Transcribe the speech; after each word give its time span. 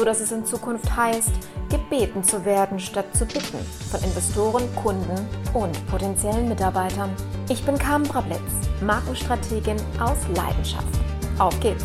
sodass 0.00 0.20
es 0.20 0.32
in 0.32 0.46
Zukunft 0.46 0.96
heißt, 0.96 1.30
gebeten 1.68 2.24
zu 2.24 2.42
werden 2.46 2.80
statt 2.80 3.04
zu 3.14 3.26
bitten 3.26 3.58
von 3.90 4.02
Investoren, 4.02 4.62
Kunden 4.74 5.28
und 5.52 5.86
potenziellen 5.88 6.48
Mitarbeitern. 6.48 7.14
Ich 7.50 7.62
bin 7.66 7.76
Carmen 7.76 8.08
Brablitz, 8.08 8.40
Markenstrategin 8.80 9.76
aus 10.00 10.16
Leidenschaft. 10.34 10.98
Auf 11.38 11.60
geht's! 11.60 11.84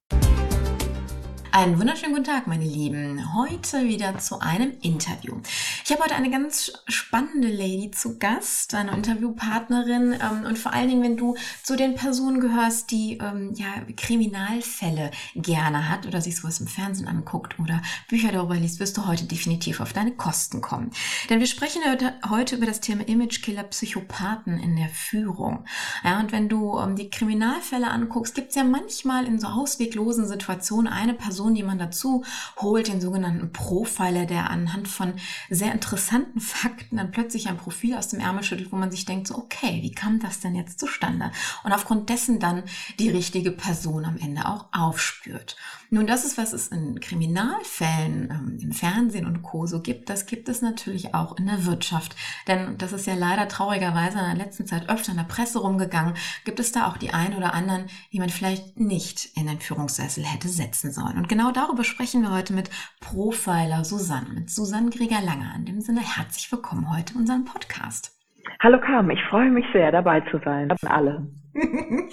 Einen 1.53 1.77
wunderschönen 1.77 2.13
guten 2.13 2.23
Tag, 2.23 2.47
meine 2.47 2.63
Lieben. 2.63 3.35
Heute 3.35 3.83
wieder 3.83 4.17
zu 4.17 4.39
einem 4.39 4.71
Interview. 4.81 5.35
Ich 5.83 5.91
habe 5.91 6.01
heute 6.01 6.15
eine 6.15 6.31
ganz 6.31 6.71
spannende 6.87 7.49
Lady 7.49 7.91
zu 7.91 8.17
Gast, 8.19 8.73
eine 8.73 8.91
Interviewpartnerin 8.91 10.13
ähm, 10.13 10.45
und 10.47 10.57
vor 10.57 10.71
allen 10.71 10.87
Dingen, 10.87 11.03
wenn 11.03 11.17
du 11.17 11.35
zu 11.61 11.75
den 11.75 11.95
Personen 11.95 12.39
gehörst, 12.39 12.89
die 12.91 13.17
ähm, 13.17 13.53
ja 13.53 13.67
Kriminalfälle 13.97 15.11
gerne 15.35 15.89
hat 15.89 16.07
oder 16.07 16.21
sich 16.21 16.37
sowas 16.37 16.61
im 16.61 16.67
Fernsehen 16.67 17.09
anguckt 17.09 17.59
oder 17.59 17.81
Bücher 18.07 18.31
darüber 18.31 18.55
liest, 18.55 18.79
wirst 18.79 18.95
du 18.95 19.05
heute 19.05 19.25
definitiv 19.25 19.81
auf 19.81 19.91
deine 19.91 20.13
Kosten 20.13 20.61
kommen. 20.61 20.91
Denn 21.29 21.41
wir 21.41 21.47
sprechen 21.47 21.81
heute, 22.29 22.55
über 22.55 22.65
das 22.65 22.79
Thema 22.79 23.05
Imagekiller 23.05 23.63
Psychopathen 23.63 24.57
in 24.57 24.77
der 24.77 24.87
Führung. 24.87 25.65
Ja, 26.05 26.21
und 26.21 26.31
wenn 26.31 26.47
du 26.47 26.79
ähm, 26.79 26.95
die 26.95 27.09
Kriminalfälle 27.09 27.89
anguckst, 27.89 28.35
gibt 28.35 28.51
es 28.51 28.55
ja 28.55 28.63
manchmal 28.63 29.25
in 29.25 29.37
so 29.37 29.47
ausweglosen 29.47 30.29
Situationen 30.29 30.87
eine 30.87 31.13
Person, 31.13 31.40
Person, 31.41 31.55
die 31.55 31.63
man 31.63 31.79
dazu 31.79 32.23
holt, 32.57 32.87
den 32.87 33.01
sogenannten 33.01 33.51
Profiler, 33.51 34.27
der 34.27 34.51
anhand 34.51 34.87
von 34.87 35.13
sehr 35.49 35.71
interessanten 35.71 36.39
Fakten 36.39 36.97
dann 36.97 37.09
plötzlich 37.09 37.47
ein 37.47 37.57
Profil 37.57 37.95
aus 37.95 38.09
dem 38.09 38.19
Ärmel 38.19 38.43
schüttelt, 38.43 38.71
wo 38.71 38.75
man 38.75 38.91
sich 38.91 39.05
denkt, 39.05 39.27
so, 39.27 39.35
okay, 39.35 39.79
wie 39.81 39.91
kam 39.91 40.19
das 40.19 40.39
denn 40.39 40.53
jetzt 40.53 40.79
zustande? 40.79 41.31
Und 41.63 41.71
aufgrund 41.71 42.09
dessen 42.09 42.39
dann 42.39 42.63
die 42.99 43.09
richtige 43.09 43.51
Person 43.51 44.05
am 44.05 44.17
Ende 44.17 44.45
auch 44.45 44.67
aufspürt. 44.71 45.55
Nun, 45.93 46.07
das 46.07 46.23
ist, 46.23 46.37
was 46.37 46.53
es 46.53 46.69
in 46.69 47.01
Kriminalfällen 47.01 48.29
ähm, 48.31 48.57
im 48.61 48.71
Fernsehen 48.71 49.25
und 49.25 49.43
Co. 49.43 49.65
so 49.65 49.81
gibt. 49.81 50.09
Das 50.09 50.25
gibt 50.25 50.47
es 50.47 50.61
natürlich 50.61 51.13
auch 51.13 51.37
in 51.37 51.47
der 51.47 51.65
Wirtschaft. 51.65 52.15
Denn 52.47 52.77
das 52.77 52.93
ist 52.93 53.07
ja 53.07 53.13
leider 53.13 53.49
traurigerweise 53.49 54.17
in 54.19 54.23
der 54.23 54.45
letzten 54.45 54.65
Zeit 54.65 54.89
öfter 54.89 55.11
in 55.11 55.17
der 55.17 55.25
Presse 55.25 55.59
rumgegangen. 55.59 56.13
Gibt 56.45 56.61
es 56.61 56.71
da 56.71 56.87
auch 56.87 56.95
die 56.95 57.13
einen 57.13 57.35
oder 57.35 57.53
anderen, 57.53 57.87
die 58.13 58.19
man 58.19 58.29
vielleicht 58.29 58.79
nicht 58.79 59.37
in 59.37 59.47
den 59.47 59.59
Führungssessel 59.59 60.23
hätte 60.23 60.47
setzen 60.47 60.93
sollen. 60.93 61.17
Und 61.17 61.27
genau 61.27 61.51
darüber 61.51 61.83
sprechen 61.83 62.21
wir 62.21 62.31
heute 62.31 62.53
mit 62.53 62.69
Profiler 63.01 63.83
Susanne, 63.83 64.29
mit 64.33 64.49
Susanne 64.49 64.91
Grieger-Langer. 64.91 65.55
In 65.57 65.65
dem 65.65 65.81
Sinne 65.81 65.99
herzlich 65.99 66.49
willkommen 66.53 66.89
heute 66.89 67.15
in 67.15 67.19
unserem 67.19 67.43
Podcast. 67.43 68.17
Hallo 68.61 68.79
Carmen, 68.79 69.11
ich 69.11 69.23
freue 69.29 69.51
mich 69.51 69.65
sehr, 69.73 69.91
dabei 69.91 70.21
zu 70.31 70.39
sein. 70.45 70.71
Alle. 70.85 71.27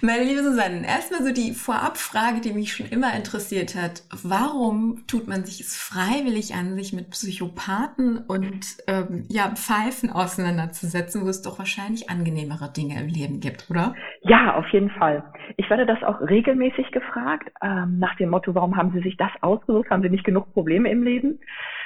Meine 0.00 0.24
liebe 0.24 0.42
Susanne, 0.42 0.86
erstmal 0.86 1.22
so 1.22 1.32
die 1.32 1.52
Vorabfrage, 1.52 2.40
die 2.40 2.52
mich 2.52 2.72
schon 2.72 2.86
immer 2.86 3.14
interessiert 3.14 3.74
hat. 3.74 4.02
Warum 4.22 5.04
tut 5.06 5.26
man 5.26 5.44
sich 5.44 5.60
es 5.60 5.76
freiwillig 5.76 6.54
an, 6.54 6.76
sich 6.76 6.92
mit 6.92 7.10
Psychopathen 7.10 8.18
und 8.18 8.64
ähm, 8.86 9.24
ja, 9.28 9.50
Pfeifen 9.54 10.10
auseinanderzusetzen, 10.10 11.24
wo 11.24 11.28
es 11.28 11.42
doch 11.42 11.58
wahrscheinlich 11.58 12.10
angenehmere 12.10 12.72
Dinge 12.72 13.00
im 13.00 13.08
Leben 13.08 13.40
gibt, 13.40 13.68
oder? 13.70 13.94
Ja, 14.22 14.54
auf 14.54 14.68
jeden 14.68 14.90
Fall. 14.90 15.24
Ich 15.56 15.68
werde 15.68 15.86
das 15.86 16.02
auch 16.02 16.20
regelmäßig 16.20 16.92
gefragt, 16.92 17.50
ähm, 17.62 17.98
nach 17.98 18.16
dem 18.16 18.30
Motto, 18.30 18.54
warum 18.54 18.76
haben 18.76 18.92
Sie 18.92 19.00
sich 19.00 19.16
das 19.16 19.30
ausgesucht? 19.40 19.90
Haben 19.90 20.02
Sie 20.02 20.10
nicht 20.10 20.24
genug 20.24 20.52
Probleme 20.52 20.90
im 20.90 21.02
Leben? 21.02 21.40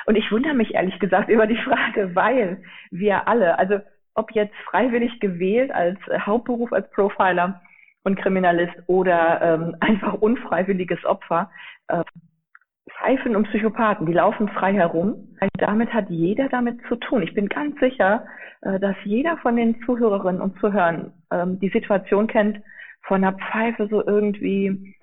Und 0.06 0.16
ich 0.16 0.30
wundere 0.30 0.54
mich 0.54 0.74
ehrlich 0.74 0.98
gesagt 0.98 1.28
über 1.28 1.46
die 1.46 1.56
Frage, 1.64 2.14
weil 2.14 2.62
wir 2.90 3.28
alle, 3.28 3.58
also 3.58 3.78
ob 4.14 4.32
jetzt 4.32 4.54
freiwillig 4.64 5.20
gewählt 5.20 5.70
als 5.70 5.98
Hauptberuf 6.26 6.72
als 6.72 6.90
Profiler 6.90 7.60
und 8.04 8.16
Kriminalist 8.16 8.74
oder 8.86 9.40
ähm, 9.42 9.76
einfach 9.80 10.14
unfreiwilliges 10.14 11.04
Opfer. 11.04 11.50
Äh, 11.88 12.02
Pfeifen 12.98 13.36
und 13.36 13.48
Psychopathen, 13.48 14.06
die 14.06 14.12
laufen 14.12 14.48
frei 14.48 14.72
herum. 14.74 15.36
Damit 15.58 15.92
hat 15.92 16.10
jeder 16.10 16.48
damit 16.48 16.80
zu 16.88 16.96
tun. 16.96 17.22
Ich 17.22 17.34
bin 17.34 17.48
ganz 17.48 17.78
sicher, 17.80 18.26
äh, 18.62 18.78
dass 18.80 18.96
jeder 19.04 19.36
von 19.38 19.56
den 19.56 19.80
Zuhörerinnen 19.82 20.40
und 20.40 20.58
Zuhörern 20.58 21.12
ähm, 21.30 21.58
die 21.60 21.68
Situation 21.68 22.26
kennt, 22.26 22.60
von 23.02 23.24
einer 23.24 23.36
Pfeife 23.36 23.88
so 23.88 24.04
irgendwie, 24.04 24.96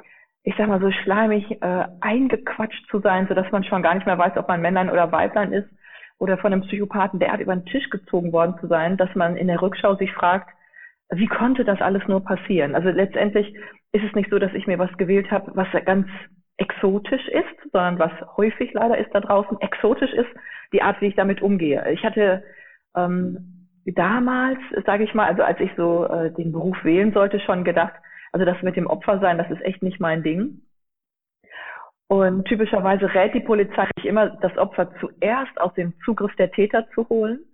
ich 0.44 0.56
sag 0.58 0.68
mal 0.68 0.82
so 0.82 0.92
schleimig 0.92 1.62
äh, 1.62 1.86
eingequatscht 2.02 2.90
zu 2.90 3.00
sein, 3.00 3.28
so 3.28 3.34
dass 3.34 3.52
man 3.52 3.64
schon 3.64 3.82
gar 3.82 3.96
nicht 3.96 4.06
mehr 4.06 4.18
weiß, 4.18 4.38
ob 4.38 4.48
man 4.48 4.62
Männlein 4.62 4.90
oder 4.90 5.12
Weiblein 5.12 5.54
ist, 5.54 5.70
oder 6.20 6.38
von 6.38 6.54
einem 6.54 6.62
Psychopathen 6.64 7.20
derart 7.20 7.42
über 7.42 7.56
den 7.56 7.66
Tisch 7.66 7.90
gezogen 7.90 8.32
worden 8.32 8.56
zu 8.60 8.68
sein, 8.68 8.98
dass 8.98 9.14
man 9.16 9.38
in 9.38 9.48
der 9.48 9.62
Rückschau 9.62 9.96
sich 9.96 10.14
fragt, 10.14 10.50
wie 11.12 11.28
konnte 11.28 11.66
das 11.66 11.82
alles 11.82 12.08
nur 12.08 12.24
passieren? 12.24 12.76
Also 12.76 12.90
letztendlich 12.90 13.56
ist 13.92 14.04
es 14.04 14.14
nicht 14.14 14.30
so, 14.30 14.38
dass 14.38 14.54
ich 14.54 14.68
mir 14.68 14.78
was 14.78 14.96
gewählt 14.98 15.32
habe, 15.32 15.52
was 15.56 15.68
ganz 15.86 16.08
exotisch 16.58 17.28
ist, 17.30 17.72
sondern 17.72 17.98
was 17.98 18.12
häufig 18.38 18.74
leider 18.74 18.98
ist 18.98 19.10
da 19.14 19.22
draußen. 19.22 19.60
Exotisch 19.62 20.12
ist 20.14 20.30
die 20.74 20.82
Art, 20.82 21.02
wie 21.02 21.08
ich 21.08 21.16
damit 21.16 21.42
umgehe. 21.42 21.90
Ich 21.92 22.04
hatte 22.04 22.44
ähm, 22.96 23.68
damals, 23.86 24.60
sage 24.86 25.06
ich 25.06 25.14
mal, 25.14 25.28
also 25.28 25.42
als 25.42 25.60
ich 25.60 25.72
so 25.78 26.06
äh, 26.06 26.32
den 26.34 26.52
Beruf 26.52 26.78
wählen 26.84 27.14
sollte, 27.14 27.40
schon 27.40 27.64
gedacht, 27.64 27.94
also 28.32 28.46
das 28.46 28.62
mit 28.62 28.76
dem 28.76 28.88
Opfer 28.88 29.20
sein, 29.20 29.38
das 29.38 29.50
ist 29.50 29.62
echt 29.62 29.82
nicht 29.82 30.00
mein 30.00 30.22
Ding. 30.22 30.62
Und 32.10 32.46
typischerweise 32.46 33.14
rät 33.14 33.34
die 33.34 33.40
Polizei 33.40 33.88
sich 33.96 34.06
immer, 34.06 34.32
das 34.42 34.58
Opfer 34.58 34.92
zuerst 35.00 35.62
aus 35.62 35.74
dem 35.76 35.94
Zugriff 36.04 36.36
der 36.36 36.52
Täter 36.52 36.86
zu 36.94 37.08
holen 37.08 37.46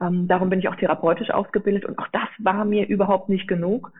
ähm, 0.00 0.28
darum 0.28 0.48
bin 0.48 0.58
ich 0.58 0.68
auch 0.68 0.76
therapeutisch 0.76 1.30
ausgebildet 1.30 1.84
und 1.84 1.98
auch 1.98 2.08
das 2.12 2.28
war 2.38 2.64
mir 2.64 2.86
überhaupt 2.88 3.28
nicht 3.28 3.46
genug. 3.46 3.92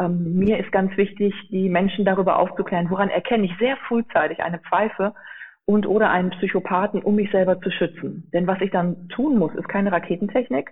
Ähm, 0.00 0.38
mir 0.38 0.58
ist 0.58 0.70
ganz 0.70 0.96
wichtig, 0.96 1.34
die 1.50 1.68
Menschen 1.68 2.04
darüber 2.04 2.38
aufzuklären, 2.38 2.90
woran 2.90 3.10
erkenne 3.10 3.46
ich 3.46 3.52
sehr 3.58 3.76
frühzeitig 3.88 4.42
eine 4.42 4.60
Pfeife 4.60 5.14
und 5.64 5.86
oder 5.86 6.10
einen 6.10 6.30
Psychopathen, 6.30 7.02
um 7.02 7.16
mich 7.16 7.30
selber 7.30 7.60
zu 7.60 7.70
schützen. 7.70 8.28
Denn 8.32 8.46
was 8.46 8.60
ich 8.60 8.70
dann 8.70 9.08
tun 9.08 9.36
muss, 9.38 9.54
ist 9.54 9.68
keine 9.68 9.90
Raketentechnik, 9.90 10.70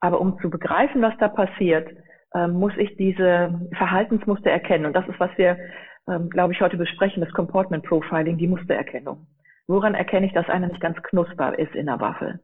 aber 0.00 0.20
um 0.20 0.38
zu 0.40 0.48
begreifen, 0.48 1.02
was 1.02 1.16
da 1.18 1.28
passiert, 1.28 1.88
äh, 2.34 2.46
muss 2.46 2.72
ich 2.76 2.96
diese 2.96 3.60
Verhaltensmuster 3.76 4.50
erkennen. 4.50 4.86
Und 4.86 4.94
das 4.94 5.08
ist, 5.08 5.18
was 5.18 5.30
wir 5.36 5.58
ähm, 6.08 6.30
glaube 6.30 6.52
ich, 6.52 6.60
heute 6.60 6.76
besprechen, 6.76 7.22
das 7.22 7.32
Comportment 7.32 7.84
Profiling, 7.84 8.38
die 8.38 8.48
Mustererkennung. 8.48 9.26
Woran 9.66 9.94
erkenne 9.94 10.26
ich, 10.26 10.32
dass 10.32 10.48
einer 10.48 10.68
nicht 10.68 10.80
ganz 10.80 10.96
knusper 11.02 11.58
ist 11.58 11.74
in 11.74 11.86
der 11.86 12.00
Waffel? 12.00 12.40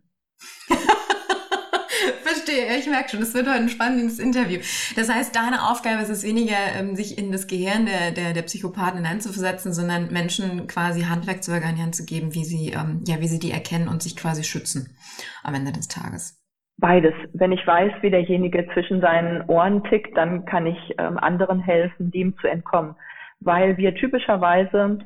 Verstehe, 2.23 2.79
ich 2.79 2.89
merke 2.89 3.11
schon, 3.11 3.21
es 3.21 3.35
wird 3.35 3.47
heute 3.47 3.61
ein 3.61 3.69
spannendes 3.69 4.19
Interview. 4.19 4.61
Das 4.97 5.13
heißt, 5.13 5.37
deine 5.37 5.71
Aufgabe 5.71 6.03
ist 6.03 6.09
es 6.09 6.25
weniger, 6.25 6.57
ähm, 6.79 6.97
sich 6.97 7.19
in 7.19 7.31
das 7.31 7.47
Gehirn 7.47 7.85
der, 7.85 8.13
der, 8.13 8.33
der 8.33 8.43
Psychopathen 8.43 8.99
hineinzuversetzen, 8.99 9.73
sondern 9.75 10.11
Menschen 10.11 10.67
quasi 10.67 11.03
Handwerkzeuge 11.03 11.67
an 11.67 11.77
die 11.77 11.83
Hand 11.83 11.95
zu 11.95 12.07
geben, 12.07 12.35
wie 12.35 12.45
sie, 12.45 12.73
ähm, 12.73 13.03
ja, 13.07 13.21
wie 13.21 13.29
sie 13.29 13.39
die 13.39 13.51
erkennen 13.51 13.89
und 13.89 14.03
sich 14.03 14.17
quasi 14.17 14.45
schützen 14.45 14.97
am 15.43 15.55
Ende 15.55 15.73
des 15.73 15.89
Tages. 15.89 16.41
Beides. 16.79 17.13
Wenn 17.35 17.53
ich 17.53 17.67
weiß, 17.67 17.93
wie 18.01 18.11
derjenige 18.11 18.67
zwischen 18.73 19.03
seinen 19.03 19.43
Ohren 19.49 19.85
tickt, 19.85 20.17
dann 20.17 20.47
kann 20.47 20.67
ich 20.67 20.79
ähm, 20.97 21.19
anderen 21.19 21.61
helfen, 21.61 22.11
dem 22.11 22.35
zu 22.39 22.47
entkommen. 22.47 22.95
Weil 23.41 23.77
wir 23.77 23.95
typischerweise 23.95 24.99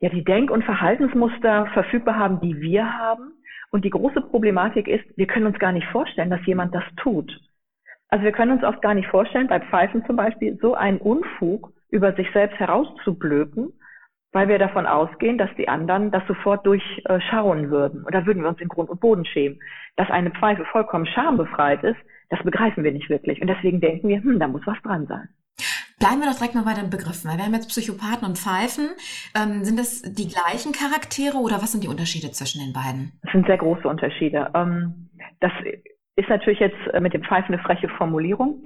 ja 0.00 0.08
die 0.08 0.24
Denk- 0.24 0.50
und 0.50 0.64
Verhaltensmuster 0.64 1.66
verfügbar 1.74 2.18
haben, 2.18 2.40
die 2.40 2.60
wir 2.60 2.98
haben. 2.98 3.32
Und 3.70 3.84
die 3.84 3.90
große 3.90 4.20
Problematik 4.20 4.86
ist, 4.86 5.04
wir 5.16 5.26
können 5.26 5.46
uns 5.46 5.58
gar 5.58 5.72
nicht 5.72 5.86
vorstellen, 5.88 6.30
dass 6.30 6.44
jemand 6.44 6.74
das 6.74 6.84
tut. 6.96 7.32
Also 8.08 8.24
wir 8.24 8.32
können 8.32 8.52
uns 8.52 8.64
oft 8.64 8.82
gar 8.82 8.92
nicht 8.92 9.08
vorstellen, 9.08 9.48
bei 9.48 9.60
Pfeifen 9.60 10.04
zum 10.04 10.16
Beispiel, 10.16 10.58
so 10.60 10.74
einen 10.74 10.98
Unfug 10.98 11.72
über 11.88 12.12
sich 12.12 12.30
selbst 12.32 12.58
herauszublöken, 12.58 13.72
weil 14.32 14.48
wir 14.48 14.58
davon 14.58 14.86
ausgehen, 14.86 15.38
dass 15.38 15.48
die 15.56 15.68
anderen 15.68 16.10
das 16.10 16.26
sofort 16.26 16.66
durchschauen 16.66 17.70
würden. 17.70 18.04
Und 18.04 18.14
da 18.14 18.26
würden 18.26 18.42
wir 18.42 18.50
uns 18.50 18.60
in 18.60 18.68
Grund 18.68 18.90
und 18.90 19.00
Boden 19.00 19.24
schämen. 19.24 19.60
Dass 19.96 20.10
eine 20.10 20.30
Pfeife 20.30 20.66
vollkommen 20.66 21.06
schambefreit 21.06 21.84
ist, 21.84 21.98
das 22.28 22.42
begreifen 22.42 22.84
wir 22.84 22.92
nicht 22.92 23.08
wirklich. 23.08 23.40
Und 23.40 23.48
deswegen 23.48 23.80
denken 23.80 24.08
wir, 24.08 24.22
hm, 24.22 24.38
da 24.38 24.48
muss 24.48 24.66
was 24.66 24.80
dran 24.82 25.06
sein. 25.06 25.28
Bleiben 26.02 26.18
wir 26.18 26.26
doch 26.26 26.34
direkt 26.34 26.56
mal 26.56 26.64
bei 26.64 26.74
den 26.74 26.90
Begriffen. 26.90 27.30
Wir 27.30 27.44
haben 27.44 27.54
jetzt 27.54 27.68
Psychopathen 27.68 28.26
und 28.26 28.36
Pfeifen. 28.36 28.90
Ähm, 29.38 29.62
sind 29.62 29.78
das 29.78 30.02
die 30.02 30.26
gleichen 30.26 30.72
Charaktere 30.72 31.38
oder 31.38 31.62
was 31.62 31.70
sind 31.70 31.84
die 31.84 31.88
Unterschiede 31.94 32.32
zwischen 32.32 32.58
den 32.58 32.72
beiden? 32.72 33.12
Das 33.22 33.30
sind 33.30 33.46
sehr 33.46 33.58
große 33.58 33.86
Unterschiede. 33.86 34.50
Ähm, 34.52 35.10
das 35.38 35.52
ist 36.16 36.28
natürlich 36.28 36.58
jetzt 36.58 36.82
äh, 36.92 36.98
mit 36.98 37.14
dem 37.14 37.22
Pfeifen 37.22 37.54
eine 37.54 37.62
freche 37.62 37.88
Formulierung. 37.88 38.64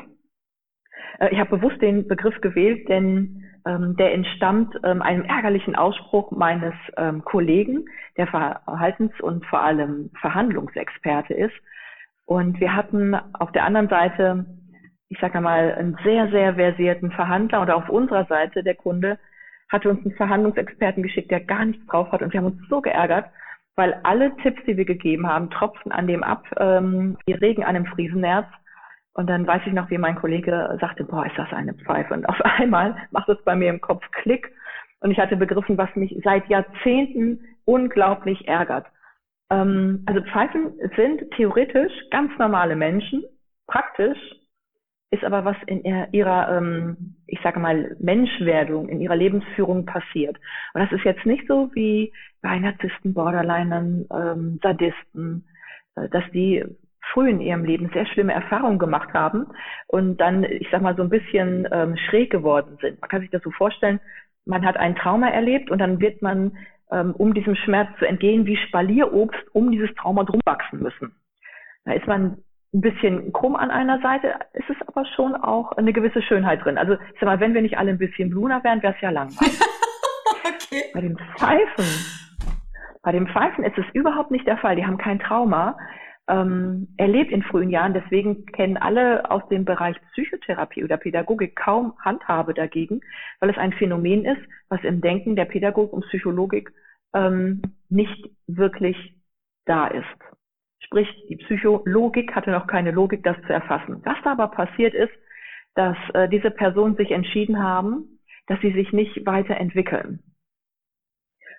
Äh, 1.18 1.28
ich 1.28 1.38
habe 1.38 1.58
bewusst 1.58 1.82
den 1.82 2.08
Begriff 2.08 2.40
gewählt, 2.40 2.88
denn 2.88 3.44
ähm, 3.66 3.96
der 3.96 4.14
entstammt 4.14 4.74
ähm, 4.82 5.02
einem 5.02 5.26
ärgerlichen 5.26 5.76
Ausspruch 5.76 6.30
meines 6.30 6.72
ähm, 6.96 7.22
Kollegen, 7.22 7.84
der 8.16 8.28
Verhaltens- 8.28 9.20
und 9.20 9.44
vor 9.44 9.60
allem 9.60 10.08
Verhandlungsexperte 10.22 11.34
ist. 11.34 11.54
Und 12.24 12.60
wir 12.60 12.74
hatten 12.74 13.14
auf 13.34 13.52
der 13.52 13.64
anderen 13.64 13.90
Seite 13.90 14.46
ich 15.08 15.18
sage 15.20 15.40
mal, 15.40 15.74
einen 15.74 15.96
sehr, 16.04 16.28
sehr 16.30 16.54
versierten 16.54 17.10
Verhandler 17.12 17.62
oder 17.62 17.76
auf 17.76 17.88
unserer 17.88 18.24
Seite 18.26 18.62
der 18.62 18.74
Kunde 18.74 19.18
hatte 19.68 19.90
uns 19.90 20.04
einen 20.04 20.14
Verhandlungsexperten 20.14 21.02
geschickt, 21.02 21.30
der 21.30 21.40
gar 21.40 21.64
nichts 21.64 21.84
drauf 21.86 22.10
hat 22.12 22.22
und 22.22 22.32
wir 22.32 22.40
haben 22.40 22.52
uns 22.52 22.68
so 22.68 22.80
geärgert, 22.80 23.26
weil 23.74 23.98
alle 24.04 24.34
Tipps, 24.38 24.62
die 24.66 24.76
wir 24.76 24.84
gegeben 24.84 25.26
haben, 25.26 25.50
tropfen 25.50 25.92
an 25.92 26.06
dem 26.06 26.22
ab, 26.22 26.44
ähm, 26.58 27.16
wie 27.26 27.32
Regen 27.32 27.62
an 27.62 27.76
einem 27.76 27.86
Friesenerz. 27.86 28.46
Und 29.12 29.28
dann 29.28 29.46
weiß 29.46 29.62
ich 29.66 29.72
noch, 29.72 29.90
wie 29.90 29.98
mein 29.98 30.16
Kollege 30.16 30.76
sagte, 30.80 31.04
boah, 31.04 31.26
ist 31.26 31.36
das 31.36 31.52
eine 31.52 31.74
Pfeife. 31.74 32.14
Und 32.14 32.28
auf 32.28 32.40
einmal 32.58 32.96
macht 33.10 33.28
es 33.28 33.42
bei 33.44 33.54
mir 33.54 33.70
im 33.70 33.80
Kopf 33.80 34.04
Klick. 34.12 34.50
Und 35.00 35.10
ich 35.10 35.18
hatte 35.18 35.36
begriffen, 35.36 35.76
was 35.78 35.94
mich 35.94 36.18
seit 36.24 36.48
Jahrzehnten 36.48 37.40
unglaublich 37.64 38.46
ärgert. 38.48 38.86
Ähm, 39.50 40.04
also 40.06 40.22
Pfeifen 40.22 40.72
sind 40.96 41.30
theoretisch 41.32 41.92
ganz 42.10 42.36
normale 42.38 42.76
Menschen, 42.76 43.24
praktisch 43.66 44.18
ist 45.10 45.24
aber 45.24 45.44
was 45.44 45.56
in 45.66 45.84
ihrer, 46.12 46.56
ähm, 46.56 47.14
ich 47.26 47.40
sage 47.42 47.60
mal, 47.60 47.96
Menschwerdung, 48.00 48.88
in 48.88 49.00
ihrer 49.00 49.16
Lebensführung 49.16 49.86
passiert. 49.86 50.36
Und 50.74 50.80
das 50.80 50.92
ist 50.92 51.04
jetzt 51.04 51.24
nicht 51.24 51.46
so 51.46 51.70
wie 51.74 52.12
bei 52.42 52.58
Narzissten, 52.58 53.14
Borderlinern, 53.14 54.06
ähm, 54.12 54.58
Sadisten, 54.62 55.46
äh, 55.94 56.08
dass 56.08 56.24
die 56.32 56.64
früh 57.12 57.30
in 57.30 57.40
ihrem 57.40 57.64
Leben 57.64 57.90
sehr 57.92 58.06
schlimme 58.06 58.32
Erfahrungen 58.32 58.80
gemacht 58.80 59.12
haben 59.14 59.46
und 59.86 60.20
dann, 60.20 60.42
ich 60.42 60.68
sag 60.72 60.82
mal, 60.82 60.96
so 60.96 61.02
ein 61.02 61.08
bisschen 61.08 61.68
ähm, 61.70 61.96
schräg 61.96 62.30
geworden 62.30 62.78
sind. 62.80 63.00
Man 63.00 63.08
kann 63.08 63.20
sich 63.20 63.30
das 63.30 63.42
so 63.42 63.50
vorstellen, 63.52 64.00
man 64.44 64.64
hat 64.64 64.76
ein 64.76 64.96
Trauma 64.96 65.28
erlebt 65.28 65.70
und 65.70 65.78
dann 65.78 66.00
wird 66.00 66.20
man, 66.20 66.56
ähm, 66.90 67.14
um 67.16 67.32
diesem 67.32 67.54
Schmerz 67.54 67.88
zu 67.98 68.06
entgehen, 68.06 68.46
wie 68.46 68.56
Spalierobst 68.56 69.40
um 69.52 69.70
dieses 69.70 69.94
Trauma 69.94 70.24
drum 70.24 70.40
wachsen 70.44 70.80
müssen. 70.80 71.12
Da 71.84 71.92
ist 71.92 72.06
man 72.06 72.38
ein 72.74 72.80
bisschen 72.80 73.32
krumm 73.32 73.56
an 73.56 73.70
einer 73.70 74.00
Seite, 74.00 74.34
ist 74.52 74.68
es 74.68 74.76
aber 74.88 75.06
schon 75.06 75.34
auch 75.34 75.72
eine 75.72 75.92
gewisse 75.92 76.22
Schönheit 76.22 76.64
drin. 76.64 76.78
Also 76.78 76.94
ich 76.94 77.20
sag 77.20 77.24
mal, 77.24 77.40
wenn 77.40 77.54
wir 77.54 77.62
nicht 77.62 77.78
alle 77.78 77.90
ein 77.90 77.98
bisschen 77.98 78.30
bluner 78.30 78.62
wären, 78.64 78.82
wäre 78.82 78.94
es 78.94 79.00
ja 79.00 79.10
langweilig. 79.10 79.60
okay. 80.44 80.84
Bei 80.92 81.00
den 81.00 81.16
Pfeifen, 81.16 81.84
bei 83.02 83.12
den 83.12 83.28
Pfeifen 83.28 83.64
ist 83.64 83.78
es 83.78 83.84
überhaupt 83.94 84.30
nicht 84.30 84.46
der 84.46 84.58
Fall. 84.58 84.76
Die 84.76 84.84
haben 84.84 84.98
kein 84.98 85.20
Trauma 85.20 85.78
ähm, 86.28 86.88
erlebt 86.96 87.30
in 87.30 87.42
frühen 87.42 87.70
Jahren. 87.70 87.94
Deswegen 87.94 88.46
kennen 88.46 88.76
alle 88.76 89.30
aus 89.30 89.46
dem 89.48 89.64
Bereich 89.64 89.96
Psychotherapie 90.12 90.84
oder 90.84 90.96
Pädagogik 90.96 91.56
kaum 91.56 91.94
Handhabe 92.00 92.54
dagegen, 92.54 93.00
weil 93.40 93.50
es 93.50 93.58
ein 93.58 93.72
Phänomen 93.72 94.24
ist, 94.24 94.42
was 94.68 94.82
im 94.82 95.00
Denken 95.00 95.36
der 95.36 95.44
Pädagogik 95.44 95.92
und 95.92 96.04
Psychologik 96.06 96.72
ähm, 97.14 97.62
nicht 97.88 98.30
wirklich 98.46 98.96
da 99.64 99.86
ist. 99.86 100.04
Sprich, 100.86 101.08
die 101.28 101.36
Psychologik 101.36 102.34
hatte 102.34 102.50
noch 102.50 102.66
keine 102.66 102.92
Logik, 102.92 103.24
das 103.24 103.36
zu 103.42 103.52
erfassen. 103.52 104.00
Was 104.04 104.16
da 104.22 104.32
aber 104.32 104.48
passiert 104.48 104.94
ist, 104.94 105.12
dass 105.74 105.96
äh, 106.14 106.28
diese 106.28 106.50
Personen 106.50 106.96
sich 106.96 107.10
entschieden 107.10 107.62
haben, 107.62 108.20
dass 108.46 108.60
sie 108.60 108.72
sich 108.72 108.92
nicht 108.92 109.26
weiterentwickeln. 109.26 110.22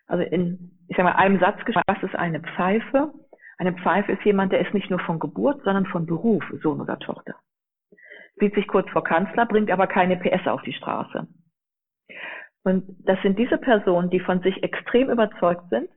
Also 0.08 0.24
in, 0.24 0.72
ich 0.88 0.96
sage 0.96 1.10
mal, 1.10 1.16
einem 1.16 1.40
Satz 1.40 1.64
gesagt, 1.66 1.88
was 1.88 2.02
ist 2.02 2.16
eine 2.16 2.40
Pfeife? 2.40 3.14
Eine 3.58 3.74
Pfeife 3.74 4.14
ist 4.14 4.24
jemand, 4.24 4.54
der 4.54 4.66
ist 4.66 4.74
nicht 4.74 4.90
nur 4.90 5.00
von 5.00 5.20
Geburt, 5.20 5.62
sondern 5.64 5.86
von 5.88 6.06
Beruf 6.06 6.44
Sohn 6.62 6.80
oder 6.80 6.98
Tochter. 6.98 7.36
Sieht 8.38 8.56
sich 8.56 8.68
kurz 8.68 8.90
vor 8.92 9.04
Kanzler, 9.04 9.46
bringt 9.46 9.72
aber 9.72 9.88
keine 9.88 10.16
PS 10.16 10.48
auf 10.48 10.62
die 10.62 10.74
Straße. 10.74 11.28
Und 12.64 12.86
das 13.06 13.22
sind 13.24 13.38
diese 13.38 13.58
Personen, 13.58 14.10
die 14.10 14.20
von 14.20 14.42
sich 14.42 14.64
extrem 14.64 15.10
überzeugt 15.10 15.70
sind, 15.70 15.90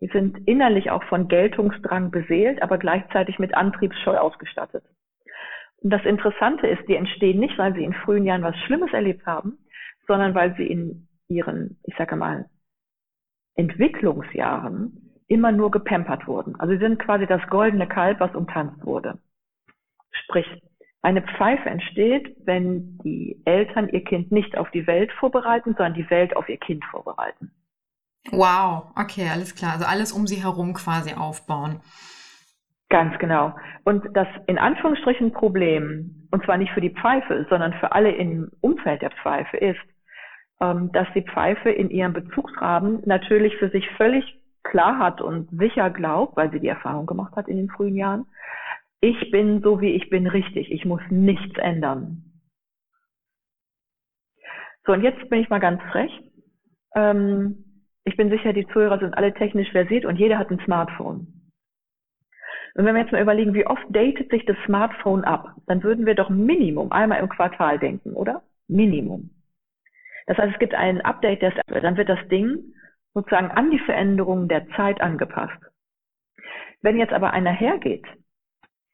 die 0.00 0.08
sind 0.08 0.46
innerlich 0.46 0.90
auch 0.90 1.02
von 1.04 1.28
Geltungsdrang 1.28 2.10
beseelt, 2.10 2.62
aber 2.62 2.78
gleichzeitig 2.78 3.38
mit 3.38 3.54
Antriebsscheu 3.54 4.18
ausgestattet. 4.18 4.84
Und 5.78 5.90
das 5.90 6.04
Interessante 6.04 6.66
ist, 6.66 6.86
die 6.88 6.96
entstehen 6.96 7.40
nicht, 7.40 7.56
weil 7.58 7.74
sie 7.74 7.84
in 7.84 7.94
frühen 7.94 8.24
Jahren 8.24 8.42
was 8.42 8.56
Schlimmes 8.66 8.92
erlebt 8.92 9.26
haben, 9.26 9.58
sondern 10.06 10.34
weil 10.34 10.54
sie 10.56 10.66
in 10.66 11.08
ihren, 11.28 11.78
ich 11.84 11.94
sage 11.96 12.16
mal, 12.16 12.48
Entwicklungsjahren 13.56 15.14
immer 15.28 15.52
nur 15.52 15.70
gepampert 15.70 16.26
wurden. 16.26 16.54
Also 16.60 16.74
sie 16.74 16.80
sind 16.80 16.98
quasi 16.98 17.26
das 17.26 17.44
goldene 17.48 17.88
Kalb, 17.88 18.20
was 18.20 18.34
umtanzt 18.34 18.84
wurde. 18.84 19.18
Sprich, 20.12 20.46
eine 21.02 21.22
Pfeife 21.22 21.68
entsteht, 21.68 22.36
wenn 22.44 22.98
die 22.98 23.40
Eltern 23.44 23.88
ihr 23.88 24.04
Kind 24.04 24.32
nicht 24.32 24.56
auf 24.58 24.70
die 24.70 24.86
Welt 24.86 25.12
vorbereiten, 25.12 25.74
sondern 25.74 25.94
die 25.94 26.08
Welt 26.10 26.36
auf 26.36 26.48
ihr 26.48 26.58
Kind 26.58 26.84
vorbereiten. 26.86 27.52
Wow, 28.32 28.92
okay, 28.96 29.28
alles 29.32 29.54
klar. 29.54 29.72
Also 29.74 29.84
alles 29.86 30.12
um 30.12 30.26
sie 30.26 30.42
herum 30.42 30.74
quasi 30.74 31.14
aufbauen. 31.14 31.80
Ganz 32.88 33.18
genau. 33.18 33.54
Und 33.84 34.04
das 34.16 34.28
in 34.46 34.58
Anführungsstrichen 34.58 35.32
Problem, 35.32 36.28
und 36.30 36.44
zwar 36.44 36.56
nicht 36.56 36.72
für 36.72 36.80
die 36.80 36.94
Pfeife, 36.94 37.46
sondern 37.50 37.72
für 37.74 37.92
alle 37.92 38.12
im 38.12 38.50
Umfeld 38.60 39.02
der 39.02 39.10
Pfeife 39.10 39.56
ist, 39.56 39.80
ähm, 40.60 40.90
dass 40.92 41.08
die 41.14 41.22
Pfeife 41.22 41.70
in 41.70 41.90
ihrem 41.90 42.12
Bezugsrahmen 42.12 43.02
natürlich 43.04 43.56
für 43.56 43.70
sich 43.70 43.88
völlig 43.96 44.24
klar 44.62 44.98
hat 44.98 45.20
und 45.20 45.50
sicher 45.50 45.90
glaubt, 45.90 46.36
weil 46.36 46.50
sie 46.50 46.60
die 46.60 46.68
Erfahrung 46.68 47.06
gemacht 47.06 47.34
hat 47.36 47.48
in 47.48 47.56
den 47.56 47.68
frühen 47.68 47.96
Jahren, 47.96 48.26
ich 49.00 49.30
bin 49.30 49.62
so 49.62 49.80
wie 49.80 49.90
ich 49.90 50.08
bin 50.08 50.26
richtig, 50.26 50.70
ich 50.72 50.84
muss 50.84 51.02
nichts 51.10 51.58
ändern. 51.58 52.24
So, 54.84 54.92
und 54.92 55.02
jetzt 55.02 55.28
bin 55.28 55.40
ich 55.40 55.48
mal 55.48 55.60
ganz 55.60 55.82
frech. 55.90 56.10
Ähm, 56.94 57.65
ich 58.06 58.16
bin 58.16 58.30
sicher, 58.30 58.52
die 58.52 58.66
Zuhörer 58.68 58.98
sind 59.00 59.14
alle 59.14 59.34
technisch 59.34 59.70
versiert 59.72 60.04
und 60.04 60.16
jeder 60.16 60.38
hat 60.38 60.50
ein 60.50 60.60
Smartphone. 60.64 61.26
Und 62.74 62.84
wenn 62.84 62.94
wir 62.94 63.02
jetzt 63.02 63.12
mal 63.12 63.22
überlegen, 63.22 63.52
wie 63.52 63.66
oft 63.66 63.84
datet 63.88 64.30
sich 64.30 64.44
das 64.46 64.56
Smartphone 64.64 65.24
ab, 65.24 65.54
dann 65.66 65.82
würden 65.82 66.06
wir 66.06 66.14
doch 66.14 66.30
Minimum 66.30 66.92
einmal 66.92 67.20
im 67.20 67.28
Quartal 67.28 67.78
denken, 67.78 68.12
oder? 68.12 68.42
Minimum. 68.68 69.30
Das 70.26 70.38
heißt, 70.38 70.52
es 70.52 70.58
gibt 70.58 70.74
ein 70.74 71.00
Update, 71.00 71.42
das, 71.42 71.54
dann 71.66 71.96
wird 71.96 72.08
das 72.08 72.28
Ding 72.28 72.74
sozusagen 73.12 73.50
an 73.50 73.70
die 73.70 73.78
Veränderungen 73.80 74.48
der 74.48 74.68
Zeit 74.70 75.00
angepasst. 75.00 75.58
Wenn 76.82 76.98
jetzt 76.98 77.12
aber 77.12 77.32
einer 77.32 77.52
hergeht, 77.52 78.04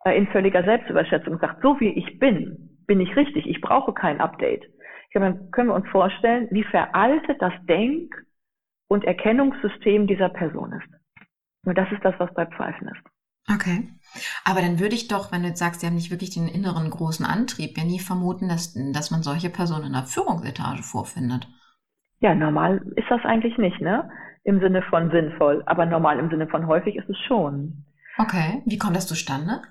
äh, 0.04 0.16
in 0.16 0.28
völliger 0.28 0.64
Selbstüberschätzung 0.64 1.38
sagt, 1.38 1.60
so 1.60 1.78
wie 1.80 1.90
ich 1.90 2.18
bin, 2.18 2.78
bin 2.86 3.00
ich 3.00 3.14
richtig, 3.16 3.46
ich 3.46 3.60
brauche 3.60 3.92
kein 3.92 4.20
Update. 4.20 4.64
Dann 5.12 5.50
können 5.50 5.68
wir 5.68 5.74
uns 5.74 5.88
vorstellen, 5.88 6.48
wie 6.50 6.64
veraltet 6.64 7.42
das 7.42 7.52
Denk- 7.66 8.14
und 8.92 9.04
Erkennungssystem 9.04 10.06
dieser 10.06 10.28
Person 10.28 10.72
ist. 10.72 11.26
Und 11.64 11.78
das 11.78 11.90
ist 11.92 12.04
das, 12.04 12.14
was 12.18 12.32
bei 12.34 12.44
Pfeifen 12.44 12.88
ist. 12.88 13.02
Okay. 13.50 13.88
Aber 14.44 14.60
dann 14.60 14.78
würde 14.78 14.94
ich 14.94 15.08
doch, 15.08 15.32
wenn 15.32 15.42
du 15.42 15.48
jetzt 15.48 15.58
sagst, 15.58 15.80
sie 15.80 15.86
haben 15.86 15.94
nicht 15.94 16.10
wirklich 16.10 16.30
den 16.30 16.46
inneren 16.46 16.90
großen 16.90 17.24
Antrieb, 17.24 17.78
ja 17.78 17.84
nie 17.84 18.00
vermuten, 18.00 18.48
dass, 18.48 18.74
dass 18.92 19.10
man 19.10 19.22
solche 19.22 19.48
Personen 19.48 19.86
in 19.86 19.92
der 19.94 20.04
Führungsetage 20.04 20.82
vorfindet. 20.82 21.48
Ja, 22.20 22.34
normal 22.34 22.82
ist 22.96 23.08
das 23.08 23.24
eigentlich 23.24 23.56
nicht, 23.56 23.80
ne? 23.80 24.10
Im 24.44 24.60
Sinne 24.60 24.82
von 24.82 25.10
sinnvoll, 25.10 25.62
aber 25.66 25.86
normal 25.86 26.18
im 26.18 26.28
Sinne 26.28 26.46
von 26.48 26.66
häufig 26.66 26.96
ist 26.96 27.08
es 27.08 27.18
schon. 27.26 27.84
Okay, 28.18 28.62
wie 28.66 28.78
kommt 28.78 28.96
das 28.96 29.06
zustande? 29.06 29.62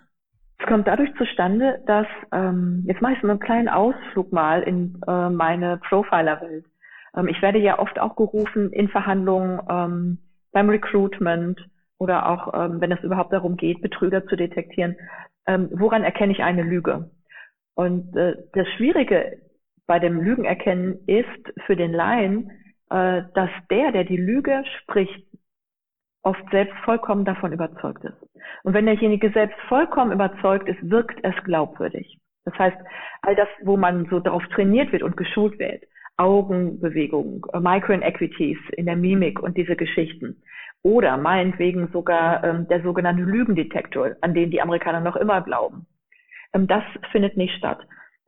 Es 0.57 0.65
kommt 0.65 0.87
dadurch 0.87 1.13
zustande, 1.17 1.83
dass, 1.85 2.07
ähm, 2.31 2.83
jetzt 2.87 3.01
mache 3.01 3.13
ich 3.13 3.21
so 3.21 3.27
einen 3.27 3.39
kleinen 3.39 3.69
Ausflug 3.69 4.31
mal 4.31 4.63
in 4.63 4.99
äh, 5.07 5.29
meine 5.29 5.77
Profiler-Welt. 5.77 6.65
Ähm, 7.15 7.27
ich 7.27 7.41
werde 7.41 7.59
ja 7.59 7.79
oft 7.79 7.99
auch 7.99 8.15
gerufen 8.15 8.71
in 8.71 8.89
Verhandlungen 8.89 9.61
ähm, 9.69 10.17
beim 10.51 10.69
Recruitment 10.69 11.59
oder 11.97 12.29
auch, 12.29 12.53
ähm, 12.53 12.81
wenn 12.81 12.91
es 12.91 13.03
überhaupt 13.03 13.33
darum 13.33 13.57
geht, 13.57 13.81
Betrüger 13.81 14.25
zu 14.25 14.35
detektieren. 14.35 14.95
Ähm, 15.47 15.69
woran 15.73 16.03
erkenne 16.03 16.33
ich 16.33 16.43
eine 16.43 16.63
Lüge? 16.63 17.11
Und 17.75 18.15
äh, 18.15 18.35
das 18.53 18.67
Schwierige 18.75 19.37
bei 19.87 19.99
dem 19.99 20.21
Lügenerkennen 20.21 20.99
ist 21.07 21.53
für 21.65 21.75
den 21.75 21.91
Laien, 21.91 22.51
äh, 22.89 23.23
dass 23.33 23.49
der, 23.69 23.91
der 23.91 24.03
die 24.03 24.17
Lüge 24.17 24.63
spricht, 24.81 25.25
oft 26.23 26.43
selbst 26.51 26.75
vollkommen 26.85 27.25
davon 27.25 27.51
überzeugt 27.51 28.03
ist. 28.03 28.17
Und 28.63 28.73
wenn 28.73 28.85
derjenige 28.85 29.31
selbst 29.31 29.57
vollkommen 29.67 30.11
überzeugt 30.11 30.67
ist, 30.67 30.77
wirkt 30.89 31.19
es 31.23 31.33
glaubwürdig. 31.43 32.19
Das 32.45 32.57
heißt, 32.57 32.77
all 33.21 33.35
das, 33.35 33.47
wo 33.63 33.77
man 33.77 34.07
so 34.09 34.19
darauf 34.19 34.43
trainiert 34.47 34.91
wird 34.91 35.03
und 35.03 35.17
geschult 35.17 35.57
wird, 35.59 35.83
Augenbewegung, 36.17 37.45
Micro-Inequities 37.53 38.57
in 38.77 38.85
der 38.85 38.95
Mimik 38.95 39.39
und 39.41 39.57
diese 39.57 39.75
Geschichten. 39.75 40.41
Oder 40.83 41.17
meinetwegen 41.17 41.89
sogar 41.91 42.43
ähm, 42.43 42.67
der 42.67 42.81
sogenannte 42.81 43.23
Lügendetektor, 43.23 44.15
an 44.21 44.33
den 44.33 44.49
die 44.51 44.61
Amerikaner 44.61 44.99
noch 44.99 45.15
immer 45.15 45.41
glauben. 45.41 45.85
Ähm, 46.53 46.67
das 46.67 46.83
findet 47.11 47.37
nicht 47.37 47.55
statt. 47.55 47.79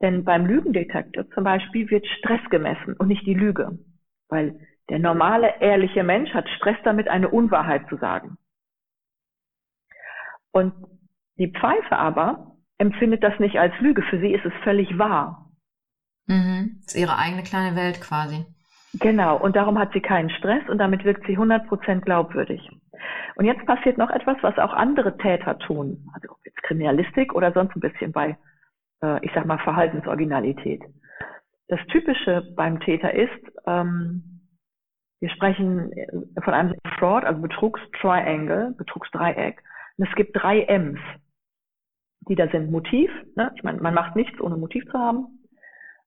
Denn 0.02 0.24
beim 0.24 0.46
Lügendetektor 0.46 1.30
zum 1.32 1.44
Beispiel 1.44 1.90
wird 1.90 2.06
Stress 2.06 2.42
gemessen 2.50 2.94
und 2.94 3.08
nicht 3.08 3.26
die 3.26 3.34
Lüge. 3.34 3.80
Weil 4.30 4.60
der 4.90 5.00
normale, 5.00 5.62
ehrliche 5.62 6.04
Mensch 6.04 6.34
hat 6.34 6.48
Stress 6.50 6.78
damit, 6.84 7.08
eine 7.08 7.30
Unwahrheit 7.30 7.88
zu 7.90 7.98
sagen. 7.98 8.38
Und 10.52 10.74
die 11.38 11.52
Pfeife 11.52 11.96
aber 11.98 12.58
empfindet 12.78 13.24
das 13.24 13.40
nicht 13.40 13.58
als 13.58 13.74
Lüge. 13.80 14.04
Für 14.04 14.20
sie 14.20 14.34
ist 14.34 14.46
es 14.46 14.54
völlig 14.64 14.98
wahr. 15.00 15.43
Mhm. 16.28 16.80
Das 16.86 16.94
ist 16.94 17.00
ihre 17.00 17.18
eigene 17.18 17.44
kleine 17.44 17.76
Welt 17.76 18.02
quasi. 18.02 18.46
Genau. 19.00 19.38
Und 19.38 19.56
darum 19.56 19.80
hat 19.80 19.92
sie 19.94 20.02
keinen 20.02 20.30
Stress 20.30 20.68
und 20.70 20.78
damit 20.78 21.04
wirkt 21.04 21.26
sie 21.26 21.38
100% 21.38 22.02
glaubwürdig. 22.02 22.70
Und 23.36 23.46
jetzt 23.46 23.66
passiert 23.66 23.98
noch 23.98 24.12
etwas, 24.12 24.38
was 24.42 24.58
auch 24.60 24.74
andere 24.74 25.18
Täter 25.18 25.58
tun. 25.60 26.08
Also 26.14 26.36
jetzt 26.46 26.62
Kriminalistik 26.64 27.34
oder 27.34 27.52
sonst 27.52 27.76
ein 27.76 27.82
bisschen 27.82 28.12
bei, 28.12 28.38
äh, 29.02 29.26
ich 29.26 29.32
sag 29.34 29.46
mal, 29.46 29.58
Verhaltensoriginalität. 29.58 30.82
Das 31.68 31.80
Typische 31.88 32.54
beim 32.56 32.80
Täter 32.82 33.14
ist, 33.14 33.32
ähm, 33.66 34.42
wir 35.20 35.30
sprechen 35.30 35.92
äh, 35.94 36.08
von 36.44 36.54
einem 36.54 36.76
Fraud, 37.00 37.24
also 37.24 37.42
Betrugstriangle, 37.42 38.76
Betrugsdreieck. 38.78 39.64
Und 39.98 40.08
es 40.08 40.16
gibt 40.16 40.36
drei 40.36 40.64
M's, 40.64 41.00
die 42.28 42.36
da 42.36 42.48
sind. 42.50 42.70
Motiv, 42.70 43.10
ne? 43.36 43.52
ich 43.56 43.64
meine, 43.64 43.82
man 43.82 43.94
macht 43.94 44.16
nichts, 44.16 44.40
ohne 44.40 44.58
Motiv 44.58 44.86
zu 44.86 45.00
haben. 45.00 45.43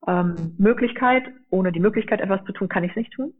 Ähm, 0.07 0.55
Möglichkeit, 0.59 1.25
ohne 1.51 1.73
die 1.73 1.81
Möglichkeit 1.81 2.21
etwas 2.21 2.45
zu 2.45 2.53
tun, 2.53 2.69
kann 2.69 2.85
ich 2.85 2.91
es 2.91 2.97
nicht 2.97 3.13
tun. 3.13 3.33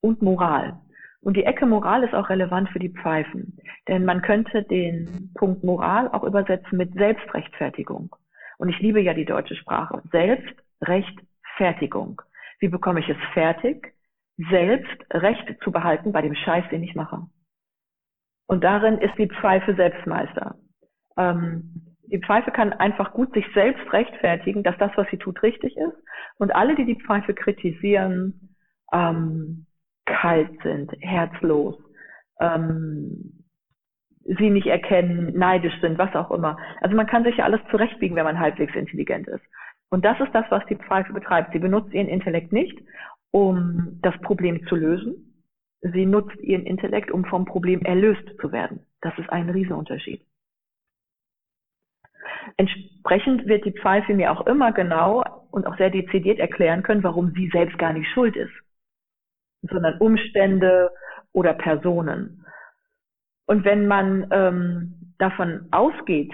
Und 0.00 0.22
Moral. 0.22 0.80
Und 1.20 1.36
die 1.36 1.44
Ecke 1.44 1.66
Moral 1.66 2.02
ist 2.02 2.14
auch 2.14 2.30
relevant 2.30 2.68
für 2.70 2.80
die 2.80 2.90
Pfeifen. 2.90 3.58
Denn 3.88 4.04
man 4.04 4.22
könnte 4.22 4.64
den 4.64 5.30
Punkt 5.34 5.62
Moral 5.62 6.08
auch 6.08 6.24
übersetzen 6.24 6.78
mit 6.78 6.94
Selbstrechtfertigung. 6.94 8.16
Und 8.58 8.68
ich 8.68 8.78
liebe 8.80 9.00
ja 9.00 9.14
die 9.14 9.24
deutsche 9.24 9.56
Sprache. 9.56 10.02
Selbstrechtfertigung. 10.10 12.20
Wie 12.58 12.68
bekomme 12.68 13.00
ich 13.00 13.08
es 13.08 13.16
fertig? 13.32 13.94
selbst 14.50 15.04
Recht 15.12 15.44
zu 15.62 15.72
behalten 15.72 16.12
bei 16.12 16.22
dem 16.22 16.34
Scheiß, 16.34 16.64
den 16.70 16.82
ich 16.82 16.94
mache. 16.94 17.26
Und 18.46 18.64
darin 18.64 18.98
ist 18.98 19.16
die 19.18 19.28
Pfeife 19.28 19.74
Selbstmeister. 19.74 20.56
Ähm, 21.16 21.91
die 22.12 22.20
Pfeife 22.20 22.50
kann 22.50 22.74
einfach 22.74 23.14
gut 23.14 23.32
sich 23.32 23.46
selbst 23.54 23.90
rechtfertigen, 23.92 24.62
dass 24.62 24.76
das, 24.76 24.92
was 24.96 25.08
sie 25.10 25.16
tut, 25.16 25.42
richtig 25.42 25.76
ist. 25.76 25.96
Und 26.36 26.54
alle, 26.54 26.74
die 26.74 26.84
die 26.84 27.00
Pfeife 27.00 27.32
kritisieren, 27.32 28.54
ähm, 28.92 29.66
kalt 30.04 30.50
sind, 30.62 30.92
herzlos, 31.00 31.76
ähm, 32.38 33.44
sie 34.24 34.50
nicht 34.50 34.66
erkennen, 34.66 35.32
neidisch 35.36 35.80
sind, 35.80 35.96
was 35.96 36.14
auch 36.14 36.30
immer. 36.30 36.58
Also 36.82 36.94
man 36.94 37.06
kann 37.06 37.24
sich 37.24 37.38
ja 37.38 37.44
alles 37.44 37.60
zurechtbiegen, 37.70 38.14
wenn 38.14 38.24
man 38.24 38.38
halbwegs 38.38 38.74
intelligent 38.74 39.26
ist. 39.28 39.44
Und 39.88 40.04
das 40.04 40.20
ist 40.20 40.34
das, 40.34 40.44
was 40.50 40.64
die 40.66 40.76
Pfeife 40.76 41.14
betreibt. 41.14 41.52
Sie 41.52 41.58
benutzt 41.58 41.94
ihren 41.94 42.08
Intellekt 42.08 42.52
nicht, 42.52 42.78
um 43.30 43.98
das 44.02 44.16
Problem 44.20 44.66
zu 44.66 44.76
lösen. 44.76 45.46
Sie 45.80 46.04
nutzt 46.04 46.36
ihren 46.40 46.66
Intellekt, 46.66 47.10
um 47.10 47.24
vom 47.24 47.46
Problem 47.46 47.80
erlöst 47.82 48.28
zu 48.40 48.52
werden. 48.52 48.80
Das 49.00 49.16
ist 49.18 49.30
ein 49.30 49.48
Riesenunterschied. 49.48 50.22
Entsprechend 52.56 53.46
wird 53.46 53.64
die 53.64 53.72
Pfeife 53.72 54.14
mir 54.14 54.32
auch 54.32 54.46
immer 54.46 54.72
genau 54.72 55.24
und 55.50 55.66
auch 55.66 55.76
sehr 55.76 55.90
dezidiert 55.90 56.38
erklären 56.38 56.82
können, 56.82 57.02
warum 57.02 57.32
sie 57.32 57.48
selbst 57.52 57.78
gar 57.78 57.92
nicht 57.92 58.10
schuld 58.12 58.36
ist, 58.36 58.52
sondern 59.62 59.98
Umstände 59.98 60.90
oder 61.32 61.54
Personen. 61.54 62.44
Und 63.46 63.64
wenn 63.64 63.86
man 63.86 64.28
ähm, 64.30 65.14
davon 65.18 65.68
ausgeht, 65.70 66.32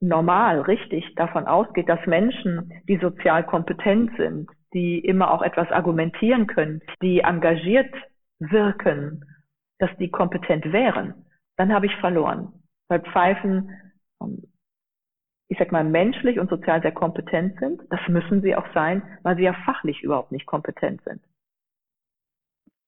normal, 0.00 0.60
richtig 0.62 1.14
davon 1.16 1.46
ausgeht, 1.46 1.88
dass 1.88 2.04
Menschen, 2.06 2.72
die 2.88 2.98
sozial 2.98 3.44
kompetent 3.44 4.16
sind, 4.16 4.50
die 4.72 4.98
immer 4.98 5.32
auch 5.32 5.42
etwas 5.42 5.70
argumentieren 5.70 6.46
können, 6.46 6.80
die 7.02 7.20
engagiert 7.20 7.94
wirken, 8.38 9.24
dass 9.78 9.90
die 9.98 10.10
kompetent 10.10 10.72
wären, 10.72 11.14
dann 11.56 11.72
habe 11.72 11.86
ich 11.86 11.96
verloren. 11.96 12.52
Weil 12.88 13.00
Pfeifen, 13.00 13.70
ähm, 14.22 14.42
ich 15.48 15.58
sag 15.58 15.72
mal, 15.72 15.84
menschlich 15.84 16.38
und 16.38 16.50
sozial 16.50 16.82
sehr 16.82 16.92
kompetent 16.92 17.58
sind. 17.58 17.82
Das 17.90 18.00
müssen 18.08 18.42
sie 18.42 18.54
auch 18.54 18.66
sein, 18.74 19.02
weil 19.22 19.36
sie 19.36 19.44
ja 19.44 19.54
fachlich 19.64 20.02
überhaupt 20.02 20.32
nicht 20.32 20.46
kompetent 20.46 21.02
sind. 21.04 21.20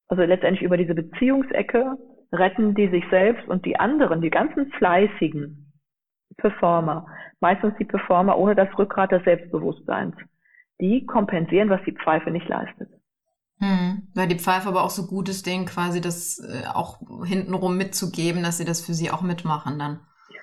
Also 0.09 0.23
letztendlich 0.23 0.63
über 0.63 0.77
diese 0.77 0.95
Beziehungsecke 0.95 1.97
retten 2.33 2.75
die 2.75 2.89
sich 2.89 3.05
selbst 3.11 3.49
und 3.49 3.65
die 3.65 3.79
anderen, 3.79 4.21
die 4.21 4.31
ganzen 4.31 4.71
fleißigen 4.73 5.73
Performer, 6.37 7.07
meistens 7.41 7.75
die 7.79 7.85
Performer 7.85 8.37
ohne 8.37 8.55
das 8.55 8.69
Rückgrat 8.79 9.13
des 9.13 9.25
Selbstbewusstseins 9.25 10.15
die 10.81 11.07
kompensieren, 11.07 11.71
was 11.71 11.81
die 11.85 11.93
Pfeife 11.93 12.31
nicht 12.31 12.49
leistet. 12.49 12.89
Hm, 13.59 14.09
weil 14.15 14.29
die 14.29 14.39
Pfeife 14.39 14.69
aber 14.69 14.83
auch 14.83 14.91
so 14.91 15.07
gut 15.07 15.29
ist, 15.29 15.47
denen 15.47 15.67
quasi 15.67 16.01
das 16.01 16.39
äh, 16.39 16.67
auch 16.67 16.99
hintenrum 17.25 17.77
mitzugeben, 17.77 18.43
dass 18.43 18.57
sie 18.57 18.65
das 18.65 18.81
für 18.81 18.95
sie 18.95 19.11
auch 19.11 19.21
mitmachen 19.21 19.79
dann. 19.79 20.01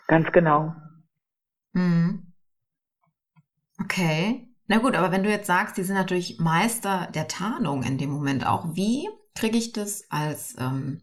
Ganz 0.08 0.32
genau. 0.32 0.76
Hm. 1.78 2.34
Okay. 3.80 4.48
Na 4.66 4.80
gut, 4.80 4.96
aber 4.96 5.12
wenn 5.12 5.24
du 5.24 5.30
jetzt 5.30 5.46
sagst, 5.48 5.78
die 5.78 5.84
sind 5.84 5.96
natürlich 5.96 6.40
Meister 6.40 7.08
der 7.14 7.28
Tarnung 7.28 7.84
in 7.84 8.00
dem 8.00 8.10
Moment 8.10 8.46
auch, 8.46 8.76
wie 8.76 9.08
kriege 9.36 9.58
ich 9.58 9.72
das 9.72 10.04
als, 10.10 10.56
ähm, 10.58 11.02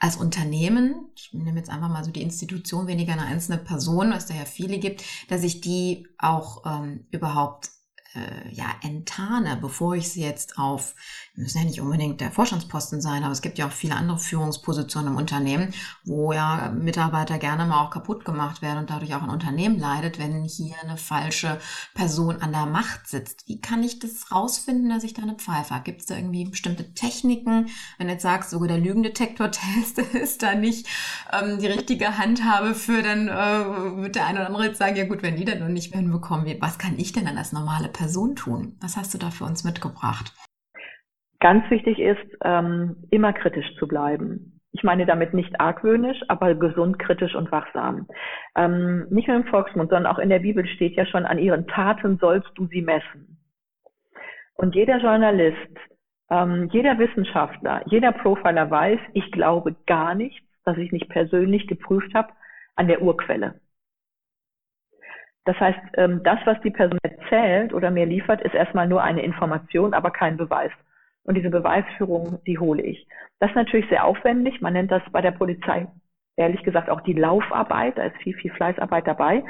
als 0.00 0.16
Unternehmen, 0.16 1.06
ich 1.14 1.32
nehme 1.32 1.58
jetzt 1.58 1.70
einfach 1.70 1.88
mal 1.88 2.04
so 2.04 2.10
die 2.10 2.22
Institution, 2.22 2.88
weniger 2.88 3.12
eine 3.12 3.22
einzelne 3.22 3.58
Person, 3.58 4.10
was 4.10 4.26
da 4.26 4.34
ja 4.34 4.44
viele 4.44 4.78
gibt, 4.78 5.04
dass 5.28 5.44
ich 5.44 5.60
die 5.60 6.08
auch 6.18 6.64
ähm, 6.66 7.06
überhaupt 7.12 7.70
äh, 8.14 8.54
ja, 8.54 8.66
enttarne, 8.82 9.58
bevor 9.60 9.94
ich 9.94 10.10
sie 10.10 10.22
jetzt 10.22 10.58
auf, 10.58 10.94
müssen 11.34 11.58
ja 11.58 11.64
nicht 11.64 11.80
unbedingt 11.80 12.20
der 12.20 12.30
Vorstandsposten 12.30 13.00
sein, 13.00 13.22
aber 13.22 13.32
es 13.32 13.42
gibt 13.42 13.58
ja 13.58 13.66
auch 13.66 13.72
viele 13.72 13.94
andere 13.94 14.18
Führungspositionen 14.18 15.12
im 15.12 15.16
Unternehmen, 15.18 15.74
wo 16.04 16.32
ja 16.32 16.70
Mitarbeiter 16.70 17.38
gerne 17.38 17.66
mal 17.66 17.84
auch 17.84 17.90
kaputt 17.90 18.24
gemacht 18.24 18.62
werden 18.62 18.78
und 18.78 18.90
dadurch 18.90 19.14
auch 19.14 19.22
ein 19.22 19.28
Unternehmen 19.30 19.78
leidet, 19.78 20.18
wenn 20.18 20.44
hier 20.44 20.76
eine 20.82 20.96
falsche 20.96 21.60
Person 21.94 22.40
an 22.40 22.52
der 22.52 22.66
Macht 22.66 23.06
sitzt. 23.06 23.46
Wie 23.48 23.60
kann 23.60 23.82
ich 23.82 23.98
das 23.98 24.32
rausfinden, 24.32 24.88
dass 24.88 25.04
ich 25.04 25.14
da 25.14 25.22
eine 25.22 25.34
Pfeife 25.34 25.74
habe? 25.74 25.84
Gibt 25.84 26.00
es 26.00 26.06
da 26.06 26.16
irgendwie 26.16 26.44
bestimmte 26.44 26.94
Techniken? 26.94 27.68
Wenn 27.98 28.06
du 28.06 28.14
jetzt 28.14 28.22
sagst, 28.22 28.50
sogar 28.50 28.68
der 28.68 28.78
Lügendetektor-Test 28.78 29.98
ist 30.14 30.42
da 30.42 30.54
nicht 30.54 30.86
ähm, 31.32 31.58
die 31.58 31.66
richtige 31.66 32.16
Handhabe 32.16 32.74
für, 32.74 33.02
dann 33.02 33.28
äh, 33.28 34.02
wird 34.02 34.14
der 34.14 34.26
eine 34.26 34.38
oder 34.38 34.46
andere 34.46 34.66
jetzt 34.66 34.78
sagen, 34.78 34.96
ja 34.96 35.04
gut, 35.04 35.22
wenn 35.22 35.36
die 35.36 35.44
dann 35.44 35.58
noch 35.58 35.68
nicht 35.68 35.90
mehr 35.90 36.00
hinbekommen, 36.00 36.46
was 36.60 36.78
kann 36.78 36.98
ich 36.98 37.12
denn 37.12 37.26
dann 37.26 37.36
als 37.36 37.52
normale 37.52 37.88
Person 37.88 38.05
Person 38.06 38.36
tun? 38.36 38.76
Was 38.80 38.96
hast 38.96 39.12
du 39.14 39.18
da 39.18 39.30
für 39.30 39.42
uns 39.42 39.64
mitgebracht? 39.64 40.32
Ganz 41.40 41.68
wichtig 41.70 41.98
ist, 41.98 42.38
ähm, 42.44 42.94
immer 43.10 43.32
kritisch 43.32 43.66
zu 43.80 43.88
bleiben. 43.88 44.60
Ich 44.70 44.84
meine 44.84 45.06
damit 45.06 45.34
nicht 45.34 45.60
argwöhnisch, 45.60 46.20
aber 46.28 46.54
gesund, 46.54 47.00
kritisch 47.00 47.34
und 47.34 47.50
wachsam. 47.50 48.06
Ähm, 48.54 49.08
nicht 49.10 49.26
nur 49.26 49.38
im 49.38 49.46
Volksmund, 49.46 49.90
sondern 49.90 50.12
auch 50.12 50.20
in 50.20 50.28
der 50.28 50.38
Bibel 50.38 50.64
steht 50.68 50.94
ja 50.94 51.04
schon, 51.04 51.26
an 51.26 51.40
ihren 51.40 51.66
Taten 51.66 52.18
sollst 52.18 52.50
du 52.54 52.68
sie 52.68 52.82
messen. 52.82 53.38
Und 54.54 54.76
jeder 54.76 54.98
Journalist, 54.98 55.76
ähm, 56.30 56.68
jeder 56.70 57.00
Wissenschaftler, 57.00 57.82
jeder 57.86 58.12
Profiler 58.12 58.70
weiß, 58.70 59.00
ich 59.14 59.32
glaube 59.32 59.74
gar 59.86 60.14
nichts, 60.14 60.46
was 60.64 60.78
ich 60.78 60.92
nicht 60.92 61.08
persönlich 61.08 61.66
geprüft 61.66 62.14
habe, 62.14 62.28
an 62.76 62.86
der 62.86 63.02
Urquelle. 63.02 63.60
Das 65.46 65.58
heißt, 65.58 65.78
ähm, 65.94 66.22
das, 66.22 66.38
was 66.44 66.60
die 66.60 66.70
Person 66.70 66.98
erzählt 67.02 67.72
oder 67.72 67.90
mir 67.90 68.06
liefert, 68.06 68.42
ist 68.42 68.54
erstmal 68.54 68.86
nur 68.86 69.02
eine 69.02 69.22
Information, 69.22 69.94
aber 69.94 70.10
kein 70.10 70.36
Beweis. 70.36 70.72
Und 71.24 71.36
diese 71.36 71.50
Beweisführung, 71.50 72.38
die 72.46 72.58
hole 72.58 72.82
ich. 72.82 73.06
Das 73.40 73.50
ist 73.50 73.56
natürlich 73.56 73.88
sehr 73.88 74.04
aufwendig. 74.04 74.60
Man 74.60 74.74
nennt 74.74 74.90
das 74.90 75.02
bei 75.10 75.20
der 75.20 75.32
Polizei 75.32 75.86
ehrlich 76.36 76.62
gesagt 76.62 76.90
auch 76.90 77.00
die 77.00 77.14
Laufarbeit. 77.14 77.98
Da 77.98 78.04
ist 78.04 78.16
viel, 78.18 78.34
viel 78.34 78.52
Fleißarbeit 78.52 79.06
dabei. 79.06 79.42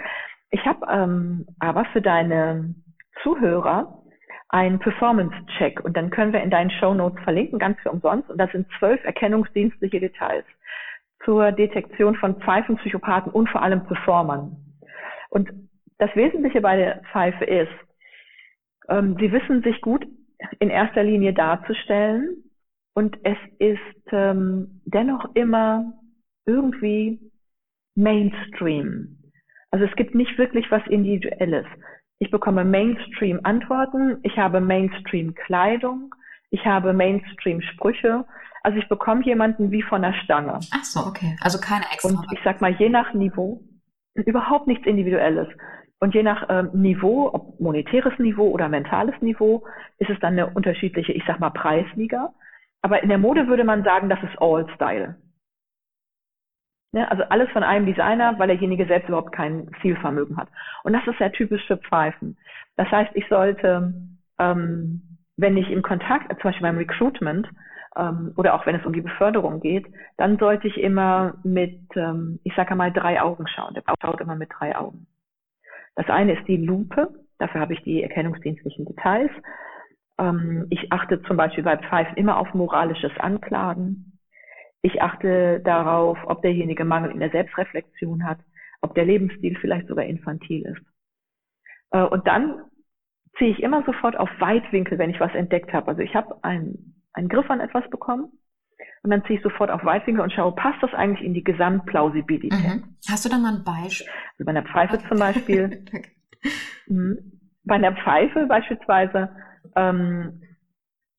Ich 0.51 0.65
habe 0.65 0.87
ähm, 0.91 1.47
aber 1.59 1.85
für 1.87 2.01
deine 2.01 2.75
Zuhörer 3.23 4.03
einen 4.49 4.79
Performance-Check 4.79 5.81
und 5.85 5.97
dann 5.97 6.11
können 6.11 6.33
wir 6.33 6.43
in 6.43 6.51
deinen 6.51 6.71
Show 6.71 6.95
Notes 6.95 7.23
verlinken, 7.25 7.59
ganz 7.59 7.79
für 7.81 7.91
umsonst. 7.91 8.31
Und 8.31 8.39
das 8.39 8.51
sind 8.53 8.67
zwölf 8.79 9.03
erkennungsdienstliche 9.05 9.99
Details 9.99 10.45
zur 11.25 11.51
Detektion 11.51 12.15
von 12.15 12.37
Pfeifen, 12.41 12.77
Psychopathen 12.77 13.33
und 13.33 13.49
vor 13.51 13.63
allem 13.63 13.85
Performern. 13.87 14.57
Und 15.31 15.51
das 15.99 16.15
Wesentliche 16.15 16.61
bei 16.61 16.77
der 16.77 17.03
Pfeife 17.13 17.45
ist, 17.45 17.73
ähm, 18.89 19.17
sie 19.19 19.33
wissen 19.33 19.63
sich 19.63 19.81
gut 19.81 20.07
in 20.59 20.71
erster 20.71 21.03
Linie 21.03 21.33
darzustellen 21.33 22.45
und 22.95 23.17
es 23.25 23.39
ist 23.59 24.13
ähm, 24.13 24.81
dennoch 24.85 25.35
immer 25.35 25.93
irgendwie 26.45 27.21
Mainstream. 27.95 29.19
Also 29.71 29.85
es 29.85 29.97
gibt 29.97 30.15
nicht 30.15 30.39
wirklich 30.39 30.71
was 30.71 30.87
Individuelles. 30.87 31.67
Ich 32.19 32.31
bekomme 32.31 32.65
Mainstream-Antworten, 32.65 34.19
ich 34.23 34.37
habe 34.39 34.61
Mainstream-Kleidung, 34.61 36.15
ich 36.51 36.65
habe 36.65 36.93
Mainstream-Sprüche. 36.93 38.25
Also 38.63 38.79
ich 38.79 38.89
bekomme 38.89 39.25
jemanden 39.25 39.71
wie 39.71 39.83
von 39.83 40.03
der 40.03 40.15
Stange. 40.25 40.59
Ach 40.73 40.85
so, 40.85 41.01
okay. 41.01 41.37
Also 41.41 41.61
keine 41.61 41.85
extra. 41.93 42.09
Und 42.09 42.27
ich 42.33 42.41
sag 42.43 42.61
mal, 42.61 42.73
je 42.73 42.89
nach 42.89 43.13
Niveau, 43.15 43.63
überhaupt 44.15 44.67
nichts 44.67 44.87
Individuelles. 44.87 45.49
Und 45.99 46.15
je 46.15 46.23
nach 46.23 46.47
ähm, 46.51 46.71
Niveau, 46.75 47.31
ob 47.33 47.59
monetäres 47.59 48.19
Niveau 48.19 48.49
oder 48.51 48.69
mentales 48.69 49.15
Niveau, 49.23 49.65
ist 49.99 50.11
es 50.11 50.19
dann 50.21 50.35
eine 50.35 50.49
unterschiedliche, 50.49 51.13
ich 51.13 51.25
sag 51.27 51.41
mal, 51.41 51.51
Preisliga. 51.51 52.35
Aber 52.83 53.03
in 53.03 53.09
der 53.09 53.19
Mode 53.19 53.49
würde 53.49 53.65
man 53.65 53.83
sagen, 53.83 54.09
das 54.09 54.23
ist 54.23 54.41
All 54.41 54.69
Style. 54.75 55.17
Ne? 56.93 57.11
Also 57.11 57.25
alles 57.25 57.51
von 57.51 57.63
einem 57.63 57.87
Designer, 57.87 58.39
weil 58.39 58.49
derjenige 58.49 58.87
selbst 58.87 59.09
überhaupt 59.09 59.33
kein 59.33 59.71
Zielvermögen 59.81 60.37
hat. 60.37 60.49
Und 60.85 60.93
das 60.93 61.07
ist 61.07 61.19
sehr 61.19 61.33
typisch 61.33 61.67
für 61.67 61.79
Pfeifen. 61.79 62.37
Das 62.77 62.91
heißt, 62.91 63.11
ich 63.15 63.27
sollte, 63.29 63.93
ähm, 64.39 65.03
wenn 65.37 65.57
ich 65.57 65.71
im 65.71 65.83
Kontakt, 65.83 66.29
zum 66.29 66.51
Beispiel 66.51 66.63
beim 66.67 66.79
Recruitment, 66.79 67.49
ähm, 67.97 68.33
oder 68.37 68.55
auch 68.55 68.67
wenn 68.67 68.77
es 68.77 68.85
um 68.85 68.93
die 68.93 69.01
Beförderung 69.01 69.61
geht, 69.61 69.87
dann 70.19 70.39
sollte 70.39 70.69
ich 70.69 70.79
immer 70.79 71.35
mit, 71.43 71.81
ähm, 71.97 72.39
ich 72.45 72.55
sage 72.55 72.75
mal, 72.75 72.93
drei 72.93 73.21
Augen 73.21 73.47
schauen. 73.49 73.75
Der 73.75 73.83
schaut 74.03 74.21
immer 74.21 74.37
mit 74.37 74.51
drei 74.59 74.77
Augen. 74.77 75.07
Das 75.97 76.09
eine 76.09 76.39
ist 76.39 76.47
die 76.47 76.59
Lupe, 76.59 77.09
dafür 77.39 77.61
habe 77.61 77.73
ich 77.73 77.83
die 77.83 78.03
erkennungsdienstlichen 78.03 78.85
Details. 78.85 79.31
Ähm, 80.19 80.67
ich 80.71 80.93
achte 80.93 81.23
zum 81.23 81.37
Beispiel 81.37 81.65
bei 81.65 81.77
Pfeifen 81.79 82.17
immer 82.17 82.39
auf 82.39 82.55
moralisches 82.55 83.13
Anklagen. 83.19 84.19
Ich 84.83 85.03
achte 85.03 85.61
darauf, 85.61 86.19
ob 86.27 86.43
derjenige 86.43 86.85
Mangel 86.85 87.11
in 87.11 87.21
der 87.21 87.31
Selbstreflexion 87.31 88.25
hat, 88.25 88.39
ob 88.83 88.95
der 88.95 89.07
Lebensstil 89.07 89.57
vielleicht 89.61 89.89
sogar 89.89 90.05
infantil 90.05 90.63
ist. 90.67 90.83
Äh, 91.91 92.05
und 92.05 92.27
dann 92.27 92.63
ziehe 93.39 93.51
ich 93.51 93.63
immer 93.63 93.83
sofort 93.85 94.17
auf 94.17 94.31
Weitwinkel, 94.39 94.99
wenn 94.99 95.11
ich 95.11 95.21
was 95.21 95.35
entdeckt 95.35 95.73
habe. 95.73 95.89
Also 95.89 96.03
ich 96.03 96.15
habe 96.15 96.43
einen, 96.45 97.03
einen 97.13 97.29
Griff 97.29 97.51
an 97.51 97.61
etwas 97.61 97.89
bekommen 97.91 98.33
und 99.03 99.11
dann 99.11 99.25
ziehe 99.25 99.39
ich 99.39 99.43
sofort 99.43 99.71
auf 99.71 99.85
Weitwinkel 99.85 100.23
und 100.23 100.33
schaue, 100.33 100.55
passt 100.55 100.83
das 100.83 100.93
eigentlich 100.95 101.25
in 101.25 101.35
die 101.35 101.45
Gesamtplausibilität? 101.45 102.53
Mhm. 102.53 102.97
Hast 103.09 103.25
du 103.25 103.29
da 103.29 103.39
mal 103.39 103.55
ein 103.55 103.65
Beispiel? 103.65 104.09
Also 104.33 104.45
bei 104.45 104.51
einer 104.51 104.63
Pfeife 104.63 104.99
zum 105.09 105.19
Beispiel. 105.19 105.85
mh, 106.89 107.17
bei 107.65 107.75
einer 107.77 107.93
Pfeife 107.93 108.47
beispielsweise, 108.47 109.31
ähm, 109.75 110.43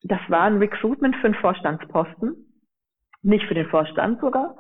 das 0.04 0.20
war 0.28 0.44
ein 0.44 0.58
Recruitment 0.58 1.16
für 1.18 1.28
einen 1.28 1.36
Vorstandsposten 1.36 2.48
nicht 3.28 3.46
für 3.46 3.54
den 3.54 3.68
Vorstand 3.68 4.20
sogar, 4.22 4.56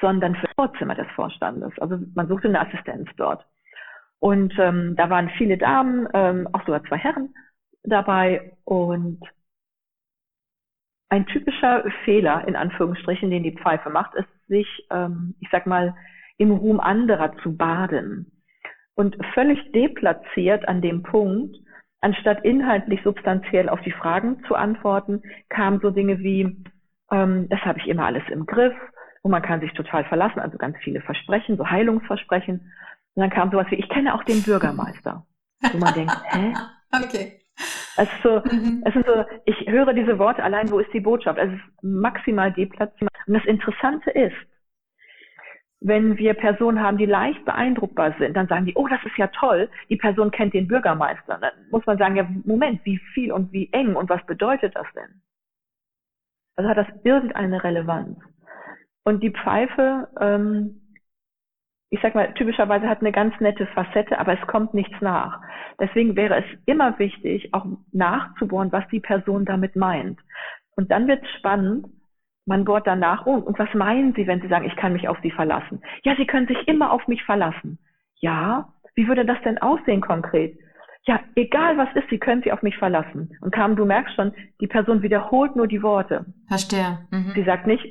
sondern 0.00 0.34
für 0.36 0.46
das 0.46 0.54
Vorzimmer 0.54 0.94
des 0.94 1.08
Vorstandes. 1.14 1.72
Also 1.78 1.98
man 2.14 2.28
suchte 2.28 2.48
eine 2.48 2.60
Assistenz 2.60 3.08
dort. 3.16 3.44
Und 4.20 4.54
ähm, 4.58 4.94
da 4.96 5.10
waren 5.10 5.30
viele 5.36 5.58
Damen, 5.58 6.08
ähm, 6.14 6.48
auch 6.52 6.64
sogar 6.64 6.84
zwei 6.84 6.98
Herren 6.98 7.34
dabei. 7.82 8.56
Und 8.64 9.20
ein 11.12 11.26
typischer 11.26 11.84
Fehler, 12.06 12.48
in 12.48 12.56
Anführungsstrichen, 12.56 13.30
den 13.30 13.42
die 13.42 13.54
Pfeife 13.54 13.90
macht, 13.90 14.14
ist, 14.14 14.28
sich, 14.48 14.66
ähm, 14.90 15.34
ich 15.40 15.48
sag 15.52 15.66
mal, 15.66 15.94
im 16.38 16.52
Ruhm 16.52 16.80
anderer 16.80 17.36
zu 17.42 17.54
baden. 17.54 18.32
Und 18.94 19.18
völlig 19.34 19.60
deplatziert 19.72 20.66
an 20.66 20.80
dem 20.80 21.02
Punkt, 21.02 21.54
anstatt 22.00 22.42
inhaltlich 22.46 23.02
substanziell 23.04 23.68
auf 23.68 23.82
die 23.82 23.92
Fragen 23.92 24.42
zu 24.48 24.54
antworten, 24.54 25.22
kamen 25.50 25.80
so 25.80 25.90
Dinge 25.90 26.18
wie, 26.20 26.56
ähm, 27.10 27.46
das 27.50 27.60
habe 27.60 27.78
ich 27.78 27.88
immer 27.88 28.06
alles 28.06 28.24
im 28.30 28.46
Griff 28.46 28.74
und 29.20 29.32
man 29.32 29.42
kann 29.42 29.60
sich 29.60 29.74
total 29.74 30.04
verlassen, 30.04 30.40
also 30.40 30.56
ganz 30.56 30.78
viele 30.78 31.02
Versprechen, 31.02 31.58
so 31.58 31.68
Heilungsversprechen. 31.68 32.72
Und 33.14 33.20
dann 33.20 33.28
kam 33.28 33.50
sowas 33.50 33.66
wie, 33.68 33.76
ich 33.76 33.88
kenne 33.90 34.14
auch 34.14 34.24
den 34.24 34.42
Bürgermeister. 34.42 35.26
Wo 35.60 35.76
man 35.76 35.92
denkt, 35.92 36.16
hä? 36.30 36.54
Okay. 36.94 37.41
Es 37.96 38.08
ist 38.08 38.22
so, 38.22 38.40
mhm. 38.50 38.82
es 38.86 38.96
ist 38.96 39.06
so, 39.06 39.24
ich 39.44 39.68
höre 39.68 39.92
diese 39.92 40.18
Worte 40.18 40.42
allein, 40.42 40.70
wo 40.70 40.78
ist 40.78 40.92
die 40.92 41.00
Botschaft? 41.00 41.38
Es 41.38 41.52
ist 41.52 41.82
maximal 41.82 42.52
deplatziert. 42.52 43.10
Und 43.26 43.34
das 43.34 43.44
Interessante 43.44 44.10
ist, 44.10 44.36
wenn 45.80 46.16
wir 46.16 46.34
Personen 46.34 46.80
haben, 46.80 46.96
die 46.96 47.06
leicht 47.06 47.44
beeindruckbar 47.44 48.14
sind, 48.18 48.36
dann 48.36 48.46
sagen 48.46 48.66
die, 48.66 48.74
oh, 48.76 48.86
das 48.86 49.04
ist 49.04 49.16
ja 49.16 49.26
toll, 49.28 49.68
die 49.88 49.96
Person 49.96 50.30
kennt 50.30 50.54
den 50.54 50.68
Bürgermeister. 50.68 51.38
Dann 51.38 51.52
muss 51.70 51.84
man 51.86 51.98
sagen, 51.98 52.16
ja, 52.16 52.26
Moment, 52.44 52.84
wie 52.84 52.98
viel 53.14 53.32
und 53.32 53.52
wie 53.52 53.68
eng 53.72 53.96
und 53.96 54.08
was 54.08 54.24
bedeutet 54.26 54.74
das 54.76 54.86
denn? 54.94 55.20
Also 56.56 56.70
hat 56.70 56.76
das 56.76 56.86
irgendeine 57.02 57.62
Relevanz. 57.62 58.18
Und 59.04 59.22
die 59.22 59.30
Pfeife, 59.30 60.08
ähm, 60.20 60.81
ich 61.92 62.00
sag 62.00 62.14
mal, 62.14 62.32
typischerweise 62.32 62.88
hat 62.88 63.00
eine 63.00 63.12
ganz 63.12 63.38
nette 63.38 63.66
Facette, 63.66 64.18
aber 64.18 64.32
es 64.32 64.46
kommt 64.46 64.72
nichts 64.72 64.98
nach. 65.02 65.42
Deswegen 65.78 66.16
wäre 66.16 66.38
es 66.38 66.44
immer 66.64 66.98
wichtig, 66.98 67.52
auch 67.52 67.66
nachzubohren, 67.92 68.72
was 68.72 68.88
die 68.88 69.00
Person 69.00 69.44
damit 69.44 69.76
meint. 69.76 70.18
Und 70.74 70.90
dann 70.90 71.06
wird 71.06 71.22
es 71.22 71.30
spannend, 71.38 71.86
man 72.46 72.64
bohrt 72.64 72.86
danach, 72.86 73.26
oh, 73.26 73.34
und 73.34 73.58
was 73.58 73.72
meinen 73.74 74.14
Sie, 74.14 74.26
wenn 74.26 74.40
Sie 74.40 74.48
sagen, 74.48 74.64
ich 74.64 74.74
kann 74.76 74.94
mich 74.94 75.06
auf 75.06 75.18
Sie 75.22 75.30
verlassen? 75.30 75.82
Ja, 76.02 76.16
Sie 76.16 76.26
können 76.26 76.46
sich 76.46 76.66
immer 76.66 76.92
auf 76.92 77.06
mich 77.08 77.22
verlassen. 77.24 77.78
Ja, 78.20 78.72
wie 78.94 79.06
würde 79.06 79.26
das 79.26 79.40
denn 79.42 79.58
aussehen 79.58 80.00
konkret? 80.00 80.56
ja, 81.04 81.20
egal 81.34 81.76
was 81.78 81.88
ist, 81.96 82.08
Sie 82.10 82.18
können 82.18 82.42
sich 82.42 82.52
auf 82.52 82.62
mich 82.62 82.76
verlassen. 82.76 83.36
Und 83.40 83.52
kam, 83.52 83.74
du 83.74 83.84
merkst 83.84 84.14
schon, 84.14 84.32
die 84.60 84.68
Person 84.68 85.02
wiederholt 85.02 85.56
nur 85.56 85.66
die 85.66 85.82
Worte. 85.82 86.26
Verstehe. 86.46 86.98
Mhm. 87.10 87.32
Sie 87.34 87.42
sagt 87.42 87.66
nicht, 87.66 87.84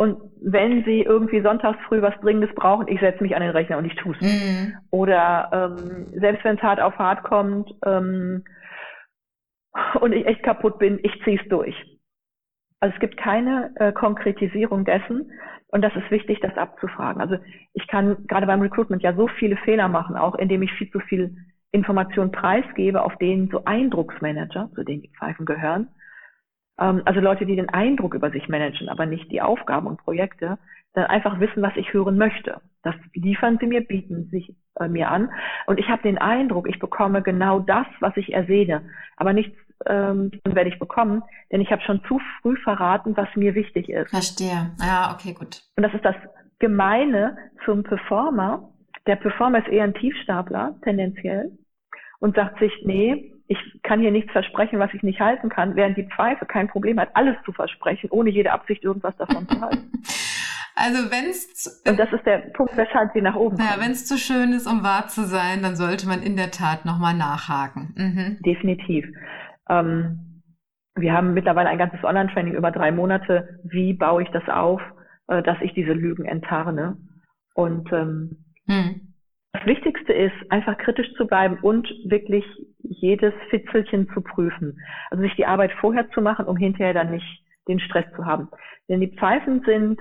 und 0.00 0.16
wenn 0.40 0.84
Sie 0.84 1.02
irgendwie 1.02 1.40
sonntags 1.40 1.78
früh 1.88 2.00
was 2.00 2.14
Dringendes 2.20 2.54
brauchen, 2.54 2.86
ich 2.86 3.00
setze 3.00 3.20
mich 3.20 3.34
an 3.34 3.42
den 3.42 3.50
Rechner 3.50 3.78
und 3.78 3.84
ich 3.84 3.96
tue 3.96 4.14
es. 4.14 4.20
Mhm. 4.20 4.76
Oder 4.90 5.50
ähm, 5.52 6.06
selbst 6.12 6.44
wenn 6.44 6.56
es 6.56 6.62
hart 6.62 6.80
auf 6.80 6.96
hart 6.98 7.24
kommt 7.24 7.74
ähm, 7.84 8.44
und 10.00 10.12
ich 10.12 10.24
echt 10.24 10.44
kaputt 10.44 10.78
bin, 10.78 11.00
ich 11.02 11.12
ziehe 11.24 11.40
es 11.42 11.48
durch. 11.48 11.74
Also 12.78 12.94
es 12.94 13.00
gibt 13.00 13.16
keine 13.16 13.72
äh, 13.74 13.92
Konkretisierung 13.92 14.84
dessen 14.84 15.32
und 15.66 15.82
das 15.82 15.94
ist 15.96 16.08
wichtig, 16.12 16.38
das 16.40 16.56
abzufragen. 16.56 17.20
Also 17.20 17.36
ich 17.74 17.88
kann 17.88 18.24
gerade 18.28 18.46
beim 18.46 18.60
Recruitment 18.60 19.02
ja 19.02 19.14
so 19.14 19.26
viele 19.26 19.56
Fehler 19.56 19.88
machen, 19.88 20.16
auch 20.16 20.36
indem 20.36 20.62
ich 20.62 20.72
viel 20.74 20.90
zu 20.92 21.00
viel 21.00 21.34
Informationen 21.72 22.30
preisgebe, 22.30 23.02
auf 23.02 23.16
denen 23.16 23.48
so 23.48 23.64
Eindrucksmanager, 23.64 24.70
zu 24.76 24.84
denen 24.84 25.02
die 25.02 25.12
Pfeifen 25.18 25.44
gehören, 25.44 25.88
also 26.78 27.20
Leute, 27.20 27.44
die 27.44 27.56
den 27.56 27.68
Eindruck 27.68 28.14
über 28.14 28.30
sich 28.30 28.48
managen, 28.48 28.88
aber 28.88 29.06
nicht 29.06 29.30
die 29.30 29.42
Aufgaben 29.42 29.86
und 29.86 29.98
Projekte, 29.98 30.58
dann 30.94 31.06
einfach 31.06 31.40
wissen, 31.40 31.62
was 31.62 31.76
ich 31.76 31.92
hören 31.92 32.16
möchte. 32.16 32.60
Das 32.82 32.94
liefern 33.14 33.58
sie 33.60 33.66
mir, 33.66 33.82
bieten 33.82 34.28
sich 34.30 34.54
äh, 34.80 34.88
mir 34.88 35.10
an. 35.10 35.30
Und 35.66 35.78
ich 35.78 35.88
habe 35.88 36.02
den 36.02 36.18
Eindruck, 36.18 36.68
ich 36.68 36.78
bekomme 36.78 37.22
genau 37.22 37.60
das, 37.60 37.86
was 38.00 38.16
ich 38.16 38.32
ersehne. 38.32 38.82
Aber 39.16 39.32
nichts 39.32 39.56
ähm, 39.86 40.30
werde 40.44 40.70
ich 40.70 40.78
bekommen, 40.78 41.22
denn 41.52 41.60
ich 41.60 41.70
habe 41.70 41.82
schon 41.82 42.02
zu 42.04 42.20
früh 42.40 42.56
verraten, 42.62 43.16
was 43.16 43.28
mir 43.36 43.54
wichtig 43.54 43.88
ist. 43.88 44.10
Verstehe. 44.10 44.70
Ja, 44.80 45.12
okay, 45.14 45.32
gut. 45.32 45.62
Und 45.76 45.82
das 45.82 45.94
ist 45.94 46.04
das 46.04 46.16
Gemeine 46.58 47.36
zum 47.64 47.82
Performer, 47.82 48.70
der 49.06 49.16
Performer 49.16 49.58
ist 49.58 49.68
eher 49.68 49.84
ein 49.84 49.94
Tiefstapler, 49.94 50.76
tendenziell, 50.82 51.52
und 52.18 52.36
sagt 52.36 52.58
sich, 52.58 52.72
nee, 52.84 53.32
ich 53.48 53.58
kann 53.82 54.00
hier 54.00 54.10
nichts 54.10 54.30
versprechen, 54.30 54.78
was 54.78 54.92
ich 54.92 55.02
nicht 55.02 55.20
halten 55.20 55.48
kann, 55.48 55.74
während 55.74 55.96
die 55.96 56.06
Pfeife 56.06 56.44
kein 56.46 56.68
Problem 56.68 57.00
hat, 57.00 57.10
alles 57.14 57.36
zu 57.44 57.52
versprechen, 57.52 58.10
ohne 58.10 58.30
jede 58.30 58.52
Absicht 58.52 58.84
irgendwas 58.84 59.16
davon 59.16 59.48
zu 59.48 59.60
halten. 59.60 59.90
Also 60.80 61.10
wenn 61.10 61.28
es 61.28 61.82
und 61.88 61.98
das 61.98 62.12
ist 62.12 62.24
der 62.24 62.38
Punkt, 62.54 62.76
weshalb 62.76 63.12
sie 63.12 63.20
nach 63.20 63.34
oben. 63.34 63.56
Ja, 63.56 63.80
wenn 63.80 63.90
es 63.90 64.06
zu 64.06 64.16
schön 64.16 64.52
ist, 64.52 64.68
um 64.68 64.84
wahr 64.84 65.08
zu 65.08 65.24
sein, 65.24 65.60
dann 65.60 65.74
sollte 65.74 66.06
man 66.06 66.22
in 66.22 66.36
der 66.36 66.52
Tat 66.52 66.84
nochmal 66.84 67.14
nachhaken. 67.14 67.94
Mhm. 67.96 68.38
Definitiv. 68.46 69.04
Ähm, 69.68 70.42
wir 70.94 71.12
haben 71.12 71.34
mittlerweile 71.34 71.68
ein 71.68 71.78
ganzes 71.78 72.04
Online-Training 72.04 72.54
über 72.54 72.70
drei 72.70 72.92
Monate. 72.92 73.60
Wie 73.64 73.92
baue 73.92 74.22
ich 74.22 74.28
das 74.28 74.48
auf, 74.48 74.80
äh, 75.26 75.42
dass 75.42 75.58
ich 75.62 75.74
diese 75.74 75.94
Lügen 75.94 76.26
enttarne? 76.26 76.96
Und 77.54 77.92
ähm, 77.92 78.44
hm. 78.66 79.07
Das 79.58 79.66
Wichtigste 79.66 80.12
ist, 80.12 80.34
einfach 80.50 80.78
kritisch 80.78 81.12
zu 81.14 81.26
bleiben 81.26 81.58
und 81.62 81.88
wirklich 82.04 82.44
jedes 82.82 83.34
Fitzelchen 83.50 84.08
zu 84.10 84.20
prüfen. 84.20 84.80
Also 85.10 85.22
sich 85.22 85.34
die 85.34 85.46
Arbeit 85.46 85.72
vorher 85.80 86.08
zu 86.10 86.20
machen, 86.20 86.46
um 86.46 86.56
hinterher 86.56 86.94
dann 86.94 87.10
nicht 87.10 87.44
den 87.66 87.80
Stress 87.80 88.04
zu 88.14 88.24
haben. 88.24 88.48
Denn 88.88 89.00
die 89.00 89.16
Pfeifen 89.16 89.62
sind 89.64 90.00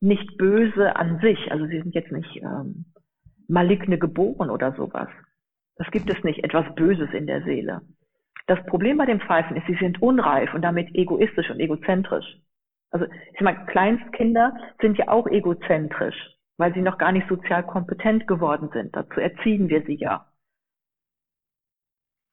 nicht 0.00 0.36
böse 0.36 0.96
an 0.96 1.20
sich. 1.20 1.50
Also 1.50 1.66
sie 1.66 1.80
sind 1.80 1.94
jetzt 1.94 2.12
nicht 2.12 2.36
ähm, 2.36 2.86
maligne 3.48 3.98
geboren 3.98 4.50
oder 4.50 4.72
sowas. 4.72 5.08
Das 5.76 5.90
gibt 5.90 6.10
es 6.10 6.22
nicht, 6.22 6.44
etwas 6.44 6.74
Böses 6.74 7.10
in 7.12 7.26
der 7.26 7.42
Seele. 7.42 7.80
Das 8.46 8.64
Problem 8.66 8.98
bei 8.98 9.06
den 9.06 9.20
Pfeifen 9.20 9.56
ist, 9.56 9.66
sie 9.66 9.76
sind 9.76 10.00
unreif 10.02 10.52
und 10.54 10.62
damit 10.62 10.94
egoistisch 10.94 11.50
und 11.50 11.60
egozentrisch. 11.60 12.26
Also 12.90 13.06
ich 13.34 13.40
meine, 13.40 13.64
Kleinstkinder 13.66 14.54
sind 14.80 14.98
ja 14.98 15.08
auch 15.08 15.26
egozentrisch 15.26 16.16
weil 16.58 16.74
sie 16.74 16.82
noch 16.82 16.98
gar 16.98 17.12
nicht 17.12 17.28
sozial 17.28 17.64
kompetent 17.64 18.26
geworden 18.26 18.70
sind. 18.72 18.94
Dazu 18.94 19.20
erziehen 19.20 19.68
wir 19.68 19.82
sie 19.84 19.96
ja. 19.96 20.26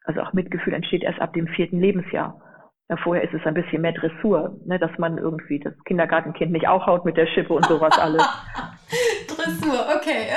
Also 0.04 0.22
auch 0.22 0.34
Mitgefühl 0.34 0.74
entsteht 0.74 1.04
erst 1.04 1.20
ab 1.20 1.34
dem 1.34 1.48
vierten 1.48 1.80
Lebensjahr. 1.80 2.42
Ja, 2.90 2.98
vorher 2.98 3.24
ist 3.24 3.34
es 3.36 3.46
ein 3.46 3.54
bisschen 3.54 3.84
mehr 3.84 3.92
Dressur, 3.92 4.60
ne, 4.66 4.80
dass 4.80 4.90
man 4.98 5.20
irgendwie 5.20 5.60
das 5.60 5.74
Kindergartenkind 5.86 6.52
nicht 6.52 6.68
auch 6.68 6.88
haut 6.88 7.06
mit 7.06 7.18
der 7.18 7.28
Schippe 7.28 7.54
und 7.54 7.64
sowas 7.66 7.98
alles. 8.00 8.24
Dressur, 9.28 9.86
okay. 9.96 10.30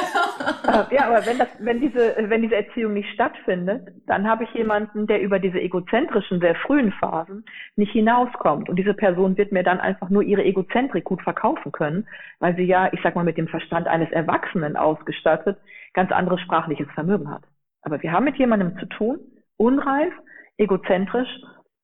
Äh, 0.68 0.94
ja, 0.94 1.06
aber 1.06 1.24
wenn, 1.24 1.38
das, 1.38 1.48
wenn, 1.60 1.80
diese, 1.80 2.14
wenn 2.28 2.42
diese 2.42 2.56
Erziehung 2.56 2.92
nicht 2.92 3.08
stattfindet, 3.14 3.88
dann 4.06 4.28
habe 4.28 4.44
ich 4.44 4.52
jemanden, 4.52 5.06
der 5.06 5.22
über 5.22 5.38
diese 5.38 5.58
egozentrischen, 5.58 6.40
sehr 6.40 6.54
frühen 6.56 6.92
Phasen 6.92 7.46
nicht 7.76 7.92
hinauskommt. 7.92 8.68
Und 8.68 8.76
diese 8.76 8.92
Person 8.92 9.38
wird 9.38 9.50
mir 9.50 9.62
dann 9.62 9.80
einfach 9.80 10.10
nur 10.10 10.22
ihre 10.22 10.44
Egozentrik 10.44 11.04
gut 11.04 11.22
verkaufen 11.22 11.72
können, 11.72 12.06
weil 12.38 12.54
sie 12.56 12.64
ja, 12.64 12.92
ich 12.92 13.00
sag 13.02 13.14
mal, 13.14 13.24
mit 13.24 13.38
dem 13.38 13.48
Verstand 13.48 13.88
eines 13.88 14.12
Erwachsenen 14.12 14.76
ausgestattet 14.76 15.56
ganz 15.94 16.12
anderes 16.12 16.40
sprachliches 16.42 16.88
Vermögen 16.94 17.30
hat. 17.30 17.44
Aber 17.80 18.02
wir 18.02 18.12
haben 18.12 18.24
mit 18.24 18.36
jemandem 18.36 18.78
zu 18.78 18.86
tun, 18.86 19.18
unreif, 19.56 20.12
egozentrisch 20.58 21.30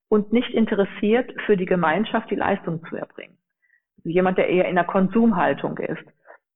und 0.09 0.33
nicht 0.33 0.51
interessiert, 0.51 1.33
für 1.47 1.57
die 1.57 1.66
Gemeinschaft 1.66 2.31
die 2.31 2.37
Leistung 2.37 2.85
zu 2.88 2.97
erbringen. 2.97 3.37
Also 3.99 4.09
jemand, 4.11 4.38
der 4.38 4.49
eher 4.49 4.68
in 4.68 4.77
der 4.77 4.85
Konsumhaltung 4.85 5.79
ist. 5.79 6.05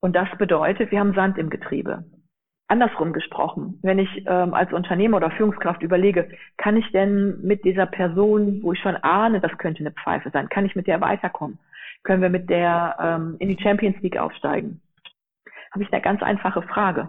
Und 0.01 0.17
das 0.17 0.29
bedeutet, 0.39 0.91
wir 0.91 1.01
haben 1.01 1.15
Sand 1.15 1.39
im 1.39 1.51
Getriebe. 1.51 2.05
Andersrum 2.69 3.13
gesprochen, 3.13 3.79
wenn 3.83 3.99
ich 3.99 4.09
ähm, 4.27 4.55
als 4.55 4.73
Unternehmer 4.73 5.19
oder 5.19 5.31
Führungskraft 5.31 5.83
überlege, 5.83 6.31
kann 6.57 6.77
ich 6.77 6.91
denn 6.93 7.39
mit 7.43 7.65
dieser 7.65 7.85
Person, 7.85 8.63
wo 8.63 8.73
ich 8.73 8.81
schon 8.81 8.97
ahne, 8.97 9.41
das 9.41 9.57
könnte 9.59 9.81
eine 9.81 9.93
Pfeife 9.93 10.31
sein, 10.31 10.49
kann 10.49 10.65
ich 10.65 10.75
mit 10.75 10.87
der 10.87 11.01
weiterkommen? 11.03 11.59
Können 12.03 12.23
wir 12.23 12.31
mit 12.31 12.49
der 12.49 12.97
ähm, 12.99 13.37
in 13.41 13.49
die 13.49 13.63
Champions 13.63 14.01
League 14.01 14.17
aufsteigen? 14.17 14.81
Habe 15.73 15.85
ich 15.85 15.93
eine 15.93 16.03
ganz 16.03 16.23
einfache 16.23 16.63
Frage. 16.63 17.09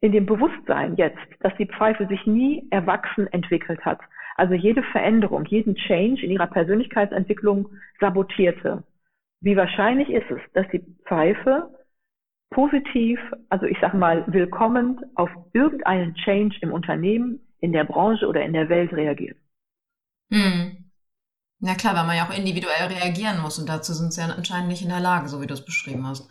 In 0.00 0.12
dem 0.12 0.24
Bewusstsein 0.24 0.96
jetzt, 0.96 1.18
dass 1.40 1.54
die 1.56 1.66
Pfeife 1.66 2.06
sich 2.06 2.26
nie 2.26 2.66
erwachsen 2.70 3.26
entwickelt 3.32 3.84
hat, 3.84 4.00
also 4.36 4.54
jede 4.54 4.82
Veränderung, 4.82 5.44
jeden 5.46 5.74
Change 5.76 6.22
in 6.24 6.30
ihrer 6.30 6.46
Persönlichkeitsentwicklung 6.46 7.68
sabotierte. 8.00 8.84
Wie 9.40 9.56
wahrscheinlich 9.56 10.10
ist 10.10 10.30
es, 10.30 10.40
dass 10.54 10.66
die 10.72 10.84
Pfeife 11.06 11.70
positiv, 12.50 13.18
also 13.48 13.66
ich 13.66 13.78
sage 13.80 13.96
mal 13.96 14.24
willkommen 14.28 15.00
auf 15.14 15.30
irgendeinen 15.52 16.14
Change 16.14 16.56
im 16.62 16.72
Unternehmen, 16.72 17.40
in 17.60 17.72
der 17.72 17.84
Branche 17.84 18.26
oder 18.26 18.42
in 18.42 18.52
der 18.52 18.68
Welt 18.68 18.92
reagiert? 18.92 19.36
Hm. 20.30 20.84
Ja 21.60 21.74
klar, 21.74 21.94
weil 21.96 22.06
man 22.06 22.16
ja 22.16 22.24
auch 22.24 22.36
individuell 22.36 22.88
reagieren 22.88 23.40
muss 23.40 23.58
und 23.58 23.68
dazu 23.68 23.92
sind 23.94 24.12
sie 24.12 24.20
ja 24.20 24.28
anscheinend 24.28 24.68
nicht 24.68 24.82
in 24.82 24.90
der 24.90 25.00
Lage, 25.00 25.28
so 25.28 25.40
wie 25.40 25.46
du 25.46 25.54
es 25.54 25.64
beschrieben 25.64 26.06
hast. 26.06 26.30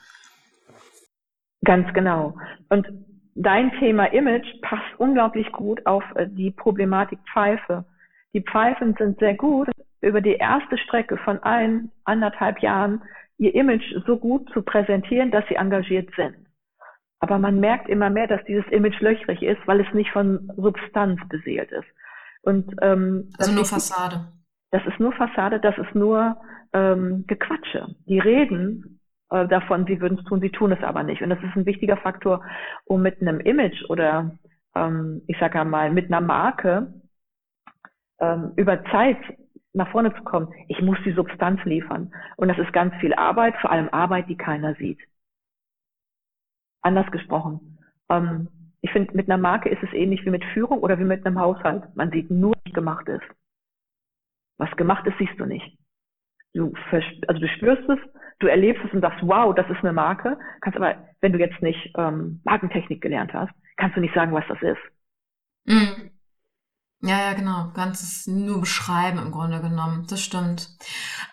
Ganz 1.64 1.92
genau. 1.94 2.38
Und 2.70 2.88
dein 3.34 3.72
Thema 3.80 4.06
Image 4.14 4.48
passt 4.62 5.00
unglaublich 5.00 5.52
gut 5.52 5.86
auf 5.86 6.04
äh, 6.16 6.28
die 6.28 6.52
Problematik 6.52 7.20
Pfeife. 7.34 7.86
Die 8.36 8.42
Pfeifen 8.42 8.94
sind 9.00 9.18
sehr 9.20 9.34
gut, 9.34 9.70
über 10.02 10.20
die 10.20 10.36
erste 10.36 10.78
Strecke 10.78 11.16
von 11.18 11.42
ein, 11.42 11.90
anderthalb 12.04 12.60
Jahren 12.60 13.02
ihr 13.38 13.56
Image 13.56 13.96
so 14.06 14.18
gut 14.18 14.50
zu 14.52 14.62
präsentieren, 14.62 15.32
dass 15.32 15.48
sie 15.48 15.56
engagiert 15.56 16.10
sind. 16.18 16.36
Aber 17.22 17.40
man 17.40 17.62
merkt 17.62 17.88
immer 17.88 18.10
mehr, 18.10 18.28
dass 18.28 18.44
dieses 18.44 18.68
Image 18.72 19.00
löchrig 19.00 19.42
ist, 19.42 19.66
weil 19.68 19.80
es 19.80 19.94
nicht 19.94 20.12
von 20.12 20.52
Substanz 20.58 21.22
beseelt 21.30 21.72
ist. 21.72 21.88
Und, 22.42 22.76
ähm, 22.82 23.30
also 23.40 23.54
nur 23.54 23.64
Fassade. 23.66 24.28
Das 24.72 24.86
ist 24.86 25.00
nur 25.00 25.14
Fassade, 25.14 25.62
das 25.62 25.78
ist 25.78 25.96
nur 25.96 26.36
ähm, 26.74 27.24
Gequatsche. 27.28 27.96
Die 28.06 28.20
reden 28.20 29.00
äh, 29.30 29.48
davon, 29.48 29.86
sie 29.86 30.02
würden 30.02 30.20
es 30.20 30.26
tun, 30.26 30.42
sie 30.42 30.52
tun 30.52 30.74
es 30.74 30.84
aber 30.84 31.04
nicht. 31.04 31.22
Und 31.22 31.30
das 31.30 31.40
ist 31.40 31.56
ein 31.56 31.66
wichtiger 31.66 31.96
Faktor, 31.96 32.44
um 32.84 33.02
mit 33.02 33.22
einem 33.22 33.40
Image 33.40 33.82
oder 33.90 34.38
ähm, 34.76 35.22
ich 35.28 35.38
sage 35.40 35.64
mal 35.64 35.90
mit 35.90 36.12
einer 36.12 36.20
Marke 36.20 36.94
ähm, 38.20 38.54
über 38.56 38.84
Zeit 38.86 39.18
nach 39.74 39.92
vorne 39.92 40.14
zu 40.16 40.24
kommen, 40.24 40.54
ich 40.70 40.82
muss 40.82 40.98
die 41.06 41.12
Substanz 41.12 41.64
liefern. 41.66 42.14
Und 42.38 42.48
das 42.48 42.58
ist 42.58 42.72
ganz 42.72 42.94
viel 42.96 43.14
Arbeit, 43.14 43.56
vor 43.58 43.72
allem 43.72 43.90
Arbeit, 43.90 44.30
die 44.30 44.38
keiner 44.38 44.74
sieht. 44.76 45.00
Anders 46.82 47.10
gesprochen. 47.12 47.78
Ähm, 48.10 48.48
ich 48.82 48.92
finde, 48.92 49.16
mit 49.16 49.30
einer 49.30 49.42
Marke 49.42 49.70
ist 49.70 49.84
es 49.84 49.92
ähnlich 49.94 50.26
wie 50.26 50.30
mit 50.30 50.46
Führung 50.54 50.80
oder 50.80 50.98
wie 51.00 51.04
mit 51.04 51.26
einem 51.26 51.40
Haushalt. 51.40 51.84
Man 51.96 52.12
sieht 52.12 52.30
nur, 52.30 52.54
was 52.64 52.74
gemacht 52.74 53.08
ist. 53.08 53.26
Was 54.58 54.72
gemacht 54.78 55.06
ist, 55.08 55.18
siehst 55.18 55.40
du 55.40 55.46
nicht. 55.46 55.78
Du, 56.54 56.72
also 57.28 57.42
du 57.42 57.48
spürst 57.50 57.90
es, 57.90 58.00
du 58.40 58.48
erlebst 58.48 58.84
es 58.86 58.94
und 58.94 59.02
sagst, 59.02 59.20
wow, 59.24 59.54
das 59.54 59.70
ist 59.70 59.80
eine 59.80 59.92
Marke. 59.92 60.38
Kannst 60.62 60.78
aber, 60.78 61.10
wenn 61.20 61.34
du 61.34 61.40
jetzt 61.40 61.62
nicht 61.62 61.92
ähm, 61.98 62.40
Markentechnik 62.46 63.02
gelernt 63.02 63.34
hast, 63.34 63.52
kannst 63.76 63.98
du 63.98 64.02
nicht 64.02 64.14
sagen, 64.14 64.32
was 64.32 64.46
das 64.48 64.62
ist. 64.62 64.82
Mhm. 65.66 66.12
Ja, 67.02 67.20
ja, 67.20 67.34
genau. 67.34 67.72
Ganzes 67.74 68.26
nur 68.28 68.60
beschreiben 68.62 69.20
im 69.20 69.32
Grunde 69.32 69.62
genommen. 69.62 70.08
Das 70.08 70.22
stimmt. 70.22 70.76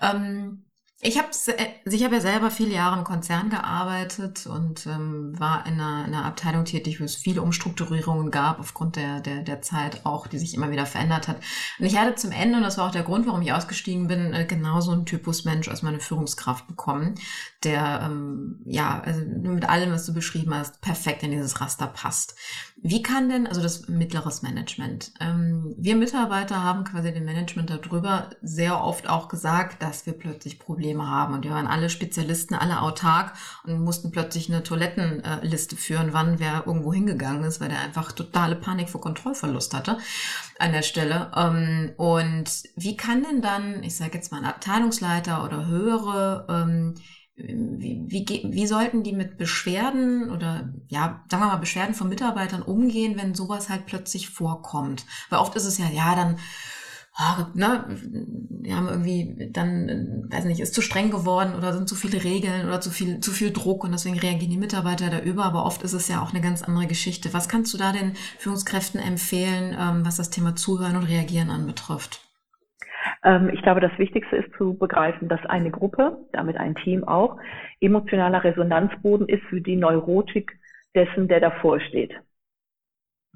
Ähm, 0.01 0.65
ich 1.05 1.19
habe 1.19 1.29
also 1.29 1.51
ich 1.97 2.05
hab 2.05 2.13
ja 2.13 2.21
selber 2.21 2.51
viele 2.53 2.75
Jahre 2.75 2.97
im 2.99 3.05
Konzern 3.05 3.51
gearbeitet 3.51 4.47
und 4.47 4.87
ähm, 4.87 5.35
war 5.37 5.67
in 5.67 5.75
einer, 5.81 6.07
in 6.07 6.15
einer 6.15 6.25
Abteilung 6.25 6.65
tätig, 6.65 7.01
wo 7.01 7.05
es 7.05 7.17
viele 7.17 7.43
Umstrukturierungen 7.43 8.31
gab, 8.31 8.61
aufgrund 8.61 8.95
der, 8.95 9.21
der, 9.21 9.43
der 9.43 9.63
Zeit 9.63 10.07
auch, 10.07 10.29
die 10.29 10.39
sich 10.39 10.55
immer 10.55 10.71
wieder 10.71 10.87
verändert 10.87 11.27
hat. 11.27 11.39
Und 11.81 11.87
ich 11.87 11.99
hatte 11.99 12.15
zum 12.15 12.31
Ende, 12.31 12.59
und 12.59 12.63
das 12.63 12.79
war 12.79 12.87
auch 12.87 12.93
der 12.93 13.03
Grund, 13.03 13.27
warum 13.27 13.43
ich 13.43 13.53
ausgestiegen 13.53 14.07
bin, 14.07 14.33
äh, 14.33 14.45
genauso 14.47 14.93
einen 14.93 15.07
Typus 15.07 15.45
Mensch 15.45 15.69
als 15.69 15.83
meine 15.83 15.99
Führungskraft 15.99 16.69
bekommen, 16.69 17.17
der 17.65 18.03
ähm, 18.05 18.61
ja, 18.65 19.03
also 19.05 19.21
mit 19.21 19.69
allem, 19.69 19.93
was 19.93 20.07
du 20.07 20.15
beschrieben 20.15 20.55
hast, 20.55 20.81
perfekt 20.81 21.23
in 21.23 21.31
dieses 21.31 21.61
Raster 21.61 21.87
passt. 21.87 22.35
Wie 22.85 23.03
kann 23.03 23.29
denn, 23.29 23.47
also 23.47 23.63
das 23.63 23.89
mittleres 23.89 24.43
Management, 24.43 25.13
ähm, 25.21 25.73
wir 25.79 25.95
Mitarbeiter 25.95 26.65
haben 26.65 26.83
quasi 26.83 27.13
dem 27.13 27.25
Management 27.25 27.71
darüber 27.71 28.31
sehr 28.43 28.83
oft 28.83 29.09
auch 29.09 29.29
gesagt, 29.29 29.83
dass 29.83 30.05
wir 30.05 30.15
plötzlich 30.15 30.59
Probleme 30.59 31.09
haben. 31.09 31.35
Und 31.35 31.45
wir 31.45 31.53
waren 31.53 31.69
alle 31.69 31.91
Spezialisten, 31.91 32.55
alle 32.55 32.81
autark 32.81 33.35
und 33.65 33.81
mussten 33.81 34.11
plötzlich 34.11 34.49
eine 34.49 34.65
Toilettenliste 34.65 35.77
führen, 35.77 36.13
wann 36.13 36.41
wer 36.41 36.65
irgendwo 36.67 36.93
hingegangen 36.93 37.45
ist, 37.45 37.61
weil 37.61 37.69
der 37.69 37.81
einfach 37.81 38.11
totale 38.13 38.57
Panik 38.57 38.91
vor 38.91 39.01
Kontrollverlust 39.01 39.75
hatte 39.75 39.99
an 40.59 40.73
der 40.73 40.83
Stelle. 40.83 41.31
Ähm, 41.37 41.93
und 41.97 42.65
wie 42.75 42.97
kann 42.97 43.23
denn 43.23 43.43
dann, 43.43 43.83
ich 43.85 43.97
sage 43.97 44.15
jetzt 44.15 44.33
mal 44.33 44.39
ein 44.39 44.45
Abteilungsleiter 44.45 45.45
oder 45.45 45.67
höhere, 45.67 46.47
ähm, 46.49 46.95
wie, 47.43 48.05
wie, 48.09 48.49
wie 48.51 48.67
sollten 48.67 49.03
die 49.03 49.13
mit 49.13 49.37
Beschwerden 49.37 50.31
oder 50.31 50.73
ja, 50.89 51.25
sagen 51.29 51.43
wir 51.43 51.49
mal 51.49 51.57
Beschwerden 51.57 51.95
von 51.95 52.09
Mitarbeitern 52.09 52.63
umgehen, 52.63 53.17
wenn 53.17 53.35
sowas 53.35 53.69
halt 53.69 53.87
plötzlich 53.87 54.29
vorkommt? 54.29 55.07
Weil 55.29 55.41
oft 55.41 55.57
ist 55.57 55.65
es 55.65 55.79
ja, 55.79 55.89
ja, 55.91 56.15
dann 56.15 56.37
oh, 57.19 57.45
ne, 57.55 57.85
wir 57.89 58.77
haben 58.77 58.89
irgendwie 58.89 59.51
dann, 59.53 60.29
weiß 60.31 60.45
nicht, 60.45 60.61
ist 60.61 60.75
zu 60.75 60.83
streng 60.83 61.11
geworden 61.11 61.55
oder 61.55 61.73
sind 61.73 61.89
zu 61.89 61.95
viele 61.95 62.23
Regeln 62.23 62.67
oder 62.67 62.81
zu 62.81 62.91
viel, 62.91 63.21
zu 63.21 63.33
viel 63.33 63.53
Druck 63.53 63.85
und 63.85 63.93
deswegen 63.93 64.19
reagieren 64.19 64.51
die 64.51 64.59
Mitarbeiter 64.59 65.11
da 65.11 65.21
über. 65.21 65.45
Aber 65.45 65.65
oft 65.65 65.83
ist 65.83 65.93
es 65.93 66.09
ja 66.09 66.23
auch 66.23 66.31
eine 66.31 66.41
ganz 66.41 66.63
andere 66.63 66.87
Geschichte. 66.87 67.33
Was 67.35 67.49
kannst 67.49 67.75
du 67.75 67.79
da 67.79 67.93
den 67.93 68.15
Führungskräften 68.39 69.01
empfehlen, 69.01 69.77
ähm, 69.79 70.07
was 70.07 70.17
das 70.17 70.31
Thema 70.31 70.57
Zuhören 70.57 70.97
und 70.97 71.05
Reagieren 71.05 71.51
anbetrifft? 71.51 72.21
Ähm, 73.25 73.51
ich 73.53 73.63
glaube, 73.63 73.81
das 73.81 73.97
Wichtigste 73.99 74.37
ist 74.37 74.53
zu 74.57 74.75
begreifen, 74.75 75.29
dass 75.29 75.45
eine 75.47 75.71
Gruppe, 75.71 76.19
damit 76.33 76.57
ein 76.57 76.75
Team 76.77 77.05
auch, 77.05 77.39
emotionaler 77.81 78.45
Resonanzboden 78.45 79.29
ist 79.29 79.43
für 79.45 79.61
die 79.61 79.77
Neurotik 79.77 80.59
dessen, 80.95 81.29
der 81.29 81.41
davor 81.41 81.81
steht. 81.81 82.13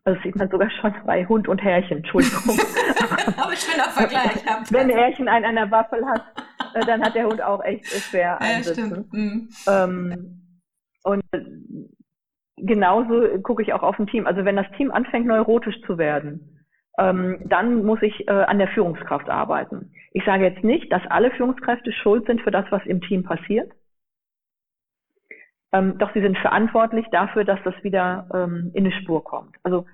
Also 0.04 0.20
sieht 0.22 0.36
man 0.36 0.48
sogar 0.48 0.70
schon 0.70 0.94
bei 1.04 1.26
Hund 1.26 1.48
und 1.48 1.62
Härchen, 1.62 1.98
Entschuldigung. 1.98 2.42
Aber 3.36 3.56
schöner 3.56 3.90
Vergleich. 3.90 4.44
Wenn 4.70 4.88
Härchen 4.88 5.28
einen 5.28 5.44
an 5.44 5.56
der 5.56 5.70
Waffel 5.70 6.06
hat, 6.06 6.22
äh, 6.74 6.86
dann 6.86 7.02
hat 7.02 7.14
der 7.16 7.26
Hund 7.26 7.42
auch 7.42 7.62
echt 7.64 7.86
schwer 7.86 8.40
einsitzen. 8.40 9.08
Ja, 9.12 9.18
mhm. 9.18 9.48
ähm, 9.66 10.42
und 11.02 11.22
genauso 12.56 13.38
gucke 13.42 13.62
ich 13.62 13.72
auch 13.72 13.82
auf 13.82 13.98
ein 13.98 14.06
Team. 14.06 14.26
Also 14.26 14.44
wenn 14.44 14.56
das 14.56 14.70
Team 14.76 14.90
anfängt, 14.90 15.26
neurotisch 15.26 15.80
zu 15.86 15.98
werden, 15.98 16.55
ähm, 16.98 17.38
dann 17.44 17.84
muss 17.84 18.00
ich 18.02 18.26
äh, 18.28 18.30
an 18.30 18.58
der 18.58 18.68
Führungskraft 18.68 19.28
arbeiten. 19.28 19.92
Ich 20.12 20.24
sage 20.24 20.44
jetzt 20.44 20.64
nicht, 20.64 20.90
dass 20.90 21.02
alle 21.08 21.30
Führungskräfte 21.32 21.92
schuld 21.92 22.26
sind 22.26 22.40
für 22.40 22.50
das, 22.50 22.64
was 22.70 22.84
im 22.86 23.00
Team 23.02 23.22
passiert. 23.22 23.70
Ähm, 25.72 25.98
doch 25.98 26.12
sie 26.14 26.22
sind 26.22 26.38
verantwortlich 26.38 27.06
dafür, 27.10 27.44
dass 27.44 27.58
das 27.64 27.74
wieder 27.82 28.28
ähm, 28.32 28.70
in 28.74 28.86
eine 28.86 28.94
Spur 29.02 29.22
kommt. 29.24 29.56
Also 29.62 29.86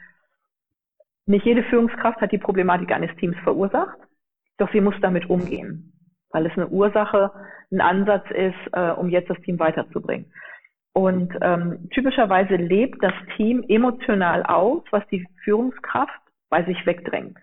nicht 1.26 1.44
jede 1.44 1.64
Führungskraft 1.64 2.20
hat 2.20 2.32
die 2.32 2.38
Problematik 2.38 2.92
eines 2.92 3.14
Teams 3.16 3.36
verursacht, 3.42 3.98
doch 4.58 4.70
sie 4.72 4.80
muss 4.80 4.94
damit 5.00 5.28
umgehen, 5.30 5.92
weil 6.30 6.46
es 6.46 6.52
eine 6.52 6.68
Ursache, 6.68 7.32
ein 7.72 7.80
Ansatz 7.80 8.30
ist, 8.30 8.72
äh, 8.72 8.90
um 8.90 9.08
jetzt 9.08 9.30
das 9.30 9.40
Team 9.40 9.58
weiterzubringen. 9.58 10.32
Und 10.94 11.32
ähm, 11.40 11.88
typischerweise 11.90 12.56
lebt 12.56 13.02
das 13.02 13.14
Team 13.36 13.64
emotional 13.66 14.42
aus, 14.42 14.82
was 14.90 15.06
die 15.08 15.26
Führungskraft 15.42 16.21
bei 16.52 16.62
sich 16.64 16.84
wegdrängt. 16.84 17.38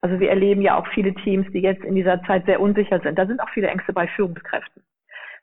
Also 0.00 0.18
wir 0.18 0.28
erleben 0.28 0.60
ja 0.60 0.76
auch 0.76 0.86
viele 0.88 1.14
Teams, 1.14 1.46
die 1.52 1.60
jetzt 1.60 1.84
in 1.84 1.94
dieser 1.94 2.20
Zeit 2.24 2.44
sehr 2.46 2.60
unsicher 2.60 2.98
sind. 3.00 3.16
Da 3.16 3.26
sind 3.26 3.40
auch 3.40 3.48
viele 3.50 3.68
Ängste 3.68 3.92
bei 3.92 4.08
Führungskräften. 4.08 4.82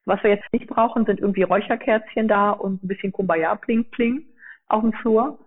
Was 0.04 0.22
wir 0.24 0.32
jetzt 0.32 0.52
nicht 0.52 0.68
brauchen, 0.68 1.06
sind 1.06 1.22
irgendwie 1.22 1.44
Räucherkerzchen 1.44 2.28
da 2.28 2.52
und 2.52 2.84
ein 2.84 2.88
bisschen 2.90 3.14
Kumbaya 3.14 3.56
pling 3.56 3.90
pling 3.92 4.26
auf 4.68 4.82
dem 4.82 4.92
Flur, 4.92 5.40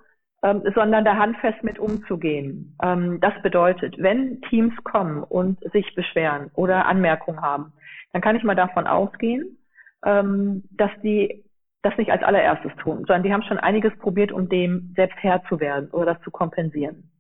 ähm, 0.43 0.63
sondern 0.75 1.05
da 1.05 1.17
handfest 1.17 1.63
mit 1.63 1.79
umzugehen. 1.79 2.75
Ähm, 2.83 3.21
das 3.21 3.35
bedeutet, 3.43 3.97
wenn 3.99 4.41
Teams 4.49 4.75
kommen 4.83 5.23
und 5.23 5.61
sich 5.73 5.95
beschweren 5.95 6.51
oder 6.55 6.87
Anmerkungen 6.87 7.43
haben, 7.43 7.75
dann 8.13 8.23
kann 8.23 8.37
ich 8.37 8.43
mal 8.43 8.57
davon 8.57 8.87
ausgehen, 8.87 9.59
ähm, 10.07 10.65
dass 10.71 10.91
die 11.03 11.45
das 11.83 11.97
nicht 11.97 12.11
als 12.11 12.23
allererstes 12.23 12.73
tun, 12.77 12.99
sondern 13.07 13.23
die 13.23 13.33
haben 13.33 13.43
schon 13.43 13.59
einiges 13.59 13.97
probiert, 13.99 14.33
um 14.33 14.49
dem 14.49 14.93
selbst 14.95 15.17
Herr 15.21 15.43
zu 15.49 15.61
werden 15.61 15.91
oder 15.91 16.15
das 16.15 16.23
zu 16.23 16.31
kompensieren. 16.31 17.11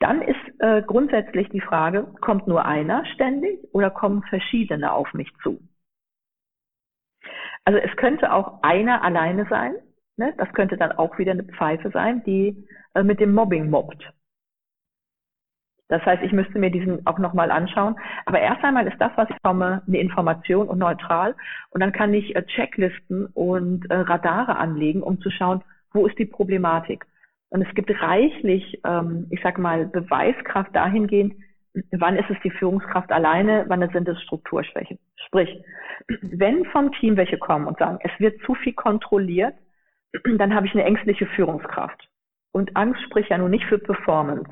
Dann 0.00 0.22
ist 0.22 0.60
äh, 0.60 0.82
grundsätzlich 0.82 1.48
die 1.50 1.60
Frage, 1.60 2.08
kommt 2.20 2.46
nur 2.46 2.64
einer 2.64 3.04
ständig 3.06 3.58
oder 3.72 3.90
kommen 3.90 4.22
verschiedene 4.24 4.92
auf 4.92 5.12
mich 5.14 5.30
zu? 5.42 5.60
Also 7.64 7.78
es 7.78 7.94
könnte 7.96 8.32
auch 8.32 8.62
einer 8.62 9.02
alleine 9.02 9.46
sein. 9.48 9.74
Ne? 10.16 10.34
Das 10.36 10.52
könnte 10.52 10.76
dann 10.76 10.92
auch 10.92 11.18
wieder 11.18 11.32
eine 11.32 11.44
Pfeife 11.44 11.90
sein, 11.90 12.22
die 12.24 12.66
äh, 12.94 13.02
mit 13.02 13.20
dem 13.20 13.34
Mobbing 13.34 13.70
mobbt. 13.70 14.12
Das 15.94 16.04
heißt, 16.06 16.24
ich 16.24 16.32
müsste 16.32 16.58
mir 16.58 16.70
diesen 16.70 17.06
auch 17.06 17.20
nochmal 17.20 17.52
anschauen. 17.52 17.94
Aber 18.26 18.40
erst 18.40 18.64
einmal 18.64 18.84
ist 18.88 19.00
das, 19.00 19.12
was 19.14 19.30
ich 19.30 19.40
komme, 19.44 19.80
eine 19.86 19.98
Information 19.98 20.66
und 20.66 20.78
neutral. 20.78 21.36
Und 21.70 21.80
dann 21.80 21.92
kann 21.92 22.12
ich 22.12 22.34
äh, 22.34 22.42
Checklisten 22.42 23.26
und 23.26 23.88
äh, 23.88 23.94
Radare 23.94 24.56
anlegen, 24.56 25.04
um 25.04 25.20
zu 25.20 25.30
schauen, 25.30 25.62
wo 25.92 26.04
ist 26.04 26.18
die 26.18 26.24
Problematik. 26.26 27.06
Und 27.48 27.62
es 27.62 27.72
gibt 27.76 27.92
reichlich, 28.02 28.80
ähm, 28.84 29.28
ich 29.30 29.40
sag 29.44 29.56
mal, 29.56 29.86
Beweiskraft 29.86 30.74
dahingehend, 30.74 31.34
wann 31.92 32.16
ist 32.16 32.28
es 32.28 32.38
die 32.42 32.50
Führungskraft 32.50 33.12
alleine, 33.12 33.66
wann 33.68 33.88
sind 33.92 34.08
es 34.08 34.20
Strukturschwächen. 34.22 34.98
Sprich, 35.26 35.62
wenn 36.22 36.64
vom 36.72 36.90
Team 36.94 37.16
welche 37.16 37.38
kommen 37.38 37.68
und 37.68 37.78
sagen, 37.78 38.00
es 38.02 38.10
wird 38.18 38.40
zu 38.42 38.56
viel 38.56 38.72
kontrolliert, 38.72 39.54
dann 40.38 40.56
habe 40.56 40.66
ich 40.66 40.74
eine 40.74 40.82
ängstliche 40.82 41.26
Führungskraft. 41.26 42.08
Und 42.50 42.74
Angst 42.74 43.00
spricht 43.02 43.30
ja 43.30 43.38
nun 43.38 43.52
nicht 43.52 43.66
für 43.66 43.78
Performance. 43.78 44.50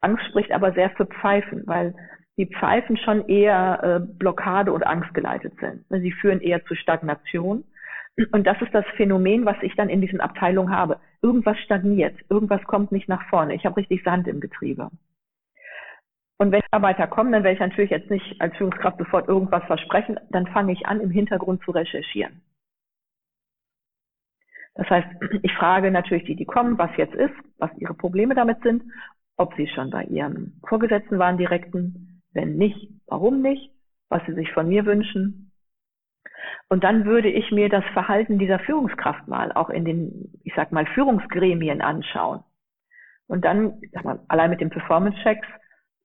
Angst 0.00 0.24
spricht 0.26 0.52
aber 0.52 0.72
sehr 0.72 0.90
für 0.90 1.06
Pfeifen, 1.06 1.66
weil 1.66 1.94
die 2.36 2.46
Pfeifen 2.46 2.96
schon 2.96 3.26
eher 3.28 3.80
äh, 3.82 4.00
Blockade 4.00 4.72
und 4.72 4.86
Angst 4.86 5.12
geleitet 5.12 5.54
sind. 5.60 5.84
Sie 5.88 6.12
führen 6.12 6.40
eher 6.40 6.64
zu 6.64 6.74
Stagnation. 6.76 7.64
Und 8.32 8.46
das 8.46 8.60
ist 8.62 8.72
das 8.72 8.84
Phänomen, 8.96 9.44
was 9.44 9.56
ich 9.62 9.74
dann 9.74 9.88
in 9.88 10.00
diesen 10.00 10.20
Abteilungen 10.20 10.74
habe. 10.74 10.98
Irgendwas 11.20 11.58
stagniert, 11.58 12.16
irgendwas 12.28 12.62
kommt 12.64 12.92
nicht 12.92 13.08
nach 13.08 13.28
vorne. 13.28 13.54
Ich 13.54 13.64
habe 13.64 13.76
richtig 13.76 14.02
Sand 14.04 14.26
im 14.28 14.40
Getriebe. 14.40 14.90
Und 16.38 16.52
wenn 16.52 16.62
Arbeiter 16.70 17.08
kommen, 17.08 17.32
dann 17.32 17.42
werde 17.42 17.54
ich 17.54 17.60
natürlich 17.60 17.90
jetzt 17.90 18.10
nicht 18.10 18.40
als 18.40 18.56
Führungskraft 18.56 18.98
sofort 18.98 19.28
irgendwas 19.28 19.64
versprechen, 19.64 20.18
dann 20.30 20.46
fange 20.46 20.72
ich 20.72 20.86
an, 20.86 21.00
im 21.00 21.10
Hintergrund 21.10 21.62
zu 21.64 21.72
recherchieren. 21.72 22.42
Das 24.74 24.88
heißt, 24.88 25.08
ich 25.42 25.52
frage 25.54 25.90
natürlich 25.90 26.24
die, 26.24 26.36
die 26.36 26.44
kommen, 26.44 26.78
was 26.78 26.90
jetzt 26.96 27.14
ist, 27.14 27.34
was 27.58 27.70
ihre 27.78 27.94
Probleme 27.94 28.36
damit 28.36 28.62
sind 28.62 28.84
ob 29.38 29.54
sie 29.54 29.68
schon 29.68 29.90
bei 29.90 30.04
ihrem 30.04 30.60
Vorgesetzten 30.68 31.18
waren, 31.18 31.38
direkten, 31.38 32.22
wenn 32.32 32.56
nicht, 32.56 32.90
warum 33.06 33.40
nicht, 33.40 33.72
was 34.08 34.22
sie 34.26 34.34
sich 34.34 34.52
von 34.52 34.68
mir 34.68 34.84
wünschen. 34.84 35.52
Und 36.68 36.84
dann 36.84 37.06
würde 37.06 37.30
ich 37.30 37.50
mir 37.50 37.68
das 37.68 37.84
Verhalten 37.92 38.38
dieser 38.38 38.58
Führungskraft 38.58 39.26
mal 39.28 39.52
auch 39.52 39.70
in 39.70 39.84
den, 39.84 40.32
ich 40.44 40.52
sag 40.54 40.72
mal, 40.72 40.86
Führungsgremien 40.86 41.80
anschauen. 41.80 42.42
Und 43.26 43.44
dann, 43.44 43.80
sag 43.92 44.04
mal, 44.04 44.20
allein 44.28 44.50
mit 44.50 44.60
den 44.60 44.70
Performance-Checks, 44.70 45.46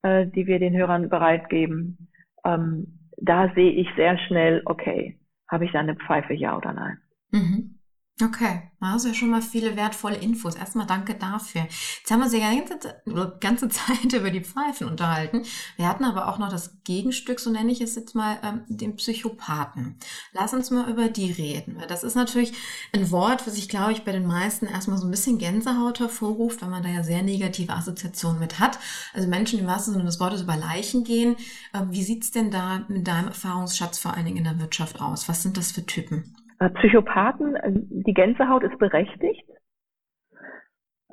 äh, 0.03 0.27
die 0.27 0.45
wir 0.45 0.59
den 0.59 0.75
Hörern 0.75 1.09
bereitgeben, 1.09 2.09
ähm, 2.45 3.09
da 3.17 3.51
sehe 3.55 3.71
ich 3.71 3.87
sehr 3.95 4.17
schnell, 4.17 4.61
okay, 4.65 5.19
habe 5.49 5.65
ich 5.65 5.71
da 5.71 5.79
eine 5.79 5.95
Pfeife, 5.95 6.33
ja 6.33 6.57
oder 6.57 6.73
nein? 6.73 6.97
Mhm. 7.31 7.72
Okay, 8.21 8.69
also 8.79 9.07
ja 9.07 9.13
schon 9.15 9.31
mal 9.31 9.41
viele 9.41 9.75
wertvolle 9.75 10.17
Infos. 10.17 10.53
Erstmal 10.53 10.85
danke 10.85 11.15
dafür. 11.15 11.63
Jetzt 11.63 12.11
haben 12.11 12.19
wir 12.19 12.25
uns 12.25 12.33
ja 12.33 12.51
die 12.51 12.57
ganze, 12.57 13.37
ganze 13.39 13.69
Zeit 13.87 14.13
über 14.13 14.29
die 14.29 14.43
Pfeifen 14.43 14.87
unterhalten. 14.87 15.43
Wir 15.77 15.89
hatten 15.89 16.03
aber 16.03 16.27
auch 16.27 16.37
noch 16.37 16.49
das 16.49 16.83
Gegenstück, 16.83 17.39
so 17.39 17.49
nenne 17.49 17.71
ich 17.71 17.81
es 17.81 17.95
jetzt 17.95 18.13
mal, 18.13 18.37
ähm, 18.43 18.61
den 18.67 18.97
Psychopathen. 18.97 19.97
Lass 20.31 20.53
uns 20.53 20.69
mal 20.69 20.87
über 20.91 21.09
die 21.09 21.31
reden. 21.31 21.75
Weil 21.77 21.87
das 21.87 22.03
ist 22.03 22.13
natürlich 22.13 22.53
ein 22.93 23.09
Wort, 23.09 23.47
was 23.47 23.57
ich 23.57 23.67
glaube 23.67 23.93
ich 23.93 24.03
bei 24.03 24.11
den 24.11 24.27
meisten 24.27 24.67
erstmal 24.67 24.99
so 24.99 25.07
ein 25.07 25.11
bisschen 25.11 25.39
Gänsehaut 25.39 25.99
hervorruft, 25.99 26.61
weil 26.61 26.69
man 26.69 26.83
da 26.83 26.89
ja 26.89 27.03
sehr 27.03 27.23
negative 27.23 27.73
Assoziationen 27.73 28.39
mit 28.39 28.59
hat. 28.59 28.77
Also 29.15 29.27
Menschen, 29.27 29.57
die 29.57 29.63
im 29.63 29.69
wahrsten 29.69 29.93
Sinne 29.93 30.05
des 30.05 30.19
Wortes 30.19 30.43
über 30.43 30.55
Leichen 30.55 31.03
gehen. 31.03 31.35
Ähm, 31.73 31.87
wie 31.89 32.03
sieht's 32.03 32.29
denn 32.29 32.51
da 32.51 32.85
mit 32.89 33.07
deinem 33.07 33.29
Erfahrungsschatz 33.29 33.97
vor 33.97 34.13
allen 34.13 34.25
Dingen 34.25 34.37
in 34.37 34.43
der 34.43 34.59
Wirtschaft 34.59 35.01
aus? 35.01 35.27
Was 35.27 35.41
sind 35.41 35.57
das 35.57 35.71
für 35.71 35.83
Typen? 35.83 36.35
Äh, 36.59 36.69
Psychopathen, 36.69 37.55
äh, 37.55 37.71
die 37.73 38.13
Gänsehaut 38.13 38.63
ist 38.63 38.77
berechtigt. 38.77 39.47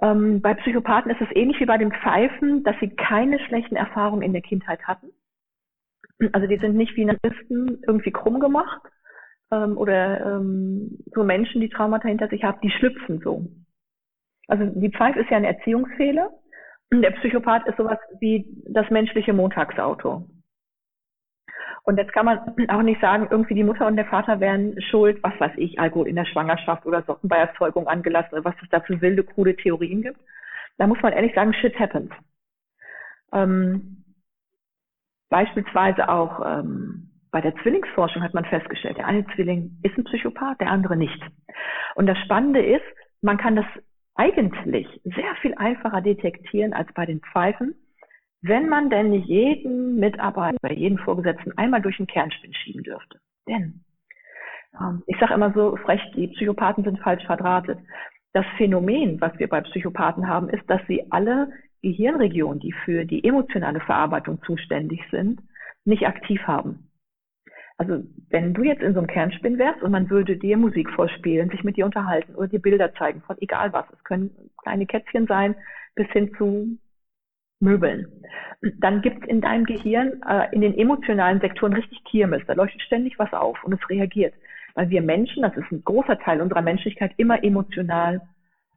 Ähm, 0.02 0.40
bei 0.40 0.54
Psychopathen 0.54 1.10
ist 1.10 1.20
es 1.20 1.34
ähnlich 1.34 1.60
wie 1.60 1.66
bei 1.66 1.78
den 1.78 1.92
Pfeifen, 1.92 2.64
dass 2.64 2.76
sie 2.80 2.88
keine 2.88 3.38
schlechten 3.40 3.76
Erfahrungen 3.76 4.22
in 4.22 4.32
der 4.32 4.42
Kindheit 4.42 4.82
hatten. 4.84 5.08
Also 6.32 6.46
die 6.46 6.58
sind 6.58 6.76
nicht 6.76 6.96
wie 6.96 7.04
Narzissten 7.04 7.82
irgendwie 7.86 8.10
krumm 8.10 8.40
gemacht 8.40 8.80
ähm, 9.50 9.76
oder 9.76 10.36
ähm, 10.36 10.98
so 11.14 11.24
Menschen, 11.24 11.60
die 11.60 11.68
Traumata 11.68 12.08
hinter 12.08 12.28
sich 12.28 12.44
haben, 12.44 12.60
die 12.62 12.70
schlüpfen 12.70 13.20
so. 13.20 13.46
Also 14.48 14.64
die 14.66 14.90
Pfeife 14.90 15.20
ist 15.20 15.30
ja 15.30 15.36
ein 15.36 15.44
Erziehungsfehler. 15.44 16.30
Der 16.92 17.12
Psychopath 17.12 17.66
ist 17.68 17.76
sowas 17.76 17.98
wie 18.18 18.46
das 18.68 18.90
menschliche 18.90 19.32
Montagsauto. 19.32 20.26
Und 21.82 21.96
jetzt 21.96 22.12
kann 22.12 22.26
man 22.26 22.40
auch 22.68 22.82
nicht 22.82 23.00
sagen, 23.00 23.28
irgendwie 23.30 23.54
die 23.54 23.64
Mutter 23.64 23.86
und 23.86 23.96
der 23.96 24.04
Vater 24.06 24.40
wären 24.40 24.80
schuld, 24.82 25.22
was 25.22 25.38
weiß 25.40 25.52
ich, 25.56 25.78
Alkohol 25.80 26.08
in 26.08 26.16
der 26.16 26.26
Schwangerschaft 26.26 26.86
oder 26.86 27.02
Socken 27.02 27.28
bei 27.28 27.36
Erzeugung 27.36 27.88
angelassen 27.88 28.34
oder 28.34 28.44
was 28.44 28.54
es 28.62 28.68
da 28.68 28.80
für 28.80 29.00
wilde, 29.00 29.24
krude 29.24 29.56
Theorien 29.56 30.02
gibt. 30.02 30.20
Da 30.78 30.86
muss 30.86 31.00
man 31.02 31.12
ehrlich 31.12 31.34
sagen, 31.34 31.54
shit 31.54 31.78
happens. 31.78 32.10
Ähm, 33.32 34.04
beispielsweise 35.30 36.08
auch 36.08 36.40
ähm, 36.44 37.10
bei 37.30 37.40
der 37.40 37.54
Zwillingsforschung 37.56 38.22
hat 38.22 38.34
man 38.34 38.44
festgestellt, 38.44 38.98
der 38.98 39.06
eine 39.06 39.24
Zwilling 39.34 39.78
ist 39.82 39.96
ein 39.96 40.04
Psychopath, 40.04 40.60
der 40.60 40.70
andere 40.70 40.96
nicht. 40.96 41.22
Und 41.94 42.06
das 42.06 42.18
Spannende 42.18 42.64
ist, 42.64 42.84
man 43.22 43.38
kann 43.38 43.56
das 43.56 43.66
eigentlich 44.14 44.86
sehr 45.04 45.34
viel 45.40 45.54
einfacher 45.54 46.00
detektieren 46.00 46.72
als 46.72 46.92
bei 46.92 47.06
den 47.06 47.20
Pfeifen, 47.20 47.74
wenn 48.42 48.68
man 48.68 48.90
denn 48.90 49.12
jeden 49.12 49.96
Mitarbeiter, 49.96 50.72
jeden 50.72 50.98
Vorgesetzten 50.98 51.56
einmal 51.58 51.82
durch 51.82 51.98
den 51.98 52.06
Kernspin 52.06 52.54
schieben 52.54 52.82
dürfte. 52.82 53.20
Denn 53.46 53.84
ähm, 54.80 55.02
ich 55.06 55.18
sage 55.18 55.34
immer 55.34 55.52
so 55.52 55.76
frech, 55.76 56.00
die 56.16 56.28
Psychopathen 56.28 56.84
sind 56.84 57.00
falsch 57.00 57.24
verdrahtet. 57.24 57.78
Das 58.32 58.46
Phänomen, 58.56 59.20
was 59.20 59.38
wir 59.38 59.48
bei 59.48 59.60
Psychopathen 59.60 60.28
haben, 60.28 60.48
ist, 60.48 60.68
dass 60.68 60.80
sie 60.86 61.10
alle 61.10 61.52
Gehirnregionen, 61.82 62.60
die 62.60 62.72
für 62.84 63.04
die 63.04 63.24
emotionale 63.24 63.80
Verarbeitung 63.80 64.40
zuständig 64.42 65.00
sind, 65.10 65.40
nicht 65.84 66.06
aktiv 66.06 66.40
haben. 66.46 66.90
Also 67.78 68.04
wenn 68.28 68.52
du 68.52 68.62
jetzt 68.62 68.82
in 68.82 68.92
so 68.92 68.98
einem 68.98 69.08
Kernspin 69.08 69.58
wärst 69.58 69.82
und 69.82 69.90
man 69.90 70.10
würde 70.10 70.36
dir 70.36 70.58
Musik 70.58 70.90
vorspielen, 70.90 71.48
sich 71.48 71.64
mit 71.64 71.78
dir 71.78 71.86
unterhalten 71.86 72.34
oder 72.34 72.48
dir 72.48 72.60
Bilder 72.60 72.92
zeigen 72.94 73.22
von 73.22 73.36
egal 73.40 73.72
was, 73.72 73.86
es 73.90 74.04
können 74.04 74.30
kleine 74.58 74.84
Kätzchen 74.84 75.26
sein 75.26 75.54
bis 75.94 76.06
hin 76.08 76.30
zu 76.36 76.78
Möbeln. 77.60 78.06
Dann 78.78 79.02
gibt 79.02 79.22
es 79.22 79.28
in 79.28 79.40
deinem 79.40 79.64
Gehirn 79.64 80.22
äh, 80.28 80.48
in 80.52 80.60
den 80.60 80.76
emotionalen 80.76 81.40
Sektoren 81.40 81.72
richtig 81.72 82.02
Kirmes. 82.04 82.42
Da 82.46 82.54
leuchtet 82.54 82.82
ständig 82.82 83.18
was 83.18 83.32
auf 83.32 83.62
und 83.64 83.72
es 83.72 83.90
reagiert. 83.90 84.34
Weil 84.74 84.90
wir 84.90 85.02
Menschen, 85.02 85.42
das 85.42 85.56
ist 85.56 85.70
ein 85.70 85.84
großer 85.84 86.18
Teil 86.18 86.40
unserer 86.40 86.62
Menschlichkeit, 86.62 87.12
immer 87.16 87.42
emotional 87.42 88.20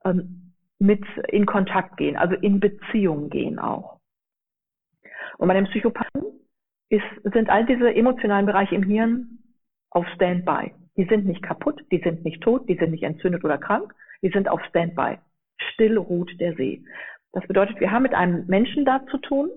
ähm, 0.06 0.54
mit 0.80 1.04
in 1.30 1.46
Kontakt 1.46 1.98
gehen, 1.98 2.18
also 2.18 2.36
in 2.36 2.60
Beziehung 2.60 3.30
gehen 3.30 3.60
auch. 3.60 4.00
Und 5.38 5.48
bei 5.48 5.54
den 5.54 5.66
Psychopathen 5.66 6.24
ist, 6.90 7.04
sind 7.24 7.50
all 7.50 7.66
diese 7.66 7.94
emotionalen 7.94 8.46
Bereiche 8.46 8.76
im 8.76 8.84
Hirn 8.84 9.40
auf 9.90 10.06
Standby. 10.16 10.74
Die 10.98 11.06
sind 11.06 11.26
nicht 11.26 11.42
kaputt, 11.42 11.84
die 11.92 12.00
sind 12.00 12.24
nicht 12.24 12.42
tot, 12.42 12.68
die 12.70 12.76
sind 12.76 12.92
nicht 12.92 13.04
entzündet 13.04 13.44
oder 13.44 13.58
krank, 13.58 13.94
die 14.22 14.30
sind 14.30 14.48
auf 14.48 14.62
Standby. 14.70 15.18
Still 15.74 15.98
ruht 15.98 16.32
der 16.40 16.56
See. 16.56 16.84
Das 17.34 17.46
bedeutet, 17.48 17.80
wir 17.80 17.92
haben 17.92 18.04
mit 18.04 18.14
einem 18.14 18.46
Menschen 18.48 18.86
da 18.86 19.06
zu 19.08 19.18
tun, 19.18 19.50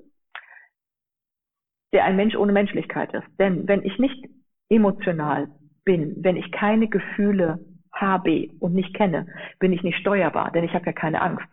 der 1.93 2.05
ein 2.05 2.17
Mensch 2.17 2.35
ohne 2.35 2.53
Menschlichkeit 2.53 3.13
ist. 3.15 3.27
Denn 3.39 3.69
wenn 3.69 3.85
ich 3.85 3.99
nicht 3.99 4.25
emotional 4.69 5.49
bin, 5.85 6.17
wenn 6.21 6.37
ich 6.37 6.51
keine 6.53 6.89
Gefühle 6.89 7.59
habe 7.93 8.49
und 8.61 8.75
nicht 8.75 8.95
kenne, 8.95 9.27
bin 9.59 9.73
ich 9.73 9.83
nicht 9.83 9.99
steuerbar, 9.99 10.51
denn 10.51 10.65
ich 10.65 10.75
habe 10.75 10.87
ja 10.87 10.93
keine 10.93 11.21
Angst. 11.23 11.47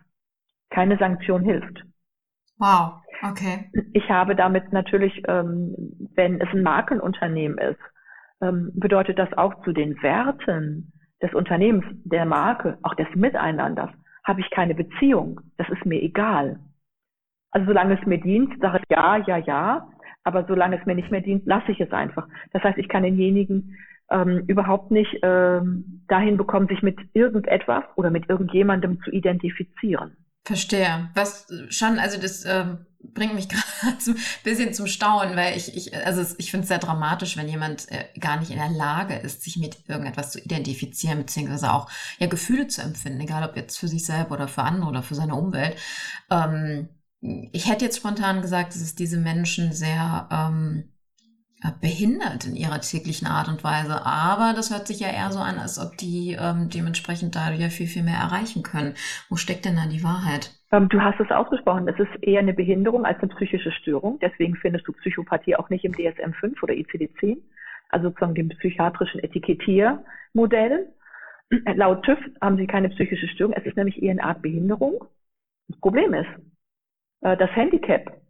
Keine 0.70 0.98
Sanktion 0.98 1.42
hilft. 1.42 1.84
Wow, 2.58 3.02
okay. 3.22 3.70
Ich 3.92 4.08
habe 4.10 4.34
damit 4.34 4.72
natürlich, 4.72 5.22
ähm, 5.28 5.74
wenn 6.14 6.40
es 6.40 6.48
ein 6.52 6.62
Markenunternehmen 6.62 7.58
ist, 7.58 7.80
ähm, 8.40 8.70
bedeutet 8.74 9.18
das 9.18 9.32
auch 9.34 9.62
zu 9.64 9.72
den 9.72 10.00
Werten 10.02 10.92
des 11.22 11.32
Unternehmens, 11.34 11.84
der 12.04 12.24
Marke, 12.26 12.78
auch 12.82 12.94
des 12.94 13.08
Miteinanders, 13.14 13.90
habe 14.24 14.40
ich 14.40 14.50
keine 14.50 14.74
Beziehung. 14.74 15.40
Das 15.56 15.68
ist 15.68 15.84
mir 15.84 16.02
egal. 16.02 16.58
Also 17.50 17.66
solange 17.68 17.98
es 17.98 18.06
mir 18.06 18.18
dient, 18.18 18.52
sage 18.60 18.78
ich 18.78 18.84
ja, 18.90 19.16
ja, 19.18 19.36
ja. 19.38 19.88
Aber 20.24 20.44
solange 20.46 20.80
es 20.80 20.86
mir 20.86 20.94
nicht 20.94 21.10
mehr 21.10 21.20
dient, 21.20 21.46
lasse 21.46 21.70
ich 21.70 21.80
es 21.80 21.92
einfach. 21.92 22.26
Das 22.52 22.62
heißt, 22.62 22.78
ich 22.78 22.88
kann 22.88 23.02
denjenigen 23.02 23.76
ähm, 24.10 24.44
überhaupt 24.46 24.90
nicht 24.90 25.18
ähm, 25.22 26.02
dahin 26.08 26.36
bekommen, 26.36 26.68
sich 26.68 26.82
mit 26.82 26.98
irgendetwas 27.12 27.84
oder 27.96 28.10
mit 28.10 28.28
irgendjemandem 28.28 29.00
zu 29.02 29.10
identifizieren. 29.10 30.16
Verstehe. 30.44 31.10
Was 31.14 31.46
schon, 31.70 31.98
also 31.98 32.20
das 32.20 32.44
ähm, 32.44 32.86
bringt 33.12 33.34
mich 33.34 33.48
gerade 33.50 33.96
ein 34.06 34.16
bisschen 34.42 34.72
zum 34.74 34.86
Staunen, 34.86 35.36
weil 35.36 35.56
ich, 35.56 35.76
ich 35.76 35.96
also 35.96 36.24
ich 36.38 36.50
finde 36.50 36.62
es 36.62 36.68
sehr 36.68 36.78
dramatisch, 36.78 37.36
wenn 37.36 37.48
jemand 37.48 37.90
äh, 37.90 38.06
gar 38.18 38.38
nicht 38.38 38.50
in 38.50 38.58
der 38.58 38.70
Lage 38.70 39.14
ist, 39.14 39.42
sich 39.42 39.56
mit 39.56 39.88
irgendetwas 39.88 40.30
zu 40.30 40.40
identifizieren, 40.40 41.18
beziehungsweise 41.18 41.72
auch 41.72 41.90
ja 42.18 42.26
Gefühle 42.26 42.68
zu 42.68 42.82
empfinden, 42.82 43.20
egal 43.20 43.48
ob 43.48 43.56
jetzt 43.56 43.78
für 43.78 43.88
sich 43.88 44.04
selber 44.04 44.32
oder 44.32 44.48
für 44.48 44.62
andere 44.62 44.88
oder 44.88 45.02
für 45.02 45.14
seine 45.14 45.34
Umwelt. 45.34 45.76
Ähm, 46.30 46.88
ich 47.52 47.68
hätte 47.68 47.84
jetzt 47.84 47.96
spontan 47.96 48.42
gesagt, 48.42 48.74
dass 48.74 48.82
es 48.82 48.94
diese 48.94 49.16
Menschen 49.16 49.72
sehr 49.72 50.28
ähm, 50.30 50.90
behindert 51.80 52.44
in 52.44 52.56
ihrer 52.56 52.80
täglichen 52.80 53.26
Art 53.26 53.48
und 53.48 53.64
Weise. 53.64 54.04
Aber 54.04 54.52
das 54.52 54.70
hört 54.70 54.86
sich 54.86 55.00
ja 55.00 55.08
eher 55.08 55.32
so 55.32 55.38
an, 55.38 55.58
als 55.58 55.78
ob 55.78 55.96
die 55.96 56.36
ähm, 56.38 56.68
dementsprechend 56.68 57.34
dadurch 57.34 57.60
ja 57.60 57.70
viel, 57.70 57.86
viel 57.86 58.02
mehr 58.02 58.18
erreichen 58.18 58.62
können. 58.62 58.94
Wo 59.30 59.36
steckt 59.36 59.64
denn 59.64 59.76
da 59.76 59.86
die 59.86 60.02
Wahrheit? 60.02 60.50
Ähm, 60.74 60.88
du 60.88 61.00
hast 61.00 61.20
es 61.20 61.30
ausgesprochen. 61.30 61.86
Es 61.86 61.98
ist 62.00 62.22
eher 62.22 62.40
eine 62.40 62.52
Behinderung 62.52 63.04
als 63.04 63.20
eine 63.20 63.32
psychische 63.34 63.70
Störung. 63.70 64.18
Deswegen 64.20 64.56
findest 64.56 64.88
du 64.88 64.92
Psychopathie 64.92 65.54
auch 65.54 65.70
nicht 65.70 65.84
im 65.84 65.92
DSM-5 65.92 66.62
oder 66.62 66.74
ICD-10, 66.74 67.38
also 67.90 68.08
sozusagen 68.08 68.34
dem 68.34 68.48
psychiatrischen 68.48 69.22
Etikettiermodell. 69.22 70.92
Laut 71.76 72.04
TÜV 72.04 72.18
haben 72.40 72.56
sie 72.56 72.66
keine 72.66 72.88
psychische 72.88 73.28
Störung. 73.28 73.54
Es 73.54 73.64
ist 73.64 73.76
nämlich 73.76 74.02
eher 74.02 74.10
eine 74.10 74.24
Art 74.24 74.42
Behinderung. 74.42 75.04
Das 75.68 75.78
Problem 75.78 76.12
ist, 76.12 76.28
äh, 77.20 77.36
das 77.36 77.54
Handicap 77.54 78.20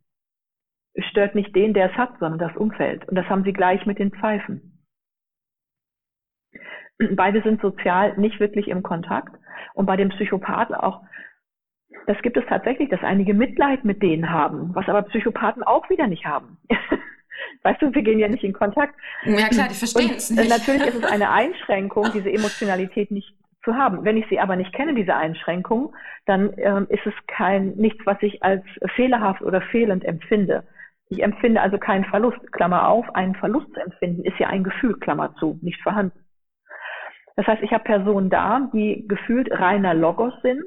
stört 1.11 1.35
nicht 1.35 1.57
den, 1.57 1.73
der 1.73 1.91
es 1.91 1.97
hat, 1.97 2.19
sondern 2.19 2.39
das 2.39 2.57
Umfeld. 2.57 3.09
Und 3.09 3.15
das 3.15 3.27
haben 3.27 3.45
sie 3.45 3.55
gleich 3.55 3.87
mit 3.87 3.99
den 3.99 4.11
Pfeifen. 4.11 4.85
Beide 6.99 7.43
sind 7.43 7.63
sozial 7.63 8.19
nicht 8.19 8.39
wirklich 8.39 8.69
im 8.69 8.83
Kontakt. 8.83 9.35
Und 9.73 9.87
bei 9.87 9.97
den 9.97 10.11
Psychopathen 10.11 10.75
auch, 10.75 11.03
das 12.07 12.21
gibt 12.23 12.37
es 12.37 12.45
tatsächlich, 12.49 12.89
dass 12.91 13.03
einige 13.03 13.35
Mitleid 13.35 13.85
mit 13.85 14.03
denen 14.03 14.31
haben, 14.31 14.75
was 14.75 14.89
aber 14.89 15.03
Psychopathen 15.03 15.63
auch 15.63 15.89
wieder 15.91 16.07
nicht 16.07 16.25
haben. 16.25 16.59
Weißt 17.63 17.81
du, 17.81 17.95
wir 17.95 18.03
gehen 18.03 18.19
ja 18.19 18.29
nicht 18.29 18.45
in 18.45 18.53
Kontakt. 18.53 18.95
Ja 19.25 19.49
klar, 19.49 19.69
die 19.69 19.75
verstehen 19.75 20.13
es 20.17 20.31
nicht. 20.31 20.49
Natürlich 20.49 20.87
ist 20.87 21.05
es 21.05 21.11
eine 21.11 21.31
Einschränkung, 21.33 22.11
diese 22.13 22.31
Emotionalität 22.31 23.11
nicht 23.11 23.35
zu 23.65 23.75
haben. 23.75 24.05
Wenn 24.05 24.17
ich 24.17 24.27
sie 24.29 24.39
aber 24.39 24.57
nicht 24.57 24.73
kenne, 24.75 24.95
diese 24.95 25.17
Einschränkung, 25.17 25.95
dann 26.27 26.53
ähm, 26.59 26.87
ist 26.91 27.07
es 27.07 27.15
kein 27.27 27.71
nichts, 27.77 28.05
was 28.05 28.19
ich 28.21 28.43
als 28.43 28.63
fehlerhaft 28.95 29.43
oder 29.43 29.63
fehlend 29.63 30.05
empfinde. 30.05 30.65
Ich 31.09 31.23
empfinde 31.23 31.61
also 31.61 31.79
keinen 31.79 32.05
Verlust, 32.05 32.53
Klammer 32.53 32.89
auf, 32.89 33.15
einen 33.15 33.35
Verlust 33.35 33.73
zu 33.75 33.81
empfinden, 33.81 34.25
ist 34.25 34.39
ja 34.39 34.49
ein 34.49 34.65
Gefühl, 34.65 34.99
Klammer 34.99 35.35
zu, 35.37 35.59
nicht 35.63 35.81
vorhanden. 35.83 36.19
Das 37.37 37.47
heißt, 37.47 37.63
ich 37.63 37.73
habe 37.73 37.85
Personen 37.85 38.31
da, 38.31 38.69
die 38.73 39.07
gefühlt 39.09 39.51
reiner 39.51 39.95
Logos 39.95 40.35
sind, 40.43 40.65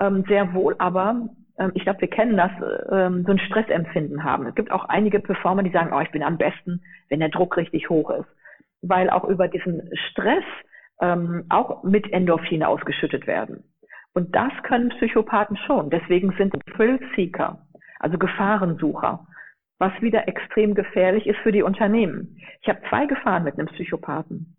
ähm, 0.00 0.24
sehr 0.28 0.52
wohl 0.54 0.74
aber, 0.78 1.28
ähm, 1.58 1.72
ich 1.74 1.82
glaube, 1.84 2.00
wir 2.00 2.08
kennen 2.08 2.36
das, 2.36 2.50
ähm, 2.90 3.24
so 3.24 3.32
ein 3.32 3.38
Stressempfinden 3.38 4.24
haben. 4.24 4.46
Es 4.46 4.54
gibt 4.54 4.70
auch 4.70 4.84
einige 4.86 5.20
Performer, 5.20 5.62
die 5.62 5.70
sagen, 5.70 5.92
oh, 5.92 6.00
ich 6.00 6.10
bin 6.10 6.22
am 6.22 6.38
besten, 6.38 6.82
wenn 7.08 7.20
der 7.20 7.28
Druck 7.28 7.56
richtig 7.56 7.88
hoch 7.88 8.10
ist. 8.10 8.28
Weil 8.82 9.10
auch 9.10 9.24
über 9.24 9.48
diesen 9.48 9.90
Stress 10.10 10.44
ähm, 11.00 11.44
auch 11.48 11.82
mit 11.82 12.12
Endorphine 12.12 12.68
ausgeschüttet 12.68 13.26
werden. 13.26 13.64
Und 14.14 14.34
das 14.34 14.52
können 14.64 14.88
Psychopathen 14.90 15.56
schon. 15.56 15.90
Deswegen 15.90 16.32
sind 16.36 16.54
Thrill-Seeker, 16.74 17.58
also 18.00 18.18
Gefahrensucher 18.18 19.26
was 19.80 19.92
wieder 20.02 20.28
extrem 20.28 20.74
gefährlich 20.74 21.26
ist 21.26 21.38
für 21.38 21.52
die 21.52 21.62
Unternehmen. 21.62 22.36
Ich 22.60 22.68
habe 22.68 22.82
zwei 22.88 23.06
Gefahren 23.06 23.44
mit 23.44 23.58
einem 23.58 23.66
Psychopathen. 23.68 24.54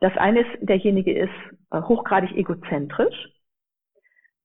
Das 0.00 0.16
eine 0.16 0.42
ist, 0.42 0.50
derjenige 0.60 1.12
ist 1.12 1.34
äh, 1.72 1.82
hochgradig 1.82 2.32
egozentrisch, 2.36 3.16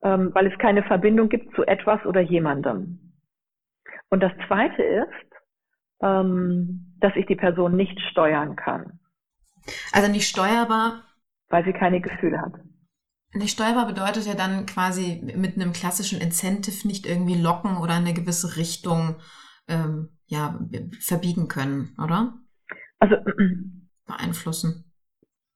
ähm, 0.04 0.32
weil 0.34 0.48
es 0.48 0.58
keine 0.60 0.84
Verbindung 0.84 1.30
gibt 1.30 1.56
zu 1.56 1.64
etwas 1.64 2.06
oder 2.06 2.22
jemandem. 2.22 3.14
Und 4.10 4.22
das 4.22 4.32
zweite 4.48 4.84
ist, 4.84 5.34
ähm, 6.02 6.96
dass 7.00 7.16
ich 7.16 7.26
die 7.26 7.36
Person 7.36 7.76
nicht 7.76 8.00
steuern 8.12 8.56
kann. 8.56 9.00
Also 9.92 10.12
nicht 10.12 10.28
steuerbar? 10.28 11.04
Weil 11.50 11.64
sie 11.64 11.74
keine 11.74 12.02
Gefühle 12.02 12.42
hat. 12.42 12.54
Nicht 13.34 13.54
steuerbar 13.54 13.88
bedeutet 13.88 14.28
ja 14.28 14.36
dann 14.36 14.66
quasi 14.66 15.22
mit 15.36 15.56
einem 15.56 15.74
klassischen 15.74 16.22
Incentive 16.22 16.88
nicht 16.88 17.08
irgendwie 17.08 17.42
locken 17.42 17.78
oder 17.78 17.98
in 17.98 18.06
eine 18.06 18.14
gewisse 18.14 18.58
Richtung 18.58 19.16
ähm, 19.68 20.10
ja, 20.28 20.60
verbiegen 21.00 21.48
können, 21.48 21.96
oder? 22.04 22.34
Also 23.00 23.16
beeinflussen. 24.06 24.92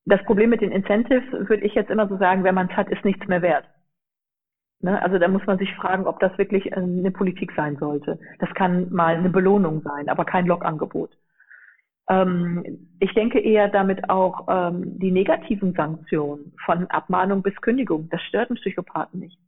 Das 0.05 0.23
Problem 0.23 0.49
mit 0.49 0.61
den 0.61 0.71
Incentives 0.71 1.29
würde 1.31 1.65
ich 1.65 1.73
jetzt 1.75 1.91
immer 1.91 2.07
so 2.07 2.17
sagen, 2.17 2.43
wenn 2.43 2.55
man 2.55 2.69
es 2.69 2.77
hat, 2.77 2.89
ist 2.89 3.03
nichts 3.03 3.27
mehr 3.27 3.41
wert. 3.41 3.65
Ne? 4.79 5.01
Also 5.01 5.17
da 5.19 5.27
muss 5.27 5.45
man 5.45 5.57
sich 5.57 5.73
fragen, 5.75 6.05
ob 6.05 6.19
das 6.19 6.37
wirklich 6.37 6.75
eine 6.75 7.11
Politik 7.11 7.51
sein 7.55 7.77
sollte. 7.77 8.19
Das 8.39 8.53
kann 8.53 8.91
mal 8.91 9.15
eine 9.15 9.29
Belohnung 9.29 9.81
sein, 9.81 10.09
aber 10.09 10.25
kein 10.25 10.45
Logangebot. 10.45 11.11
Ähm, 12.09 12.89
ich 12.99 13.13
denke 13.13 13.39
eher 13.39 13.69
damit 13.69 14.09
auch 14.09 14.47
ähm, 14.49 14.99
die 14.99 15.11
negativen 15.11 15.73
Sanktionen 15.73 16.53
von 16.65 16.87
Abmahnung 16.87 17.41
bis 17.41 17.55
Kündigung. 17.61 18.09
Das 18.09 18.21
stört 18.21 18.49
einen 18.49 18.59
Psychopathen 18.59 19.19
nicht 19.19 19.39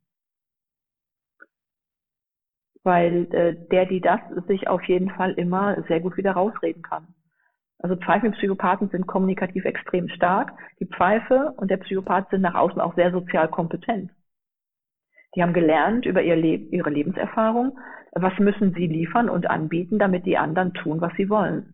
weil 2.84 3.28
äh, 3.34 3.56
der, 3.72 3.86
die 3.86 4.02
das 4.02 4.20
sich 4.48 4.68
auf 4.68 4.84
jeden 4.84 5.10
Fall 5.12 5.34
immer 5.34 5.82
sehr 5.88 6.00
gut 6.00 6.18
wieder 6.18 6.32
rausreden 6.32 6.82
kann. 6.82 7.08
Also 7.80 7.96
Pfeifen 7.96 8.30
und 8.30 8.36
Psychopathen 8.36 8.89
sind 8.89 9.08
kommunikativ 9.08 9.65
extrem 9.65 10.10
stark. 10.10 10.52
Die 10.80 10.86
Pfeife 10.86 11.54
und 11.58 11.70
der 11.72 11.78
Psychopath 11.78 12.30
sind 12.30 12.42
nach 12.42 12.56
außen 12.56 12.82
auch 12.82 12.96
sehr 12.96 13.12
sozial 13.12 13.48
kompetent. 13.48 14.12
Die 15.36 15.44
haben 15.44 15.54
gelernt 15.54 16.06
über 16.06 16.22
ihr 16.22 16.36
Le 16.36 16.56
ihre 16.56 16.89
Lebenserfahrung, 16.89 17.78
was 18.13 18.38
müssen 18.39 18.74
sie 18.74 18.88
liefern 18.88 19.30
und 19.30 19.50
anbieten, 19.50 20.00
damit 20.00 20.26
die 20.26 20.38
anderen 20.38 20.74
tun, 20.74 21.02
was 21.02 21.13
sie 21.18 21.30
wollen. 21.30 21.74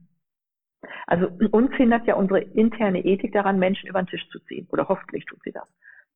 Also 1.07 1.27
uns 1.51 1.73
hindert 1.75 2.05
ja 2.05 2.15
unsere 2.15 2.39
interne 2.39 3.03
Ethik 3.03 3.33
daran, 3.33 3.59
Menschen 3.59 3.87
über 3.87 4.01
den 4.01 4.07
Tisch 4.07 4.27
zu 4.29 4.39
ziehen. 4.39 4.67
Oder 4.71 4.87
hoffentlich 4.87 5.25
tut 5.25 5.41
sie 5.43 5.51
das. 5.51 5.67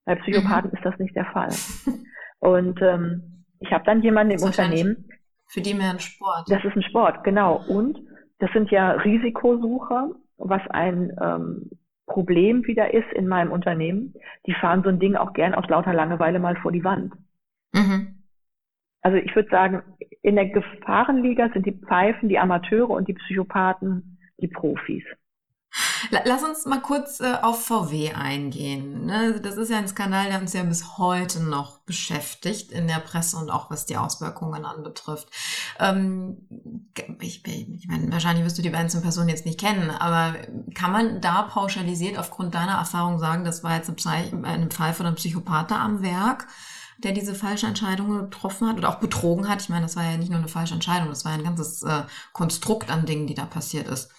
Bei 0.06 0.16
Psychopathen 0.16 0.72
mhm. 0.72 0.78
ist 0.78 0.86
das 0.86 1.00
nicht 1.00 1.16
der 1.16 1.26
Fall. 1.26 1.50
Und 2.40 2.82
ähm, 2.82 3.46
ich 3.60 3.72
habe 3.72 3.84
dann 3.86 4.02
jemanden 4.02 4.38
im 4.38 4.44
Unternehmen. 4.44 5.10
Für 5.48 5.62
die 5.62 5.74
mehr 5.74 5.92
ein 5.92 6.00
Sport. 6.00 6.50
Das 6.50 6.64
ist 6.64 6.76
ein 6.76 6.84
Sport, 6.84 7.24
genau. 7.24 7.64
Und 7.68 8.00
das 8.40 8.52
sind 8.54 8.72
ja 8.72 8.92
Risikosucher, 8.92 10.12
was 10.38 10.62
ein 10.70 11.16
ähm, 11.22 11.70
Problem 12.06 12.66
wieder 12.66 12.94
ist 12.94 13.12
in 13.14 13.28
meinem 13.28 13.52
Unternehmen. 13.52 14.14
Die 14.46 14.54
fahren 14.54 14.84
so 14.84 14.90
ein 14.90 15.00
Ding 15.00 15.16
auch 15.16 15.34
gern 15.34 15.54
aus 15.54 15.68
lauter 15.68 15.94
Langeweile 15.94 16.40
mal 16.40 16.56
vor 16.58 16.72
die 16.72 16.84
Wand. 16.84 17.14
Mhm. 17.74 18.24
Also 19.02 19.18
ich 19.18 19.34
würde 19.36 19.50
sagen, 19.50 19.82
in 20.22 20.36
der 20.36 20.50
Gefahrenliga 20.50 21.50
sind 21.54 21.66
die 21.66 21.72
Pfeifen, 21.72 22.30
die 22.30 22.40
Amateure 22.40 22.90
und 22.90 23.08
die 23.08 23.14
Psychopathen 23.14 24.18
die 24.42 24.48
Profis. 24.48 25.04
Lass 26.26 26.44
uns 26.44 26.66
mal 26.66 26.82
kurz 26.82 27.20
äh, 27.20 27.36
auf 27.42 27.66
VW 27.66 28.14
eingehen. 28.14 29.06
Ne? 29.06 29.40
Das 29.42 29.56
ist 29.58 29.70
ja 29.70 29.78
ein 29.78 29.88
Skandal, 29.88 30.30
der 30.30 30.40
uns 30.40 30.54
ja 30.54 30.64
bis 30.64 30.98
heute 30.98 31.44
noch 31.44 31.80
beschäftigt 31.80 32.72
in 32.72 32.88
der 32.88 33.00
Presse 33.00 33.38
und 33.38 33.52
auch 33.52 33.70
was 33.70 33.86
die 33.86 33.98
Auswirkungen 33.98 34.66
anbetrifft. 34.66 35.30
Ähm, 35.80 36.48
ich, 37.22 37.46
ich 37.46 37.88
meine, 37.88 38.12
wahrscheinlich 38.12 38.46
wirst 38.46 38.58
du 38.58 38.64
die 38.64 38.74
einzelnen 38.74 39.04
Personen 39.04 39.30
jetzt 39.30 39.46
nicht 39.46 39.60
kennen, 39.60 39.92
aber 39.92 40.36
kann 40.74 40.92
man 40.92 41.22
da 41.22 41.44
pauschalisiert 41.44 42.18
aufgrund 42.18 42.56
deiner 42.56 42.78
Erfahrung 42.80 43.20
sagen, 43.20 43.44
das 43.44 43.64
war 43.64 43.76
jetzt 43.76 43.90
ein 43.90 44.72
Fall 44.72 44.94
von 44.94 45.06
einem 45.06 45.16
Psychopath 45.16 45.72
am 45.72 46.02
Werk? 46.02 46.48
Der 47.04 47.14
diese 47.14 47.34
falsche 47.34 47.68
Entscheidung 47.68 48.10
getroffen 48.10 48.68
hat 48.68 48.78
oder 48.78 48.90
auch 48.90 49.00
betrogen 49.00 49.48
hat. 49.50 49.62
Ich 49.62 49.70
meine, 49.70 49.84
das 49.84 49.96
war 49.96 50.04
ja 50.04 50.18
nicht 50.18 50.30
nur 50.30 50.40
eine 50.40 50.48
falsche 50.48 50.74
Entscheidung, 50.74 51.10
das 51.10 51.26
war 51.26 51.34
ein 51.34 51.44
ganzes 51.44 51.84
äh, 51.84 52.04
Konstrukt 52.34 52.92
an 52.92 53.06
Dingen, 53.06 53.28
die 53.28 53.36
da 53.36 53.46
passiert 53.46 53.88
ist. 53.88 54.14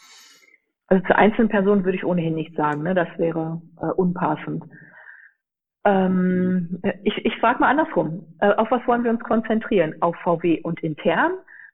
Also 0.89 1.05
zu 1.07 1.16
einzelnen 1.16 1.49
Personen 1.49 1.85
würde 1.85 1.99
ich 1.99 2.05
ohnehin 2.05 2.35
nichts 2.35 2.57
sagen, 2.57 2.83
ne? 2.83 2.95
das 2.95 3.09
wäre 3.16 3.62
äh, 3.81 3.87
unpassend. 3.87 4.64
Ähm, 5.85 6.83
ich 7.05 7.24
ich 7.24 7.37
frage 7.39 7.61
mal 7.61 7.70
andersrum. 7.70 8.26
Äh, 8.41 8.55
auf 8.55 8.70
was 8.70 8.87
wollen 8.87 9.05
wir 9.05 9.11
uns 9.11 9.22
konzentrieren? 9.22 9.95
Auf 10.01 10.16
VW 10.24 10.61
und 10.62 10.81
intern 10.81 11.33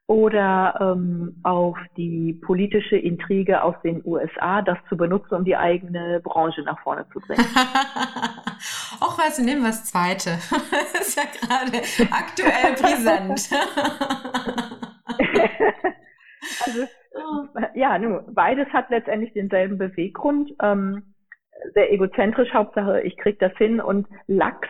oder 0.08 0.78
ähm, 0.80 1.36
auf 1.42 1.76
die 1.96 2.32
politische 2.32 2.96
Intrige 2.96 3.62
aus 3.62 3.74
den 3.82 4.02
USA, 4.04 4.62
das 4.62 4.78
zu 4.88 4.96
benutzen, 4.96 5.34
um 5.34 5.44
die 5.44 5.56
eigene 5.56 6.20
Branche 6.20 6.62
nach 6.62 6.80
vorne 6.80 7.06
zu 7.12 7.18
bringen. 7.20 7.44
Auch 9.00 9.18
du, 9.18 9.42
nehmen 9.42 9.62
wir 9.62 9.68
das 9.68 9.84
zweite. 9.86 10.30
das 10.30 11.00
ist 11.08 11.16
ja 11.16 11.24
gerade 11.24 11.78
aktuell 12.12 12.74
präsent. 12.74 13.50
also, 16.64 16.86
ja, 17.74 17.98
nun, 17.98 18.32
beides 18.32 18.68
hat 18.68 18.90
letztendlich 18.90 19.32
denselben 19.32 19.76
Beweggrund. 19.76 20.52
Ähm, 20.62 21.14
sehr 21.74 21.92
egozentrisch, 21.92 22.52
Hauptsache, 22.52 23.00
ich 23.00 23.16
krieg 23.16 23.40
das 23.40 23.52
hin 23.56 23.80
und 23.80 24.06
Lachs 24.28 24.68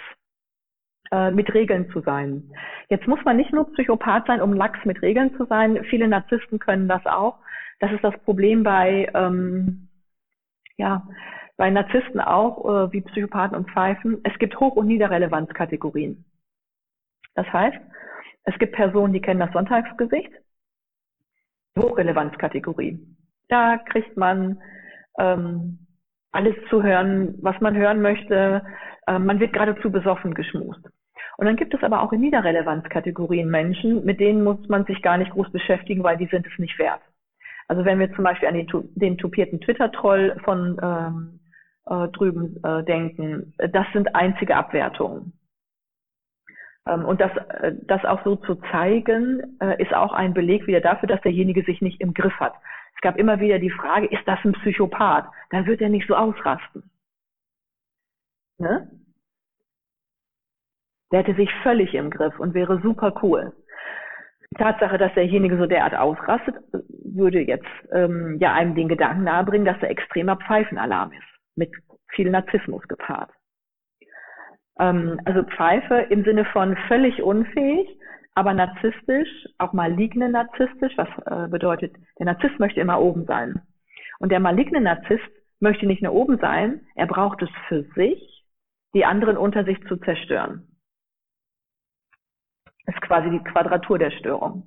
äh, 1.11 1.31
mit 1.31 1.53
Regeln 1.55 1.91
zu 1.91 2.01
sein. 2.01 2.51
Jetzt 2.89 3.07
muss 3.07 3.23
man 3.25 3.37
nicht 3.37 3.53
nur 3.53 3.73
Psychopath 3.73 4.27
sein, 4.27 4.41
um 4.41 4.53
Lachs 4.53 4.85
mit 4.85 5.03
Regeln 5.03 5.37
zu 5.37 5.45
sein. 5.47 5.85
Viele 5.85 6.09
Narzissten 6.09 6.59
können 6.59 6.89
das 6.89 7.05
auch. 7.07 7.39
Das 7.81 7.93
ist 7.93 8.03
das 8.03 8.17
Problem 8.25 8.63
bei, 8.63 9.11
ähm, 9.15 9.89
ja, 10.77 11.07
bei 11.57 11.71
Narzissten 11.71 12.21
auch, 12.21 12.65
äh, 12.65 12.93
wie 12.93 13.03
Psychopathen 13.03 13.57
und 13.57 13.71
Pfeifen. 13.71 14.21
Es 14.25 14.39
gibt 14.39 14.59
Hoch- 14.61 14.77
und 14.77 14.87
Niederrelevanzkategorien. 14.87 16.25
Das 17.35 17.47
heißt, 17.53 17.79
es 18.45 18.59
gibt 18.59 18.75
Personen, 18.75 19.13
die 19.13 19.21
kennen 19.21 19.41
das 19.41 19.53
Sonntagsgesicht. 19.53 20.33
Hochrelevanzkategorie. 21.79 22.99
Da 23.49 23.79
kriegt 23.79 24.17
man 24.17 24.61
ähm, 25.19 25.87
alles 26.33 26.55
zu 26.71 26.83
hören, 26.83 27.35
was 27.43 27.61
man 27.61 27.77
hören 27.77 28.01
möchte. 28.01 28.65
Ähm, 29.07 29.27
man 29.27 29.41
wird 29.41 29.53
geradezu 29.53 29.91
besoffen 29.91 30.35
geschmust. 30.35 30.81
Und 31.37 31.47
dann 31.47 31.57
gibt 31.57 31.74
es 31.74 31.82
aber 31.82 32.03
auch 32.03 32.12
in 32.12 32.20
Niederrelevanzkategorien 32.20 33.49
Menschen, 33.49 34.05
mit 34.05 34.20
denen 34.20 34.43
muss 34.43 34.68
man 34.68 34.84
sich 34.87 35.03
gar 35.03 35.18
nicht 35.18 35.32
groß 35.32 35.51
beschäftigen, 35.51 36.03
weil 36.03 36.16
die 36.16 36.26
sind 36.26 36.47
es 36.47 36.59
nicht 36.59 36.78
wert. 36.78 37.03
Also 37.68 37.84
wenn 37.84 37.99
wir 37.99 38.12
zum 38.14 38.24
Beispiel 38.24 38.49
an 38.49 38.55
den, 38.55 38.68
den 38.95 39.18
tupierten 39.18 39.61
Twitter-Troll 39.61 40.41
von 40.45 40.80
ähm, 40.82 41.41
äh, 41.87 42.09
drüben 42.09 42.62
äh, 42.64 42.84
denken, 42.84 43.55
das 43.59 43.87
sind 43.93 44.14
einzige 44.14 44.57
Abwertungen. 44.57 45.32
Ähm, 46.87 47.05
und 47.05 47.20
das, 47.20 47.32
äh, 47.61 47.72
das 47.82 48.05
auch 48.05 48.22
so 48.24 48.37
zu 48.37 48.55
zeigen, 48.70 49.59
äh, 49.61 49.82
ist 49.82 49.93
auch 49.93 50.12
ein 50.12 50.32
Beleg 50.32 50.66
wieder 50.66 50.80
dafür, 50.80 51.09
dass 51.09 51.20
derjenige 51.22 51.64
sich 51.64 51.82
nicht 51.82 52.01
im 52.01 52.14
Griff 52.14 52.34
hat. 52.39 52.55
Es 52.95 53.01
gab 53.03 53.18
immer 53.18 53.41
wieder 53.41 53.59
die 53.59 53.70
Frage, 53.70 54.07
ist 54.07 54.26
das 54.26 54.39
ein 54.45 54.53
Psychopath? 54.53 55.26
Dann 55.51 55.66
wird 55.66 55.80
er 55.80 55.91
nicht 55.91 56.07
so 56.07 56.14
ausrasten. 56.14 56.91
Ne? 58.59 58.91
Der 61.13 61.21
hätte 61.21 61.35
sich 61.35 61.51
völlig 61.63 61.95
im 61.95 62.11
Griff 62.11 62.39
und 62.39 62.55
wäre 62.55 62.81
super 62.81 63.15
cool. 63.23 63.53
Die 64.51 64.57
Tatsache, 64.57 64.99
dass 64.99 65.15
derjenige 65.15 65.57
so 65.57 65.67
derart 65.67 65.95
ausrastet, 65.95 66.57
würde 67.05 67.41
jetzt 67.41 67.67
ähm, 67.93 68.39
ja 68.41 68.53
einem 68.53 68.75
den 68.75 68.89
Gedanken 68.89 69.25
nahebringen, 69.25 69.67
dass 69.67 69.81
er 69.83 69.91
extremer 69.91 70.37
Pfeifenalarm 70.37 71.13
ist, 71.13 71.57
mit 71.57 71.71
viel 72.09 72.31
Narzissmus 72.31 72.83
gepaart. 72.89 73.31
Ähm, 74.79 75.21
also 75.25 75.43
Pfeife 75.45 76.07
im 76.11 76.25
Sinne 76.25 76.45
von 76.47 76.77
völlig 76.89 77.23
unfähig, 77.23 77.89
aber 78.35 78.53
narzisstisch, 78.53 79.47
auch 79.59 79.73
maligne 79.73 80.29
narzisstisch, 80.29 80.93
was 80.97 81.09
äh, 81.27 81.49
bedeutet, 81.49 81.95
der 82.19 82.27
Narzisst 82.27 82.59
möchte 82.59 82.81
immer 82.81 83.01
oben 83.01 83.25
sein. 83.25 83.63
Und 84.19 84.31
der 84.31 84.41
maligne 84.41 84.81
Narzisst 84.81 85.25
möchte 85.61 85.87
nicht 85.87 86.03
nur 86.03 86.13
oben 86.13 86.39
sein, 86.39 86.81
er 86.95 87.07
braucht 87.07 87.43
es 87.43 87.49
für 87.69 87.83
sich, 87.95 88.45
die 88.95 89.05
anderen 89.05 89.37
unter 89.37 89.65
sich 89.65 89.83
zu 89.89 89.97
zerstören. 89.97 90.69
Ist 92.97 93.03
quasi 93.03 93.28
die 93.30 93.44
Quadratur 93.44 93.99
der 93.99 94.11
Störung. 94.11 94.66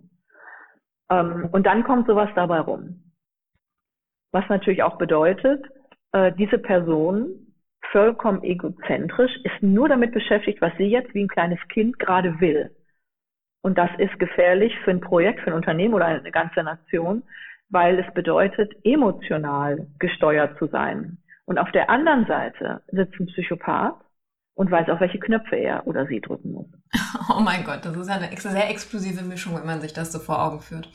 Ähm, 1.09 1.49
und 1.51 1.65
dann 1.65 1.83
kommt 1.83 2.07
sowas 2.07 2.29
dabei 2.35 2.59
rum. 2.59 3.11
Was 4.31 4.47
natürlich 4.49 4.83
auch 4.83 4.97
bedeutet, 4.97 5.65
äh, 6.11 6.31
diese 6.33 6.59
Person 6.59 7.47
vollkommen 7.91 8.43
egozentrisch, 8.43 9.31
ist 9.43 9.63
nur 9.63 9.89
damit 9.89 10.13
beschäftigt, 10.13 10.61
was 10.61 10.71
sie 10.77 10.85
jetzt 10.85 11.13
wie 11.15 11.23
ein 11.23 11.27
kleines 11.27 11.59
Kind 11.69 11.97
gerade 11.97 12.39
will. 12.39 12.69
Und 13.63 13.79
das 13.79 13.89
ist 13.97 14.19
gefährlich 14.19 14.77
für 14.83 14.91
ein 14.91 15.01
Projekt, 15.01 15.41
für 15.41 15.47
ein 15.47 15.53
Unternehmen 15.53 15.95
oder 15.95 16.05
eine 16.05 16.31
ganze 16.31 16.61
Nation, 16.61 17.23
weil 17.69 17.97
es 17.97 18.13
bedeutet, 18.13 18.73
emotional 18.83 19.87
gesteuert 19.97 20.57
zu 20.59 20.67
sein. 20.67 21.17
Und 21.45 21.57
auf 21.57 21.71
der 21.71 21.89
anderen 21.89 22.27
Seite 22.27 22.83
sitzt 22.91 23.19
ein 23.19 23.25
Psychopath 23.25 23.99
und 24.59 24.69
weiß 24.69 24.89
auch, 24.89 24.99
welche 24.99 25.19
Knöpfe 25.19 25.55
er 25.55 25.87
oder 25.87 26.05
sie 26.07 26.19
drücken 26.19 26.51
muss. 26.51 26.67
Oh 27.29 27.39
mein 27.39 27.63
Gott, 27.63 27.85
das 27.85 27.95
ist 27.95 28.09
eine 28.09 28.35
sehr 28.35 28.69
explosive 28.69 29.23
Mischung, 29.23 29.55
wenn 29.55 29.65
man 29.65 29.79
sich 29.79 29.93
das 29.93 30.11
so 30.11 30.19
vor 30.19 30.43
Augen 30.43 30.59
führt. 30.59 30.91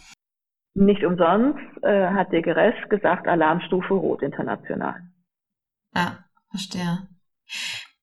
Nicht 0.75 1.03
umsonst 1.05 1.63
äh, 1.83 2.09
hat 2.09 2.31
der 2.33 2.43
Geres 2.43 2.75
gesagt, 2.91 3.27
Alarmstufe 3.27 3.95
Rot 3.95 4.21
international. 4.21 4.97
Ja, 5.95 6.19
verstehe. 6.51 7.09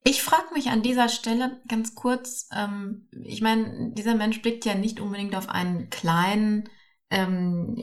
Ich 0.04 0.24
frage 0.24 0.54
mich 0.54 0.70
an 0.72 0.82
dieser 0.82 1.10
Stelle 1.10 1.62
ganz 1.68 1.94
kurz, 1.94 2.50
ähm, 2.58 3.08
ich 3.12 3.42
meine, 3.42 3.92
dieser 3.94 4.16
Mensch 4.16 4.42
blickt 4.42 4.66
ja 4.66 4.74
nicht 4.74 5.00
unbedingt 5.00 5.36
auf 5.36 5.50
einen 5.50 5.92
kleinen 5.92 6.70
ähm, 7.12 7.78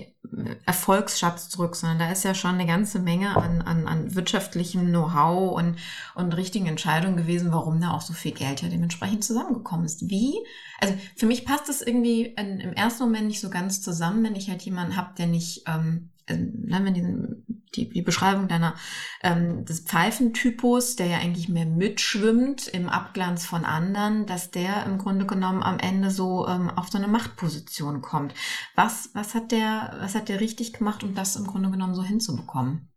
Erfolgsschatz 0.67 1.49
zurück, 1.49 1.77
sondern 1.77 1.99
da 1.99 2.11
ist 2.11 2.25
ja 2.25 2.35
schon 2.35 2.55
eine 2.55 2.67
ganze 2.67 2.99
Menge 2.99 3.37
an, 3.37 3.63
an, 3.63 3.87
an 3.87 4.15
wirtschaftlichem 4.15 4.87
Know-how 4.87 5.57
und, 5.57 5.77
und 6.15 6.37
richtigen 6.37 6.67
Entscheidungen 6.67 7.17
gewesen, 7.17 7.53
warum 7.53 7.81
da 7.81 7.93
auch 7.93 8.01
so 8.01 8.13
viel 8.13 8.33
Geld 8.33 8.63
ja 8.63 8.69
dementsprechend 8.69 9.25
zusammengekommen 9.25 9.87
ist. 9.87 10.11
Wie? 10.11 10.35
Also 10.81 10.95
für 11.17 11.27
mich 11.27 11.45
passt 11.45 11.69
das 11.69 11.83
irgendwie 11.83 12.35
in, 12.37 12.61
im 12.61 12.73
ersten 12.73 13.05
Moment 13.05 13.29
nicht 13.29 13.41
so 13.41 13.51
ganz 13.51 13.81
zusammen, 13.81 14.25
wenn 14.25 14.37
ich 14.37 14.51
halt 14.51 14.63
jemanden 14.63 14.97
habe, 14.97 15.15
der 15.17 15.27
nicht 15.27 15.63
ähm, 15.67 16.11
ne, 16.37 16.81
wenn 16.83 16.95
die, 16.95 17.55
die, 17.75 17.89
die 17.91 18.03
Beschreibung 18.03 18.49
deiner 18.49 18.75
ähm, 19.23 19.65
des 19.65 19.81
Pfeifentypus, 19.81 20.97
der 20.97 21.07
ja 21.07 21.19
eigentlich 21.19 21.49
mehr 21.49 21.67
mitschwimmt 21.67 22.69
im 22.69 22.89
Abglanz 22.89 23.47
von 23.47 23.65
anderen, 23.65 24.27
dass 24.27 24.51
der 24.51 24.85
im 24.87 24.99
Grunde 24.99 25.27
genommen 25.27 25.63
am 25.63 25.79
Ende 25.79 26.11
so 26.11 26.47
ähm, 26.47 26.71
auf 26.75 26.89
so 26.89 26.99
eine 26.99 27.09
Machtposition 27.09 28.01
kommt. 28.03 28.35
Was 28.75 29.11
was 29.15 29.35
hat 29.35 29.53
der 29.53 29.97
was 30.01 30.15
hat 30.15 30.29
der 30.29 30.41
richtig 30.41 30.73
gemacht, 30.73 31.05
um 31.05 31.15
das 31.15 31.37
im 31.37 31.47
Grunde 31.47 31.71
genommen 31.71 31.95
so 31.95 32.03
hinzubekommen? 32.03 32.89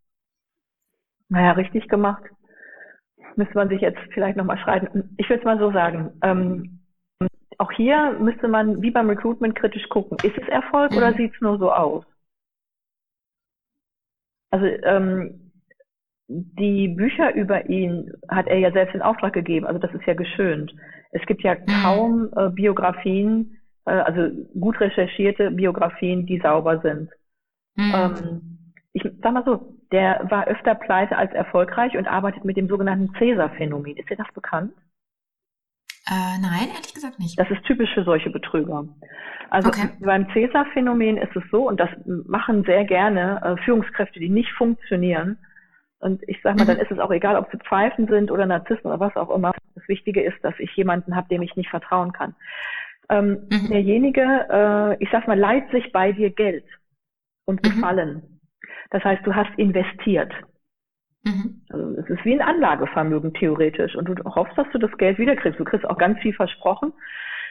Naja, 1.28 1.52
richtig 1.52 1.88
gemacht. 1.88 2.22
Müsste 3.36 3.54
man 3.54 3.70
sich 3.70 3.80
jetzt 3.80 4.00
vielleicht 4.12 4.36
nochmal 4.36 4.58
schreiben. 4.58 5.14
Ich 5.16 5.28
würde 5.30 5.40
es 5.40 5.44
mal 5.44 5.58
so 5.58 5.72
sagen. 5.72 6.10
Ähm, 6.22 6.82
auch 7.58 7.72
hier 7.72 8.16
müsste 8.18 8.48
man 8.48 8.82
wie 8.82 8.90
beim 8.90 9.08
Recruitment 9.08 9.54
kritisch 9.54 9.88
gucken. 9.88 10.18
Ist 10.22 10.36
es 10.36 10.48
Erfolg 10.48 10.90
mhm. 10.90 10.98
oder 10.98 11.14
sieht 11.14 11.32
es 11.34 11.40
nur 11.40 11.58
so 11.58 11.72
aus? 11.72 12.04
Also 14.52 14.66
ähm, 14.66 15.50
die 16.28 16.88
Bücher 16.88 17.34
über 17.34 17.68
ihn 17.68 18.12
hat 18.28 18.46
er 18.46 18.58
ja 18.58 18.70
selbst 18.70 18.94
in 18.94 19.02
Auftrag 19.02 19.32
gegeben, 19.32 19.66
also 19.66 19.78
das 19.78 19.92
ist 19.94 20.06
ja 20.06 20.14
geschönt. 20.14 20.72
Es 21.10 21.24
gibt 21.26 21.42
ja 21.42 21.54
mhm. 21.54 21.82
kaum 21.82 22.30
äh, 22.36 22.50
Biografien, 22.50 23.58
äh, 23.86 23.92
also 23.92 24.30
gut 24.58 24.78
recherchierte 24.78 25.50
Biografien, 25.50 26.26
die 26.26 26.38
sauber 26.38 26.80
sind. 26.80 27.10
Mhm. 27.76 27.92
Ähm, 27.94 28.58
ich 28.92 29.02
sag 29.22 29.32
mal 29.32 29.44
so, 29.44 29.74
der 29.90 30.26
war 30.30 30.46
öfter 30.46 30.74
pleite 30.74 31.16
als 31.16 31.32
erfolgreich 31.32 31.96
und 31.96 32.06
arbeitet 32.06 32.44
mit 32.44 32.58
dem 32.58 32.68
sogenannten 32.68 33.14
Cäsar-Phänomen. 33.16 33.96
Ist 33.96 34.10
dir 34.10 34.16
das 34.16 34.30
bekannt? 34.34 34.74
Äh, 36.10 36.38
nein, 36.40 36.68
ehrlich 36.74 36.94
gesagt 36.94 37.18
nicht. 37.18 37.38
Das 37.38 37.50
ist 37.50 37.62
typisch 37.64 37.92
für 37.94 38.04
solche 38.04 38.30
Betrüger. 38.30 38.84
Also 39.50 39.68
okay. 39.68 39.90
beim 40.00 40.28
Cäsar-Phänomen 40.32 41.16
ist 41.16 41.34
es 41.36 41.42
so, 41.50 41.68
und 41.68 41.78
das 41.78 41.90
machen 42.04 42.64
sehr 42.64 42.84
gerne 42.84 43.40
äh, 43.44 43.62
Führungskräfte, 43.64 44.18
die 44.18 44.28
nicht 44.30 44.50
funktionieren. 44.52 45.38
Und 46.00 46.20
ich 46.26 46.40
sage 46.42 46.56
mal, 46.56 46.64
mhm. 46.64 46.68
dann 46.68 46.78
ist 46.78 46.90
es 46.90 46.98
auch 46.98 47.12
egal, 47.12 47.36
ob 47.36 47.48
sie 47.52 47.58
Pfeifen 47.58 48.08
sind 48.08 48.32
oder 48.32 48.46
Narzissten 48.46 48.90
oder 48.90 48.98
was 48.98 49.14
auch 49.14 49.30
immer. 49.30 49.52
Das 49.76 49.86
Wichtige 49.86 50.22
ist, 50.22 50.36
dass 50.42 50.54
ich 50.58 50.74
jemanden 50.74 51.14
habe, 51.14 51.28
dem 51.28 51.42
ich 51.42 51.54
nicht 51.54 51.70
vertrauen 51.70 52.12
kann. 52.12 52.34
Ähm, 53.08 53.46
mhm. 53.50 53.68
Derjenige, 53.68 54.46
äh, 54.50 55.02
ich 55.02 55.08
sag 55.12 55.28
mal, 55.28 55.38
leiht 55.38 55.70
sich 55.70 55.92
bei 55.92 56.10
dir 56.10 56.30
Geld 56.30 56.64
und 57.44 57.62
mhm. 57.62 57.70
Gefallen. 57.70 58.14
Mhm. 58.14 58.40
Das 58.90 59.04
heißt, 59.04 59.24
du 59.24 59.34
hast 59.34 59.56
investiert. 59.56 60.32
Mhm. 61.24 61.62
Also 61.70 62.00
es 62.00 62.10
ist 62.10 62.24
wie 62.24 62.34
ein 62.34 62.40
Anlagevermögen 62.40 63.32
theoretisch 63.34 63.94
und 63.94 64.08
du 64.08 64.14
hoffst, 64.24 64.56
dass 64.58 64.66
du 64.72 64.78
das 64.78 64.96
Geld 64.98 65.18
wiederkriegst. 65.18 65.58
Du 65.58 65.64
kriegst 65.64 65.88
auch 65.88 65.98
ganz 65.98 66.18
viel 66.20 66.34
versprochen. 66.34 66.92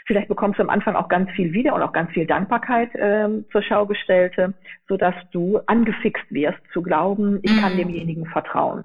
Vielleicht 0.06 0.28
bekommst 0.28 0.60
du 0.60 0.64
am 0.64 0.70
Anfang 0.70 0.96
auch 0.96 1.08
ganz 1.08 1.30
viel 1.32 1.54
wieder 1.54 1.74
und 1.76 1.82
auch 1.82 1.94
ganz 1.94 2.12
viel 2.12 2.26
Dankbarkeit 2.26 2.90
ähm, 2.96 3.46
zur 3.52 3.62
Schau 3.62 3.86
gestellte, 3.86 4.54
sodass 4.88 5.16
du 5.32 5.60
angefixt 5.68 6.26
wirst 6.32 6.60
zu 6.74 6.82
glauben, 6.82 7.40
ich 7.44 7.52
mhm. 7.52 7.60
kann 7.60 7.78
demjenigen 7.78 8.26
vertrauen. 8.26 8.84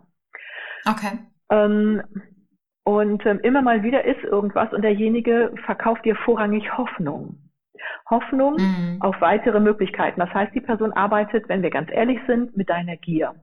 Okay. 0.85 1.19
Ähm, 1.51 2.03
und 2.85 3.25
ähm, 3.27 3.41
immer 3.41 3.63
mal 3.63 3.83
wieder 3.83 4.05
ist 4.05 4.23
irgendwas 4.23 4.73
und 4.73 4.83
derjenige 4.83 5.53
verkauft 5.65 6.05
dir 6.05 6.15
vorrangig 6.17 6.77
Hoffnung. 6.77 7.39
Hoffnung 8.09 8.55
mhm. 8.59 8.99
auf 9.01 9.21
weitere 9.21 9.59
Möglichkeiten. 9.59 10.21
Das 10.21 10.33
heißt, 10.33 10.55
die 10.55 10.61
Person 10.61 10.93
arbeitet, 10.93 11.49
wenn 11.49 11.63
wir 11.63 11.71
ganz 11.71 11.91
ehrlich 11.91 12.21
sind, 12.27 12.57
mit 12.57 12.69
deiner 12.69 12.97
Gier. 12.97 13.35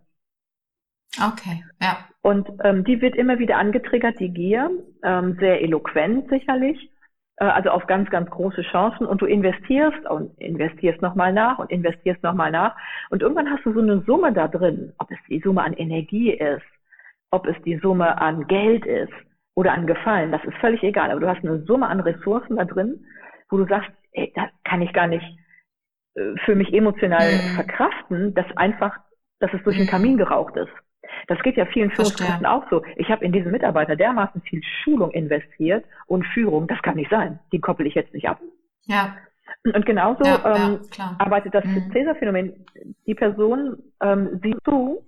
Okay, 1.22 1.64
ja. 1.82 1.97
Und 2.22 2.47
ähm, 2.64 2.84
die 2.84 3.01
wird 3.01 3.16
immer 3.16 3.38
wieder 3.38 3.57
angetriggert, 3.57 4.20
die 4.20 4.34
Gier, 4.34 4.72
ähm, 5.03 5.38
sehr 5.39 5.61
eloquent 5.61 6.30
sicherlich. 6.30 6.89
äh, 7.38 7.45
also 7.45 7.70
auf 7.70 7.88
ganz, 7.88 8.09
ganz 8.09 8.30
große 8.30 8.61
Chancen 8.64 9.05
und 9.05 9.22
du 9.22 9.26
investierst 9.26 10.07
und 10.09 10.38
investierst 10.39 11.01
nochmal 11.01 11.34
nach 11.34 11.59
und 11.59 11.72
investierst 11.72 12.24
nochmal 12.24 12.51
nach 12.51 12.76
und 13.09 13.22
irgendwann 13.22 13.49
hast 13.49 13.66
du 13.66 13.74
so 13.74 13.82
eine 13.82 14.01
Summe 14.01 14.34
da 14.34 14.47
drin, 14.47 14.93
ob 14.99 15.11
es 15.11 15.18
die 15.30 15.39
Summe 15.39 15.64
an 15.64 15.74
Energie 15.74 16.32
ist, 16.32 16.66
ob 17.32 17.47
es 17.47 17.55
die 17.64 17.78
Summe 17.78 18.20
an 18.20 18.47
Geld 18.47 18.86
ist 18.86 19.14
oder 19.55 19.74
an 19.74 19.88
Gefallen, 19.88 20.32
das 20.32 20.43
ist 20.45 20.57
völlig 20.57 20.84
egal, 20.84 21.11
aber 21.11 21.20
du 21.20 21.28
hast 21.28 21.43
eine 21.43 21.64
Summe 21.64 21.88
an 21.88 21.99
Ressourcen 21.99 22.55
da 22.57 22.66
drin, 22.66 23.05
wo 23.49 23.57
du 23.57 23.66
sagst, 23.66 23.89
ey, 24.14 24.32
das 24.36 24.49
kann 24.64 24.82
ich 24.82 24.93
gar 24.93 25.07
nicht 25.07 25.26
äh, 26.16 26.36
für 26.45 26.55
mich 26.55 26.74
emotional 26.74 27.32
mhm. 27.32 27.55
verkraften, 27.55 28.34
dass 28.34 28.45
einfach, 28.57 28.97
dass 29.39 29.53
es 29.53 29.64
durch 29.64 29.78
den 29.78 29.88
Kamin 29.88 30.18
geraucht 30.18 30.55
ist. 30.55 30.72
Das 31.28 31.39
geht 31.41 31.57
ja 31.57 31.66
vielen 31.66 31.91
Führungskräften 31.91 32.45
auch 32.45 32.64
so. 32.70 32.84
Ich 32.95 33.09
habe 33.09 33.24
in 33.24 33.32
diesen 33.32 33.51
Mitarbeiter 33.51 33.95
dermaßen 33.95 34.41
viel 34.41 34.61
Schulung 34.84 35.11
investiert 35.11 35.86
und 36.07 36.26
Führung, 36.28 36.68
das 36.68 36.82
kann 36.82 36.95
nicht 36.95 37.09
sein. 37.09 37.39
Die 37.51 37.59
koppel 37.59 37.88
ich 37.88 37.95
jetzt 37.95 38.14
nicht 38.14 38.28
ab. 38.28 38.39
Ja. 38.86 39.16
Und 39.64 39.86
genauso 39.86 40.24
ja, 40.24 40.55
ähm, 40.55 40.80
ja, 40.97 41.16
arbeitet 41.20 41.53
das 41.53 41.64
mhm. 41.66 41.91
Cäsar-Phänomen. 41.91 42.66
Die 43.07 43.16
Person 43.16 43.78
ähm, 44.01 44.39
sieht 44.43 44.57
zu, 44.66 45.05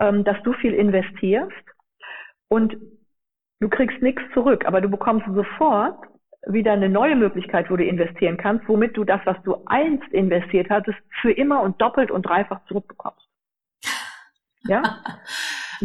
ähm, 0.00 0.24
dass 0.24 0.42
du 0.42 0.52
viel 0.54 0.74
investierst 0.74 1.52
und 2.48 2.76
du 3.60 3.68
kriegst 3.68 4.02
nichts 4.02 4.22
zurück, 4.34 4.64
aber 4.66 4.80
du 4.80 4.88
bekommst 4.88 5.26
sofort 5.32 5.98
wieder 6.46 6.72
eine 6.72 6.88
neue 6.88 7.14
Möglichkeit, 7.14 7.70
wo 7.70 7.76
du 7.76 7.84
investieren 7.84 8.36
kannst, 8.36 8.68
womit 8.68 8.96
du 8.96 9.04
das, 9.04 9.20
was 9.24 9.40
du 9.44 9.56
einst 9.66 10.08
investiert 10.12 10.68
hattest, 10.70 10.98
für 11.20 11.30
immer 11.30 11.62
und 11.62 11.80
doppelt 11.80 12.10
und 12.10 12.22
dreifach 12.22 12.64
zurückbekommst. 12.66 13.31
Ja? 14.66 14.82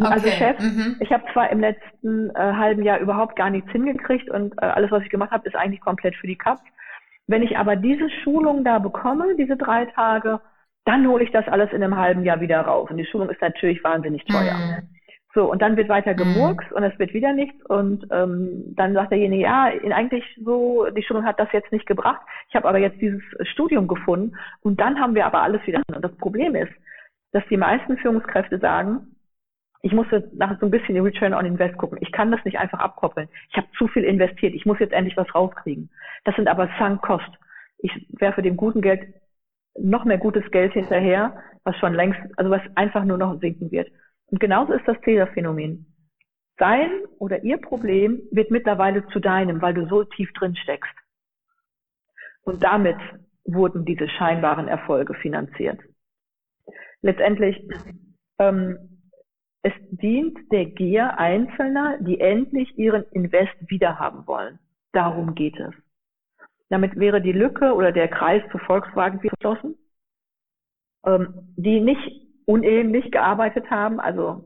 okay. 0.00 0.12
Also 0.12 0.28
Chef, 0.28 0.58
mhm. 0.60 0.96
ich 1.00 1.12
habe 1.12 1.24
zwar 1.32 1.50
im 1.50 1.60
letzten 1.60 2.30
äh, 2.30 2.34
halben 2.34 2.82
Jahr 2.82 2.98
überhaupt 2.98 3.36
gar 3.36 3.50
nichts 3.50 3.70
hingekriegt 3.70 4.30
und 4.30 4.54
äh, 4.62 4.66
alles, 4.66 4.90
was 4.90 5.02
ich 5.02 5.10
gemacht 5.10 5.30
habe, 5.30 5.48
ist 5.48 5.56
eigentlich 5.56 5.80
komplett 5.80 6.14
für 6.16 6.26
die 6.26 6.38
Katz. 6.38 6.60
Wenn 7.26 7.42
ich 7.42 7.58
aber 7.58 7.76
diese 7.76 8.08
Schulung 8.22 8.64
da 8.64 8.78
bekomme, 8.78 9.36
diese 9.36 9.56
drei 9.56 9.84
Tage, 9.86 10.40
dann 10.84 11.06
hole 11.06 11.22
ich 11.22 11.30
das 11.30 11.46
alles 11.48 11.70
in 11.72 11.82
einem 11.82 11.96
halben 11.96 12.24
Jahr 12.24 12.40
wieder 12.40 12.60
raus. 12.60 12.88
Und 12.90 12.96
die 12.96 13.04
Schulung 13.04 13.28
ist 13.28 13.42
natürlich 13.42 13.84
wahnsinnig 13.84 14.24
teuer. 14.24 14.54
Mhm. 14.54 14.88
So, 15.34 15.50
und 15.50 15.60
dann 15.60 15.76
wird 15.76 15.90
weiter 15.90 16.12
mhm. 16.12 16.16
gemurkst 16.16 16.72
und 16.72 16.82
es 16.82 16.98
wird 16.98 17.12
wieder 17.12 17.34
nichts. 17.34 17.62
Und 17.66 18.06
ähm, 18.10 18.74
dann 18.74 18.94
sagt 18.94 19.12
derjenige, 19.12 19.42
ja, 19.42 19.64
eigentlich 19.92 20.24
so, 20.42 20.86
die 20.96 21.02
Schulung 21.02 21.26
hat 21.26 21.38
das 21.38 21.52
jetzt 21.52 21.70
nicht 21.70 21.86
gebracht. 21.86 22.22
Ich 22.48 22.56
habe 22.56 22.66
aber 22.66 22.78
jetzt 22.78 23.00
dieses 23.00 23.22
Studium 23.42 23.86
gefunden 23.86 24.34
und 24.62 24.80
dann 24.80 24.98
haben 24.98 25.14
wir 25.14 25.26
aber 25.26 25.42
alles 25.42 25.60
wieder. 25.66 25.82
Und 25.94 26.02
das 26.02 26.16
Problem 26.16 26.54
ist, 26.54 26.72
dass 27.32 27.44
die 27.50 27.56
meisten 27.56 27.98
Führungskräfte 27.98 28.58
sagen, 28.58 29.14
ich 29.82 29.92
muss 29.92 30.06
jetzt 30.10 30.34
nach 30.34 30.58
so 30.58 30.66
ein 30.66 30.70
bisschen 30.70 30.94
die 30.94 31.00
Return 31.00 31.34
on 31.34 31.46
Invest 31.46 31.76
gucken. 31.78 31.98
Ich 32.00 32.10
kann 32.10 32.32
das 32.32 32.44
nicht 32.44 32.58
einfach 32.58 32.80
abkoppeln. 32.80 33.28
Ich 33.50 33.56
habe 33.56 33.68
zu 33.76 33.86
viel 33.88 34.04
investiert. 34.04 34.54
Ich 34.54 34.66
muss 34.66 34.78
jetzt 34.80 34.92
endlich 34.92 35.16
was 35.16 35.32
rauskriegen. 35.34 35.90
Das 36.24 36.34
sind 36.34 36.48
aber 36.48 36.68
sunk 36.78 37.02
cost. 37.02 37.30
Ich 37.78 37.92
werfe 38.18 38.42
dem 38.42 38.56
guten 38.56 38.80
Geld 38.80 39.14
noch 39.78 40.04
mehr 40.04 40.18
gutes 40.18 40.50
Geld 40.50 40.72
hinterher, 40.72 41.40
was 41.62 41.76
schon 41.76 41.94
längst, 41.94 42.18
also 42.36 42.50
was 42.50 42.62
einfach 42.74 43.04
nur 43.04 43.18
noch 43.18 43.38
sinken 43.40 43.70
wird. 43.70 43.88
Und 44.26 44.40
genauso 44.40 44.72
ist 44.72 44.86
das 44.88 45.00
Cäsar-Phänomen. 45.02 45.86
Sein 46.58 46.90
oder 47.20 47.44
ihr 47.44 47.58
Problem 47.58 48.20
wird 48.32 48.50
mittlerweile 48.50 49.06
zu 49.08 49.20
deinem, 49.20 49.62
weil 49.62 49.74
du 49.74 49.86
so 49.86 50.02
tief 50.02 50.32
drin 50.32 50.56
steckst. 50.56 50.92
Und 52.42 52.64
damit 52.64 52.98
wurden 53.44 53.84
diese 53.84 54.08
scheinbaren 54.08 54.66
Erfolge 54.66 55.14
finanziert 55.14 55.78
letztendlich 57.02 57.62
ähm, 58.38 58.98
es 59.62 59.72
dient 59.90 60.38
der 60.52 60.66
Gier 60.66 61.18
Einzelner, 61.18 61.98
die 62.00 62.20
endlich 62.20 62.78
ihren 62.78 63.04
Invest 63.10 63.54
wiederhaben 63.68 64.26
wollen. 64.26 64.58
Darum 64.92 65.34
geht 65.34 65.58
es. 65.58 65.74
Damit 66.70 66.96
wäre 66.98 67.20
die 67.20 67.32
Lücke 67.32 67.74
oder 67.74 67.92
der 67.92 68.08
Kreis 68.08 68.42
zu 68.52 68.58
Volkswagen 68.58 69.20
geschlossen, 69.20 69.76
ähm, 71.04 71.54
die 71.56 71.80
nicht 71.80 72.28
unähnlich 72.46 73.10
gearbeitet 73.10 73.70
haben. 73.70 74.00
Also 74.00 74.44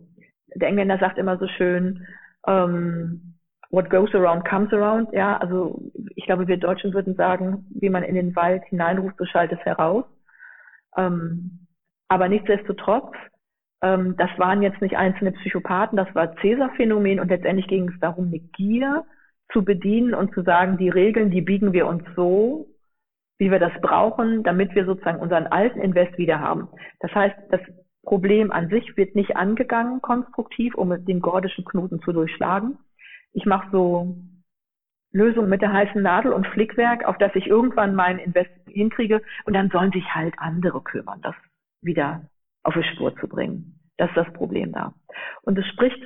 der 0.54 0.68
Engländer 0.68 0.98
sagt 0.98 1.18
immer 1.18 1.38
so 1.38 1.46
schön, 1.46 2.06
ähm, 2.46 3.38
what 3.70 3.90
goes 3.90 4.14
around 4.14 4.44
comes 4.44 4.72
around. 4.72 5.12
Ja, 5.12 5.36
also 5.38 5.80
ich 6.14 6.24
glaube, 6.26 6.46
wir 6.46 6.56
Deutschen 6.56 6.94
würden 6.94 7.14
sagen, 7.16 7.66
wie 7.70 7.90
man 7.90 8.02
in 8.02 8.14
den 8.14 8.34
Wald 8.36 8.64
hineinruft, 8.64 9.16
so 9.18 9.24
schallt 9.24 9.52
es 9.52 9.60
heraus. 9.60 10.04
Ähm, 10.96 11.61
aber 12.08 12.28
nichtsdestotrotz, 12.28 13.14
ähm, 13.82 14.16
das 14.16 14.30
waren 14.38 14.62
jetzt 14.62 14.80
nicht 14.80 14.96
einzelne 14.96 15.32
Psychopathen, 15.32 15.96
das 15.96 16.14
war 16.14 16.34
Cäsar-Phänomen 16.36 17.20
und 17.20 17.28
letztendlich 17.28 17.66
ging 17.66 17.88
es 17.88 18.00
darum, 18.00 18.26
eine 18.26 18.38
Gier 18.38 19.04
zu 19.52 19.64
bedienen 19.64 20.14
und 20.14 20.32
zu 20.34 20.42
sagen, 20.42 20.78
die 20.78 20.88
Regeln, 20.88 21.30
die 21.30 21.42
biegen 21.42 21.72
wir 21.72 21.86
uns 21.86 22.04
so, 22.16 22.66
wie 23.38 23.50
wir 23.50 23.58
das 23.58 23.72
brauchen, 23.80 24.42
damit 24.44 24.74
wir 24.74 24.86
sozusagen 24.86 25.20
unseren 25.20 25.46
alten 25.46 25.80
Invest 25.80 26.16
wieder 26.16 26.40
haben. 26.40 26.68
Das 27.00 27.12
heißt, 27.14 27.36
das 27.50 27.60
Problem 28.04 28.50
an 28.50 28.68
sich 28.68 28.96
wird 28.96 29.14
nicht 29.14 29.36
angegangen 29.36 30.00
konstruktiv, 30.00 30.74
um 30.74 31.04
den 31.04 31.20
gordischen 31.20 31.64
Knoten 31.64 32.00
zu 32.02 32.12
durchschlagen. 32.12 32.78
Ich 33.32 33.46
mache 33.46 33.68
so 33.70 34.16
Lösungen 35.12 35.48
mit 35.48 35.62
der 35.62 35.72
heißen 35.72 36.00
Nadel 36.00 36.32
und 36.32 36.46
Flickwerk, 36.48 37.04
auf 37.04 37.18
das 37.18 37.34
ich 37.34 37.46
irgendwann 37.46 37.94
meinen 37.94 38.18
Invest 38.18 38.50
hinkriege 38.66 39.22
und 39.44 39.54
dann 39.54 39.70
sollen 39.70 39.92
sich 39.92 40.14
halt 40.14 40.34
andere 40.38 40.80
kümmern. 40.80 41.20
Das 41.22 41.34
wieder 41.82 42.28
auf 42.62 42.74
die 42.74 42.84
Spur 42.94 43.14
zu 43.16 43.28
bringen. 43.28 43.78
Das 43.96 44.08
ist 44.10 44.16
das 44.16 44.32
Problem 44.32 44.72
da. 44.72 44.94
Und 45.42 45.58
es 45.58 45.66
spricht 45.66 46.02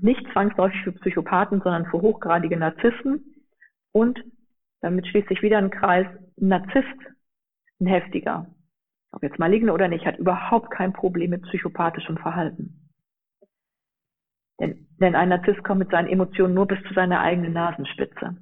nicht 0.00 0.24
zwangsläufig 0.32 0.82
für 0.82 0.92
Psychopathen, 0.92 1.60
sondern 1.60 1.86
für 1.86 2.00
hochgradige 2.00 2.56
Narzissten 2.56 3.34
und 3.92 4.22
damit 4.80 5.06
schließt 5.06 5.28
sich 5.28 5.42
wieder 5.42 5.58
ein 5.58 5.70
Kreis, 5.70 6.06
ein 6.40 6.48
Narzisst, 6.48 7.00
ein 7.80 7.86
heftiger, 7.86 8.46
ob 9.12 9.22
jetzt 9.22 9.38
maligne 9.38 9.72
oder 9.72 9.88
nicht, 9.88 10.04
hat 10.04 10.18
überhaupt 10.18 10.70
kein 10.70 10.92
Problem 10.92 11.30
mit 11.30 11.42
psychopathischem 11.42 12.18
Verhalten. 12.18 12.90
Denn, 14.60 14.86
denn 15.00 15.14
ein 15.14 15.30
Narzisst 15.30 15.62
kommt 15.64 15.80
mit 15.80 15.90
seinen 15.90 16.08
Emotionen 16.08 16.54
nur 16.54 16.66
bis 16.66 16.82
zu 16.86 16.94
seiner 16.94 17.20
eigenen 17.20 17.52
Nasenspitze. 17.52 18.36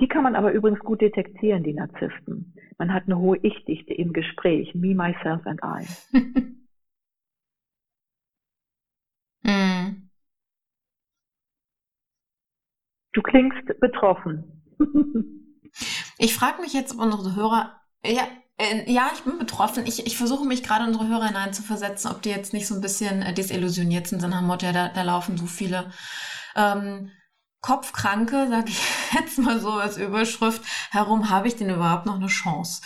Die 0.00 0.08
kann 0.08 0.22
man 0.22 0.34
aber 0.34 0.52
übrigens 0.52 0.80
gut 0.80 1.00
detektieren, 1.00 1.62
die 1.62 1.74
Narzissten. 1.74 2.54
Man 2.78 2.92
hat 2.92 3.04
eine 3.04 3.18
hohe 3.18 3.38
Ich-Dichte 3.38 3.94
im 3.94 4.12
Gespräch. 4.12 4.74
Me, 4.74 4.94
myself 4.94 5.46
and 5.46 5.60
I. 5.62 5.86
mm. 9.48 10.10
Du 13.12 13.22
klingst 13.22 13.66
betroffen. 13.80 14.64
ich 16.18 16.34
frage 16.34 16.62
mich 16.62 16.72
jetzt, 16.72 16.94
ob 16.94 17.00
unsere 17.00 17.36
Hörer, 17.36 17.80
ja, 18.04 18.22
äh, 18.56 18.90
ja, 18.90 19.10
ich 19.14 19.22
bin 19.22 19.38
betroffen. 19.38 19.86
Ich, 19.86 20.06
ich 20.06 20.16
versuche 20.16 20.46
mich 20.46 20.62
gerade 20.62 20.84
unsere 20.84 21.08
Hörer 21.08 21.26
hineinzuversetzen, 21.26 22.10
ob 22.10 22.22
die 22.22 22.30
jetzt 22.30 22.52
nicht 22.52 22.66
so 22.66 22.74
ein 22.74 22.80
bisschen 22.80 23.22
äh, 23.22 23.34
desillusioniert 23.34 24.06
sind, 24.06 24.20
sondern 24.20 24.40
haben 24.40 24.46
Motto, 24.46 24.66
ja, 24.66 24.72
da, 24.72 24.88
da 24.88 25.02
laufen 25.02 25.36
so 25.36 25.46
viele 25.46 25.92
ähm, 26.56 27.10
Kopfkranke, 27.62 28.48
sag 28.50 28.68
ich 28.68 28.82
jetzt 29.14 29.38
mal 29.38 29.60
so 29.60 29.70
als 29.70 29.96
Überschrift, 29.96 30.62
herum 30.90 31.30
habe 31.30 31.46
ich 31.46 31.54
denn 31.54 31.70
überhaupt 31.70 32.06
noch 32.06 32.16
eine 32.16 32.26
Chance 32.26 32.82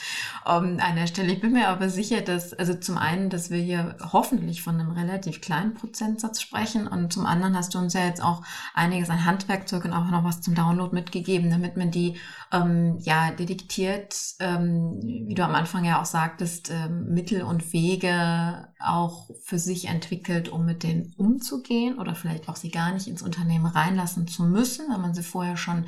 ähm, 0.46 0.78
an 0.80 0.96
der 0.96 1.06
Stelle. 1.06 1.32
Ich 1.32 1.40
bin 1.40 1.52
mir 1.52 1.68
aber 1.68 1.88
sicher, 1.88 2.20
dass, 2.20 2.52
also 2.52 2.74
zum 2.74 2.98
einen, 2.98 3.30
dass 3.30 3.48
wir 3.48 3.58
hier 3.58 3.96
hoffentlich 4.12 4.62
von 4.62 4.78
einem 4.78 4.90
relativ 4.90 5.40
kleinen 5.40 5.72
Prozentsatz 5.72 6.42
sprechen 6.42 6.86
und 6.86 7.10
zum 7.10 7.24
anderen 7.24 7.56
hast 7.56 7.74
du 7.74 7.78
uns 7.78 7.94
ja 7.94 8.04
jetzt 8.04 8.22
auch 8.22 8.42
einiges 8.74 9.08
an 9.08 9.24
Handwerkzeug 9.24 9.86
und 9.86 9.94
auch 9.94 10.10
noch 10.10 10.24
was 10.24 10.42
zum 10.42 10.54
Download 10.54 10.94
mitgegeben, 10.94 11.50
damit 11.50 11.78
man 11.78 11.90
die 11.90 12.18
ähm, 12.52 12.98
ja 13.00 13.30
detektiert, 13.30 14.14
ähm, 14.40 15.00
wie 15.02 15.34
du 15.34 15.42
am 15.42 15.54
Anfang 15.54 15.86
ja 15.86 16.02
auch 16.02 16.06
sagtest, 16.06 16.70
ähm, 16.70 17.14
Mittel 17.14 17.42
und 17.42 17.72
Wege 17.72 18.68
auch 18.78 19.30
für 19.42 19.58
sich 19.58 19.88
entwickelt, 19.88 20.48
um 20.48 20.64
mit 20.64 20.82
denen 20.82 21.14
umzugehen 21.16 21.98
oder 21.98 22.14
vielleicht 22.14 22.48
auch 22.48 22.56
sie 22.56 22.70
gar 22.70 22.92
nicht 22.92 23.06
ins 23.06 23.22
Unternehmen 23.22 23.66
reinlassen 23.66 24.28
zu 24.28 24.42
müssen, 24.44 24.92
wenn 24.92 25.00
man 25.00 25.14
sie 25.14 25.22
vorher 25.22 25.56
schon 25.56 25.86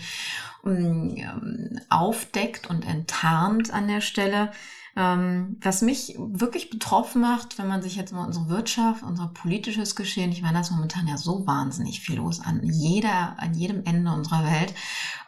ähm, 0.64 1.80
aufdeckt 1.91 2.68
und 2.68 2.86
enttarnt 2.86 3.72
an 3.72 3.89
der 3.89 4.01
Stelle. 4.01 4.53
Ähm, 4.97 5.59
was 5.61 5.82
mich 5.82 6.16
wirklich 6.18 6.70
betroffen 6.70 7.20
macht, 7.20 7.59
wenn 7.59 7.68
man 7.68 7.82
sich 7.82 7.95
jetzt 7.95 8.12
mal 8.12 8.26
unsere 8.26 8.49
Wirtschaft, 8.49 9.05
unser 9.05 9.28
politisches 9.28 9.95
Geschehen, 9.95 10.32
ich 10.32 10.43
meine, 10.43 10.55
da 10.55 10.61
ist 10.61 10.72
momentan 10.72 11.07
ja 11.07 11.16
so 11.16 11.47
wahnsinnig 11.47 12.01
viel 12.01 12.16
los 12.16 12.41
an 12.41 12.62
jeder, 12.64 13.39
an 13.39 13.55
jedem 13.55 13.84
Ende 13.84 14.11
unserer 14.11 14.45
Welt. 14.45 14.74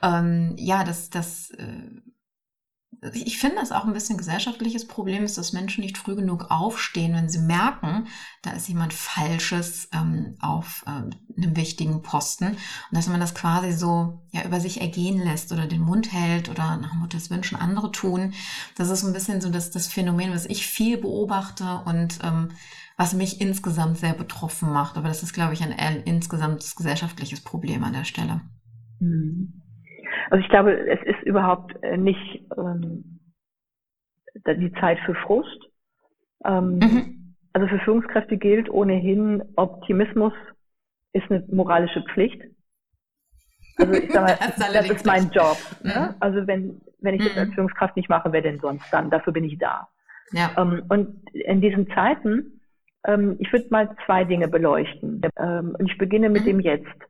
Ähm, 0.03 0.55
ja, 0.57 0.83
das, 0.83 1.11
das 1.11 1.51
äh, 1.51 1.83
ich 3.15 3.39
finde, 3.39 3.57
das 3.57 3.73
auch 3.73 3.85
ein 3.85 3.95
bisschen 3.95 4.19
gesellschaftliches 4.19 4.87
Problem 4.87 5.25
ist, 5.25 5.39
dass 5.39 5.55
Menschen 5.55 5.83
nicht 5.83 5.97
früh 5.97 6.15
genug 6.15 6.51
aufstehen, 6.51 7.15
wenn 7.15 7.31
sie 7.31 7.39
merken, 7.39 8.09
da 8.43 8.51
ist 8.51 8.69
jemand 8.69 8.93
Falsches 8.93 9.89
ähm, 9.93 10.37
auf 10.41 10.85
äh, 10.87 10.91
einem 10.91 11.57
wichtigen 11.57 12.03
Posten 12.03 12.49
und 12.49 12.59
dass 12.91 13.09
man 13.09 13.21
das 13.21 13.35
quasi 13.35 13.73
so 13.73 14.21
ja 14.33 14.45
über 14.45 14.61
sich 14.61 14.83
ergehen 14.83 15.19
lässt 15.19 15.51
oder 15.51 15.67
den 15.67 15.81
Mund 15.81 16.13
hält 16.13 16.51
oder 16.51 16.77
nach 16.77 16.93
Mutters 16.93 17.31
Wünschen 17.31 17.57
andere 17.57 17.91
tun. 17.91 18.35
Das 18.77 18.91
ist 18.91 19.03
ein 19.03 19.15
bisschen 19.15 19.41
so 19.41 19.49
das, 19.49 19.71
das 19.71 19.87
Phänomen, 19.87 20.35
was 20.35 20.45
ich 20.45 20.67
viel 20.67 20.99
beobachte 20.99 21.83
und 21.87 22.19
ähm, 22.23 22.51
was 22.99 23.15
mich 23.15 23.41
insgesamt 23.41 23.97
sehr 23.97 24.13
betroffen 24.13 24.73
macht. 24.73 24.99
Aber 24.99 25.09
das 25.09 25.23
ist, 25.23 25.33
glaube 25.33 25.55
ich, 25.55 25.63
ein, 25.63 25.73
ein 25.73 26.03
insgesamt 26.03 26.77
gesellschaftliches 26.77 27.41
Problem 27.41 27.83
an 27.83 27.95
der 27.95 28.05
Stelle. 28.05 28.43
Mhm. 28.99 29.60
Also 30.31 30.43
ich 30.43 30.49
glaube, 30.49 30.73
es 30.89 31.03
ist 31.03 31.23
überhaupt 31.25 31.83
äh, 31.83 31.97
nicht 31.97 32.45
ähm, 32.57 33.21
die 34.47 34.73
Zeit 34.81 34.99
für 35.01 35.15
Frust. 35.15 35.59
Ähm, 36.45 36.79
mhm. 36.79 37.35
Also 37.53 37.67
für 37.67 37.81
Führungskräfte 37.81 38.37
gilt 38.37 38.71
ohnehin, 38.71 39.43
Optimismus 39.57 40.33
ist 41.13 41.29
eine 41.31 41.45
moralische 41.51 42.03
Pflicht. 42.03 42.41
Also 43.77 43.93
ich 43.93 44.13
sage 44.13 44.27
mal, 44.27 44.39
das, 44.57 44.73
das 44.73 44.91
ist 44.91 45.07
mein 45.07 45.31
Job. 45.31 45.57
Ne? 45.83 46.11
Mhm. 46.11 46.17
Also 46.21 46.47
wenn, 46.47 46.81
wenn 47.01 47.15
ich 47.15 47.25
das 47.25 47.37
als 47.37 47.49
mhm. 47.51 47.55
Führungskraft 47.55 47.97
nicht 47.97 48.09
mache, 48.09 48.33
wer 48.33 48.43
denn 48.43 48.61
sonst 48.61 48.87
dann? 48.93 49.11
Dafür 49.11 49.33
bin 49.33 49.45
ich 49.45 49.59
da. 49.59 49.89
Ja. 50.33 50.53
Ähm, 50.57 50.85
und 50.89 51.29
in 51.35 51.61
diesen 51.61 51.89
Zeiten, 51.91 52.61
ähm, 53.05 53.35
ich 53.41 53.53
würde 53.53 53.67
mal 53.71 53.97
zwei 54.07 54.23
Dinge 54.23 54.47
beleuchten. 54.47 55.23
Ähm, 55.37 55.75
und 55.77 55.91
ich 55.91 55.99
beginne 55.99 56.29
mit 56.29 56.43
mhm. 56.43 56.47
dem 56.47 56.61
Jetzt. 56.61 57.10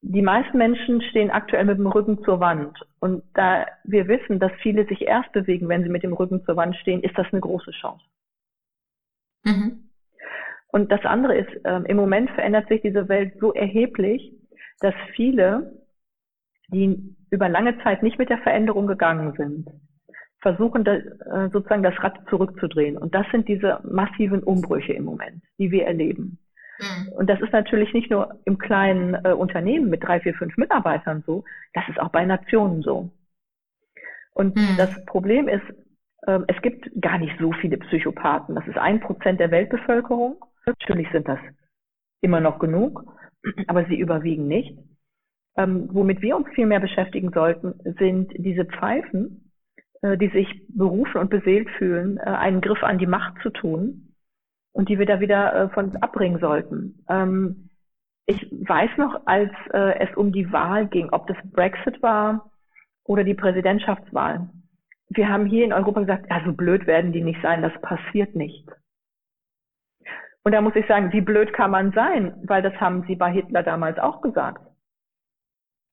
Die 0.00 0.22
meisten 0.22 0.58
Menschen 0.58 1.02
stehen 1.02 1.30
aktuell 1.30 1.64
mit 1.64 1.78
dem 1.78 1.88
Rücken 1.88 2.22
zur 2.22 2.38
Wand. 2.40 2.78
Und 3.00 3.24
da 3.34 3.66
wir 3.84 4.06
wissen, 4.06 4.38
dass 4.38 4.52
viele 4.62 4.86
sich 4.86 5.02
erst 5.02 5.32
bewegen, 5.32 5.68
wenn 5.68 5.82
sie 5.82 5.88
mit 5.88 6.04
dem 6.04 6.12
Rücken 6.12 6.44
zur 6.44 6.56
Wand 6.56 6.76
stehen, 6.76 7.02
ist 7.02 7.18
das 7.18 7.26
eine 7.32 7.40
große 7.40 7.72
Chance. 7.72 8.04
Mhm. 9.44 9.88
Und 10.68 10.92
das 10.92 11.04
andere 11.04 11.36
ist, 11.36 11.50
ähm, 11.64 11.84
im 11.86 11.96
Moment 11.96 12.30
verändert 12.30 12.68
sich 12.68 12.82
diese 12.82 13.08
Welt 13.08 13.34
so 13.40 13.52
erheblich, 13.54 14.32
dass 14.80 14.94
viele, 15.14 15.72
die 16.68 17.16
über 17.30 17.48
lange 17.48 17.78
Zeit 17.82 18.02
nicht 18.02 18.18
mit 18.18 18.28
der 18.28 18.38
Veränderung 18.38 18.86
gegangen 18.86 19.32
sind, 19.36 19.68
versuchen 20.40 20.84
da, 20.84 20.94
äh, 20.94 21.50
sozusagen 21.50 21.82
das 21.82 22.00
Rad 22.02 22.20
zurückzudrehen. 22.28 22.96
Und 22.96 23.14
das 23.14 23.26
sind 23.32 23.48
diese 23.48 23.80
massiven 23.82 24.42
Umbrüche 24.42 24.92
im 24.92 25.04
Moment, 25.04 25.42
die 25.58 25.70
wir 25.70 25.86
erleben. 25.86 26.38
Mhm. 26.78 27.12
Und 27.12 27.28
das 27.28 27.40
ist 27.40 27.52
natürlich 27.52 27.92
nicht 27.92 28.10
nur 28.10 28.38
im 28.44 28.58
kleinen 28.58 29.14
äh, 29.24 29.32
Unternehmen 29.32 29.90
mit 29.90 30.02
drei, 30.04 30.20
vier, 30.20 30.34
fünf 30.34 30.56
Mitarbeitern 30.56 31.22
so, 31.26 31.44
das 31.74 31.88
ist 31.88 32.00
auch 32.00 32.10
bei 32.10 32.24
Nationen 32.24 32.82
so. 32.82 33.10
Und 34.32 34.56
mhm. 34.56 34.76
das 34.76 35.04
Problem 35.06 35.48
ist, 35.48 35.64
äh, 36.26 36.38
es 36.46 36.60
gibt 36.62 36.88
gar 37.00 37.18
nicht 37.18 37.36
so 37.40 37.52
viele 37.52 37.78
Psychopathen. 37.78 38.54
Das 38.54 38.66
ist 38.66 38.78
ein 38.78 39.00
Prozent 39.00 39.40
der 39.40 39.50
Weltbevölkerung. 39.50 40.36
Natürlich 40.66 41.08
sind 41.10 41.26
das 41.26 41.40
immer 42.20 42.40
noch 42.40 42.58
genug, 42.58 43.04
aber 43.66 43.84
sie 43.86 43.98
überwiegen 43.98 44.46
nicht. 44.46 44.78
Ähm, 45.56 45.88
womit 45.92 46.22
wir 46.22 46.36
uns 46.36 46.48
viel 46.54 46.66
mehr 46.66 46.80
beschäftigen 46.80 47.32
sollten, 47.32 47.74
sind 47.98 48.32
diese 48.36 48.64
Pfeifen, 48.64 49.50
äh, 50.02 50.16
die 50.16 50.28
sich 50.28 50.46
berufen 50.68 51.18
und 51.20 51.30
beseelt 51.30 51.68
fühlen, 51.70 52.18
äh, 52.18 52.30
einen 52.30 52.60
Griff 52.60 52.84
an 52.84 52.98
die 52.98 53.06
Macht 53.06 53.42
zu 53.42 53.50
tun 53.50 54.07
und 54.78 54.88
die 54.88 55.00
wir 55.00 55.06
da 55.06 55.18
wieder 55.18 55.54
äh, 55.54 55.68
von 55.70 55.86
uns 55.86 56.02
abbringen 56.02 56.38
sollten. 56.38 57.04
Ähm, 57.08 57.68
ich 58.26 58.40
weiß 58.52 58.90
noch, 58.96 59.26
als 59.26 59.50
äh, 59.72 59.98
es 59.98 60.16
um 60.16 60.30
die 60.30 60.52
Wahl 60.52 60.86
ging, 60.86 61.08
ob 61.10 61.26
das 61.26 61.36
Brexit 61.50 62.00
war 62.00 62.52
oder 63.02 63.24
die 63.24 63.34
Präsidentschaftswahl. 63.34 64.48
Wir 65.08 65.28
haben 65.28 65.46
hier 65.46 65.64
in 65.64 65.72
Europa 65.72 66.00
gesagt, 66.02 66.26
ja, 66.30 66.40
so 66.44 66.52
blöd 66.52 66.86
werden 66.86 67.10
die 67.10 67.24
nicht 67.24 67.42
sein, 67.42 67.60
das 67.60 67.72
passiert 67.82 68.36
nicht. 68.36 68.68
Und 70.44 70.52
da 70.52 70.60
muss 70.60 70.76
ich 70.76 70.86
sagen, 70.86 71.12
wie 71.12 71.22
blöd 71.22 71.52
kann 71.52 71.72
man 71.72 71.90
sein? 71.90 72.36
Weil 72.44 72.62
das 72.62 72.74
haben 72.74 73.02
sie 73.08 73.16
bei 73.16 73.32
Hitler 73.32 73.64
damals 73.64 73.98
auch 73.98 74.20
gesagt. 74.20 74.62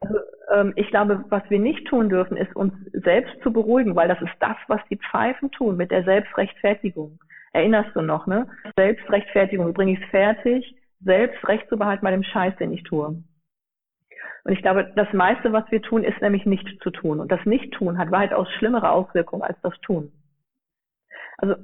Also, 0.01 0.19
ähm, 0.53 0.73
ich 0.75 0.89
glaube, 0.89 1.25
was 1.29 1.41
wir 1.49 1.59
nicht 1.59 1.87
tun 1.87 2.09
dürfen, 2.09 2.37
ist 2.37 2.55
uns 2.55 2.73
selbst 2.93 3.33
zu 3.41 3.51
beruhigen, 3.51 3.95
weil 3.95 4.09
das 4.09 4.21
ist 4.21 4.35
das, 4.39 4.57
was 4.67 4.81
die 4.91 4.99
Pfeifen 5.09 5.49
tun 5.49 5.75
mit 5.75 5.89
der 5.89 6.03
Selbstrechtfertigung. 6.03 7.17
Erinnerst 7.55 7.95
du 7.95 8.01
noch, 8.01 8.27
ne? 8.27 8.47
Selbstrechtfertigung, 8.75 9.73
bringe 9.73 9.93
ich 9.93 10.03
es 10.03 10.09
fertig, 10.09 10.75
selbst 10.99 11.47
Recht 11.47 11.69
zu 11.69 11.77
behalten 11.77 12.03
bei 12.03 12.11
dem 12.11 12.23
Scheiß, 12.23 12.53
den 12.57 12.73
ich 12.73 12.83
tue. 12.83 13.07
Und 14.43 14.51
ich 14.51 14.61
glaube, 14.61 14.91
das 14.97 15.07
meiste, 15.13 15.53
was 15.53 15.63
wir 15.71 15.81
tun, 15.81 16.03
ist 16.03 16.19
nämlich 16.21 16.45
nicht 16.45 16.67
zu 16.83 16.91
tun. 16.91 17.21
Und 17.21 17.31
das 17.31 17.39
Nicht-Tun 17.45 17.97
hat 17.97 18.11
weitaus 18.11 18.51
schlimmere 18.57 18.91
Auswirkungen 18.91 19.41
als 19.41 19.57
das 19.61 19.73
Tun. 19.85 20.11
Also 21.37 21.55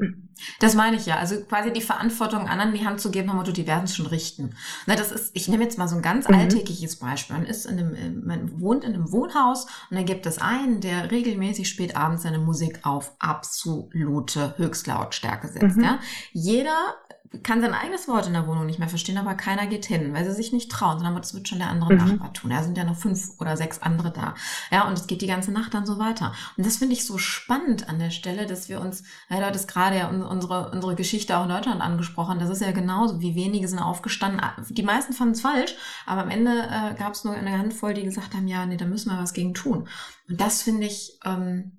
das 0.59 0.75
meine 0.75 0.97
ich 0.97 1.05
ja. 1.05 1.17
Also 1.17 1.41
quasi 1.41 1.71
die 1.71 1.81
Verantwortung 1.81 2.47
anderen 2.47 2.73
die 2.73 2.85
Hand 2.85 2.99
zu 2.99 3.11
geben, 3.11 3.29
Motto, 3.33 3.51
die 3.51 3.67
werden 3.67 3.85
es 3.85 3.95
schon 3.95 4.07
richten. 4.07 4.55
Na, 4.85 4.95
das 4.95 5.11
ist, 5.11 5.31
ich 5.35 5.47
nehme 5.47 5.63
jetzt 5.63 5.77
mal 5.77 5.87
so 5.87 5.95
ein 5.95 6.01
ganz 6.01 6.27
mhm. 6.27 6.35
alltägliches 6.35 6.97
Beispiel. 6.97 7.37
Man 7.37 7.45
ist 7.45 7.65
in 7.65 7.79
einem, 7.79 8.25
man 8.25 8.59
wohnt 8.59 8.83
in 8.83 8.93
einem 8.93 9.11
Wohnhaus 9.11 9.65
und 9.89 9.97
dann 9.97 10.05
gibt 10.05 10.25
es 10.25 10.39
einen, 10.39 10.81
der 10.81 11.11
regelmäßig 11.11 11.69
spät 11.69 11.95
abends 11.95 12.23
seine 12.23 12.39
Musik 12.39 12.79
auf 12.83 13.13
absolute 13.19 14.57
Höchstlautstärke 14.57 15.47
setzt. 15.47 15.77
Mhm. 15.77 15.83
Ja? 15.83 15.99
Jeder 16.33 16.95
kann 17.43 17.61
sein 17.61 17.73
eigenes 17.73 18.09
Wort 18.09 18.27
in 18.27 18.33
der 18.33 18.45
Wohnung 18.45 18.65
nicht 18.65 18.79
mehr 18.79 18.89
verstehen, 18.89 19.17
aber 19.17 19.35
keiner 19.35 19.65
geht 19.65 19.85
hin, 19.85 20.13
weil 20.13 20.25
sie 20.25 20.33
sich 20.33 20.51
nicht 20.51 20.69
trauen, 20.69 20.97
sondern 20.97 21.15
das 21.15 21.33
wird 21.33 21.47
schon 21.47 21.59
der 21.59 21.69
andere 21.69 21.93
mhm. 21.93 21.99
Nachbar 21.99 22.33
tun. 22.33 22.49
Da 22.49 22.61
sind 22.61 22.77
ja 22.77 22.83
noch 22.83 22.97
fünf 22.97 23.39
oder 23.39 23.55
sechs 23.55 23.81
andere 23.81 24.11
da. 24.11 24.35
Ja, 24.69 24.85
und 24.85 24.93
es 24.93 25.07
geht 25.07 25.21
die 25.21 25.27
ganze 25.27 25.51
Nacht 25.53 25.73
dann 25.73 25.85
so 25.85 25.97
weiter. 25.97 26.33
Und 26.57 26.65
das 26.65 26.77
finde 26.77 26.93
ich 26.93 27.05
so 27.05 27.17
spannend 27.17 27.87
an 27.87 27.99
der 27.99 28.09
Stelle, 28.09 28.47
dass 28.47 28.67
wir 28.67 28.81
uns, 28.81 29.03
ja, 29.29 29.37
du 29.37 29.45
hattest 29.45 29.69
gerade 29.69 29.97
ja 29.97 30.09
unsere, 30.09 30.71
unsere 30.71 30.95
Geschichte 30.95 31.37
auch 31.37 31.43
in 31.43 31.49
Deutschland 31.49 31.79
angesprochen, 31.79 32.39
das 32.39 32.49
ist 32.49 32.61
ja 32.61 32.71
genauso, 32.71 33.21
wie 33.21 33.33
wenige 33.35 33.67
sind 33.69 33.79
aufgestanden. 33.79 34.41
Die 34.69 34.83
meisten 34.83 35.13
fanden 35.13 35.33
es 35.33 35.41
falsch, 35.41 35.75
aber 36.05 36.23
am 36.23 36.29
Ende 36.29 36.51
äh, 36.51 36.95
gab 36.95 37.13
es 37.13 37.23
nur 37.23 37.33
eine 37.33 37.57
Handvoll, 37.57 37.93
die 37.93 38.03
gesagt 38.03 38.33
haben, 38.33 38.49
ja, 38.49 38.65
nee, 38.65 38.77
da 38.77 38.85
müssen 38.85 39.09
wir 39.09 39.17
was 39.17 39.33
gegen 39.33 39.53
tun. 39.53 39.87
Und 40.27 40.41
das 40.41 40.63
finde 40.63 40.87
ich, 40.87 41.17
ähm, 41.23 41.77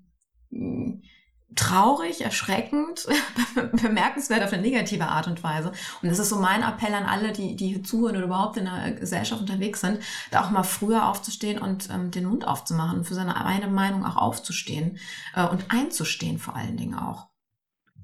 traurig, 1.55 2.25
erschreckend, 2.25 3.07
bemerkenswert 3.83 4.43
auf 4.43 4.53
eine 4.53 4.63
negative 4.63 5.05
Art 5.05 5.27
und 5.27 5.43
Weise. 5.43 5.73
Und 6.03 6.11
das 6.11 6.19
ist 6.19 6.31
so 6.31 6.41
mein 6.41 6.63
Appell 6.63 6.95
an 6.95 7.05
alle, 7.05 7.33
die, 7.33 7.57
die 7.57 7.83
zuhören 7.83 8.17
oder 8.17 8.27
überhaupt 8.27 8.57
in 8.57 8.65
der 8.65 8.93
Gesellschaft 8.93 9.41
unterwegs 9.41 9.81
sind, 9.81 9.99
da 10.31 10.43
auch 10.43 10.51
mal 10.51 10.63
früher 10.63 11.09
aufzustehen 11.09 11.61
und 11.61 11.89
ähm, 11.91 12.11
den 12.11 12.27
Mund 12.27 12.47
aufzumachen 12.47 12.99
und 12.99 13.05
für 13.05 13.15
seine 13.15 13.45
eigene 13.45 13.71
Meinung 13.71 14.05
auch 14.05 14.17
aufzustehen 14.17 14.99
äh, 15.35 15.47
und 15.47 15.67
einzustehen 15.71 16.39
vor 16.39 16.57
allen 16.57 16.77
Dingen 16.77 16.95
auch. 16.95 17.29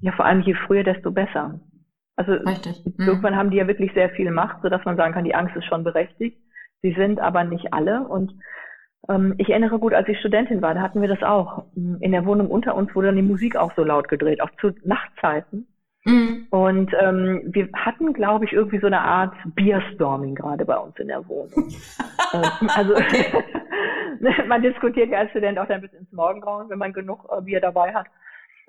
Ja, 0.01 0.11
vor 0.13 0.25
allem 0.25 0.41
je 0.41 0.55
früher, 0.65 0.83
desto 0.83 1.11
besser. 1.11 1.59
Also 2.15 2.33
Richtig. 2.33 2.83
Mhm. 2.85 3.07
irgendwann 3.07 3.35
haben 3.35 3.49
die 3.49 3.57
ja 3.57 3.67
wirklich 3.67 3.93
sehr 3.93 4.09
viel 4.09 4.31
Macht, 4.31 4.61
sodass 4.61 4.83
man 4.85 4.97
sagen 4.97 5.13
kann, 5.13 5.23
die 5.23 5.35
Angst 5.35 5.55
ist 5.55 5.65
schon 5.65 5.83
berechtigt. 5.83 6.37
Sie 6.81 6.93
sind 6.93 7.19
aber 7.19 7.43
nicht 7.43 7.73
alle 7.73 8.07
und 8.07 8.33
ich 9.37 9.49
erinnere 9.49 9.79
gut, 9.79 9.93
als 9.93 10.07
ich 10.07 10.19
Studentin 10.19 10.61
war, 10.61 10.75
da 10.75 10.81
hatten 10.81 11.01
wir 11.01 11.07
das 11.07 11.23
auch. 11.23 11.65
In 11.75 12.11
der 12.11 12.25
Wohnung 12.25 12.47
unter 12.47 12.75
uns 12.75 12.93
wurde 12.93 13.07
dann 13.07 13.15
die 13.15 13.21
Musik 13.21 13.55
auch 13.55 13.73
so 13.75 13.83
laut 13.83 14.07
gedreht, 14.07 14.41
auch 14.41 14.51
zu 14.59 14.71
Nachtzeiten. 14.83 15.67
Mhm. 16.05 16.47
Und 16.49 16.91
ähm, 16.99 17.41
wir 17.45 17.69
hatten, 17.73 18.13
glaube 18.13 18.45
ich, 18.45 18.53
irgendwie 18.53 18.79
so 18.79 18.87
eine 18.87 19.01
Art 19.01 19.33
Bierstorming 19.55 20.35
gerade 20.35 20.65
bei 20.65 20.77
uns 20.77 20.97
in 20.97 21.07
der 21.07 21.27
Wohnung. 21.27 21.51
ähm, 22.33 22.69
also 22.75 22.93
man 24.47 24.61
diskutiert 24.61 25.09
ja 25.09 25.19
als 25.19 25.31
Student 25.31 25.59
auch 25.59 25.67
dann 25.67 25.81
bis 25.81 25.93
ins 25.93 26.11
Morgengrauen, 26.11 26.69
wenn 26.69 26.79
man 26.79 26.93
genug 26.93 27.27
äh, 27.35 27.41
Bier 27.41 27.61
dabei 27.61 27.93
hat. 27.93 28.07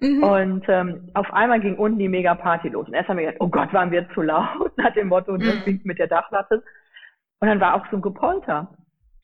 Mhm. 0.00 0.22
Und 0.22 0.64
ähm, 0.68 1.10
auf 1.14 1.32
einmal 1.32 1.60
ging 1.60 1.76
unten 1.76 1.98
die 1.98 2.08
Mega-Party 2.08 2.68
los. 2.68 2.86
Und 2.88 2.94
erst 2.94 3.08
haben 3.08 3.18
wir 3.18 3.26
gedacht, 3.26 3.40
oh 3.40 3.48
Gott, 3.48 3.72
waren 3.72 3.90
wir 3.90 4.08
zu 4.10 4.22
laut, 4.22 4.72
nach 4.76 4.92
dem 4.94 5.08
Motto, 5.08 5.36
das 5.36 5.66
mhm. 5.66 5.80
mit 5.84 5.98
der 5.98 6.08
Dachlatte. 6.08 6.62
Und 7.40 7.48
dann 7.48 7.60
war 7.60 7.74
auch 7.74 7.86
so 7.90 7.96
ein 7.96 8.02
Gepolter. 8.02 8.68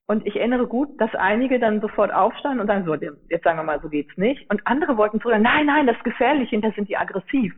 Und 0.09 0.25
ich 0.25 0.37
erinnere 0.37 0.67
gut, 0.69 1.01
dass 1.01 1.13
einige 1.15 1.59
dann 1.59 1.81
sofort 1.81 2.13
aufstanden 2.13 2.61
und 2.61 2.69
sagen, 2.69 2.85
so, 2.85 2.95
jetzt 2.95 3.43
sagen 3.43 3.59
wir 3.59 3.65
mal, 3.65 3.81
so 3.81 3.89
geht's 3.89 4.17
nicht. 4.17 4.49
Und 4.51 4.65
andere 4.65 4.97
wollten 4.97 5.21
zurück, 5.21 5.37
nein, 5.41 5.67
nein, 5.67 5.87
das 5.87 5.97
ist 5.97 6.05
gefährlich, 6.05 6.51
hinter 6.51 6.71
sind 6.73 6.89
die 6.89 6.97
aggressiv. 6.97 7.53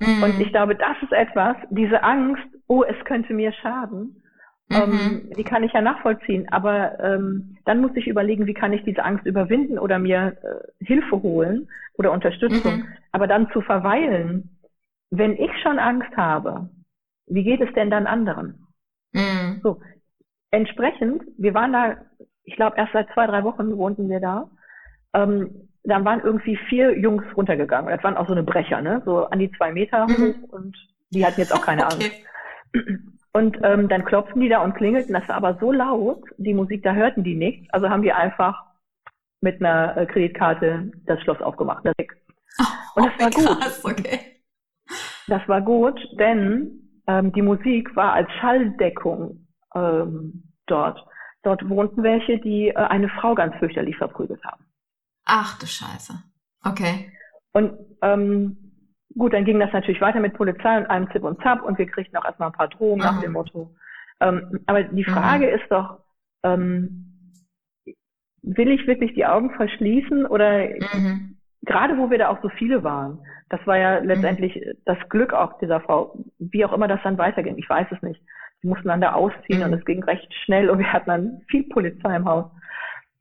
Mhm. 0.00 0.22
Und 0.22 0.40
ich 0.40 0.50
glaube, 0.50 0.74
das 0.74 0.96
ist 1.02 1.12
etwas, 1.12 1.56
diese 1.70 2.02
Angst, 2.02 2.42
oh, 2.66 2.82
es 2.82 2.96
könnte 3.04 3.32
mir 3.32 3.52
schaden, 3.52 4.22
ähm, 4.70 4.90
mhm. 4.90 4.98
ähm, 4.98 5.30
die 5.36 5.44
kann 5.44 5.62
ich 5.62 5.72
ja 5.72 5.80
nachvollziehen. 5.80 6.48
Aber 6.50 6.98
ähm, 7.00 7.56
dann 7.64 7.80
muss 7.80 7.92
ich 7.94 8.06
überlegen, 8.06 8.46
wie 8.46 8.54
kann 8.54 8.72
ich 8.72 8.82
diese 8.84 9.04
Angst 9.04 9.24
überwinden 9.24 9.78
oder 9.78 9.98
mir 9.98 10.36
äh, 10.42 10.84
Hilfe 10.84 11.22
holen 11.22 11.68
oder 11.94 12.12
Unterstützung. 12.12 12.78
Mhm. 12.78 12.86
Aber 13.12 13.26
dann 13.26 13.50
zu 13.52 13.60
verweilen, 13.60 14.58
wenn 15.10 15.32
ich 15.32 15.50
schon 15.62 15.78
Angst 15.78 16.14
habe, 16.16 16.68
wie 17.26 17.44
geht 17.44 17.60
es 17.60 17.72
denn 17.74 17.90
dann 17.90 18.06
anderen? 18.06 18.66
Mhm. 19.12 19.60
So, 19.62 19.80
entsprechend, 20.50 21.22
wir 21.36 21.54
waren 21.54 21.72
da, 21.72 21.96
ich 22.44 22.56
glaube, 22.56 22.76
erst 22.76 22.92
seit 22.92 23.08
zwei, 23.12 23.26
drei 23.26 23.44
Wochen 23.44 23.76
wohnten 23.76 24.08
wir 24.08 24.20
da. 24.20 24.50
Ähm, 25.14 25.68
dann 25.84 26.04
waren 26.04 26.20
irgendwie 26.20 26.56
vier 26.68 26.98
Jungs 26.98 27.24
runtergegangen. 27.36 27.90
Das 27.90 28.04
waren 28.04 28.16
auch 28.16 28.26
so 28.26 28.32
eine 28.32 28.42
Brecher, 28.42 28.82
ne? 28.82 29.02
So 29.04 29.24
an 29.26 29.38
die 29.38 29.50
zwei 29.52 29.72
Meter 29.72 30.06
mhm. 30.06 30.12
hoch 30.12 30.48
und 30.50 30.76
die 31.10 31.24
hatten 31.24 31.40
jetzt 31.40 31.52
auch 31.52 31.64
keine 31.64 31.84
okay. 31.86 32.12
Angst. 32.74 33.02
Und 33.32 33.58
ähm, 33.62 33.88
dann 33.88 34.04
klopften 34.04 34.40
die 34.40 34.48
da 34.48 34.62
und 34.62 34.74
klingelten. 34.74 35.14
Das 35.14 35.28
war 35.28 35.36
aber 35.36 35.58
so 35.60 35.72
laut, 35.72 36.22
die 36.38 36.54
Musik, 36.54 36.82
da 36.82 36.92
hörten 36.92 37.24
die 37.24 37.36
nichts. 37.36 37.72
Also 37.72 37.88
haben 37.88 38.02
die 38.02 38.12
einfach 38.12 38.64
mit 39.40 39.60
einer 39.60 39.96
äh, 39.96 40.06
Kreditkarte 40.06 40.90
das 41.06 41.20
Schloss 41.22 41.40
aufgemacht. 41.40 41.84
Das 41.84 41.94
oh, 42.58 43.00
und 43.00 43.06
das 43.06 43.20
war 43.20 43.30
gut. 43.30 43.60
Krass, 43.60 43.84
okay. 43.84 44.20
Das 45.28 45.46
war 45.46 45.60
gut, 45.60 46.00
denn 46.18 47.02
ähm, 47.06 47.32
die 47.32 47.42
Musik 47.42 47.94
war 47.94 48.14
als 48.14 48.30
Schalldeckung 48.40 49.46
ähm, 49.74 50.44
dort. 50.66 51.04
Dort 51.42 51.68
wohnten 51.68 52.02
welche, 52.02 52.38
die 52.38 52.68
äh, 52.68 52.74
eine 52.74 53.08
Frau 53.08 53.34
ganz 53.34 53.54
fürchterlich 53.56 53.96
verprügelt 53.96 54.42
haben. 54.44 54.64
Ach 55.24 55.58
du 55.58 55.66
Scheiße. 55.66 56.14
Okay. 56.64 57.12
Und 57.52 57.72
ähm, 58.02 58.56
gut, 59.16 59.32
dann 59.32 59.44
ging 59.44 59.58
das 59.60 59.72
natürlich 59.72 60.00
weiter 60.00 60.20
mit 60.20 60.34
Polizei 60.34 60.78
und 60.78 60.86
einem 60.86 61.10
Zip 61.12 61.22
und 61.22 61.40
Zap 61.42 61.62
und 61.62 61.78
wir 61.78 61.86
kriegten 61.86 62.16
auch 62.16 62.24
erstmal 62.24 62.48
ein 62.48 62.54
paar 62.54 62.68
Drohungen 62.68 62.98
mhm. 62.98 63.04
nach 63.04 63.20
dem 63.20 63.32
Motto. 63.32 63.74
Ähm, 64.20 64.60
aber 64.66 64.82
die 64.82 65.06
mhm. 65.06 65.12
Frage 65.12 65.46
mhm. 65.46 65.54
ist 65.54 65.70
doch, 65.70 66.00
ähm, 66.42 67.04
will 68.42 68.70
ich 68.70 68.86
wirklich 68.86 69.14
die 69.14 69.26
Augen 69.26 69.50
verschließen 69.54 70.26
oder 70.26 70.66
mhm. 70.68 71.36
gerade 71.62 71.98
wo 71.98 72.10
wir 72.10 72.18
da 72.18 72.28
auch 72.28 72.42
so 72.42 72.48
viele 72.48 72.82
waren, 72.84 73.20
das 73.50 73.60
war 73.66 73.78
ja 73.78 73.98
letztendlich 73.98 74.56
mhm. 74.56 74.72
das 74.84 74.98
Glück 75.08 75.32
auch 75.32 75.58
dieser 75.58 75.80
Frau, 75.80 76.18
wie 76.38 76.64
auch 76.64 76.72
immer 76.72 76.88
das 76.88 77.00
dann 77.02 77.18
weiterging, 77.18 77.58
ich 77.58 77.68
weiß 77.68 77.86
es 77.90 78.02
nicht. 78.02 78.20
Sie 78.60 78.68
mussten 78.68 78.88
dann 78.88 79.00
da 79.00 79.12
ausziehen 79.12 79.60
mhm. 79.60 79.66
und 79.66 79.72
es 79.74 79.84
ging 79.84 80.02
recht 80.04 80.32
schnell 80.44 80.70
und 80.70 80.78
wir 80.78 80.92
hatten 80.92 81.10
dann 81.10 81.42
viel 81.48 81.64
Polizei 81.64 82.16
im 82.16 82.24
Haus. 82.24 82.50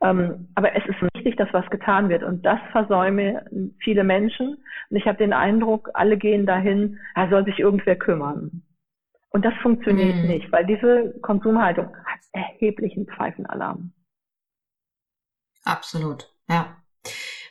Ähm, 0.02 0.50
aber 0.56 0.76
es 0.76 0.86
ist 0.86 1.02
wichtig, 1.14 1.36
dass 1.38 1.52
was 1.54 1.68
getan 1.70 2.10
wird 2.10 2.24
und 2.24 2.46
das 2.46 2.60
versäumen 2.72 3.76
viele 3.80 4.04
Menschen. 4.04 4.58
Und 4.90 4.98
ich 4.98 5.06
habe 5.08 5.18
den 5.18 5.34
Eindruck, 5.34 5.90
alle 5.94 6.18
gehen 6.18 6.46
dahin, 6.46 7.00
da 7.16 7.30
soll 7.30 7.46
sich 7.46 7.60
irgendwer 7.60 7.96
kümmern. 7.96 8.64
Und 9.30 9.44
das 9.44 9.54
funktioniert 9.62 10.16
mhm. 10.16 10.28
nicht, 10.28 10.52
weil 10.52 10.66
diese 10.66 11.20
Konsumhaltung 11.22 11.88
hat 11.88 12.20
erheblichen 12.32 13.08
Zweifelnalarm. 13.16 13.92
Absolut, 15.66 16.32
ja. 16.50 16.77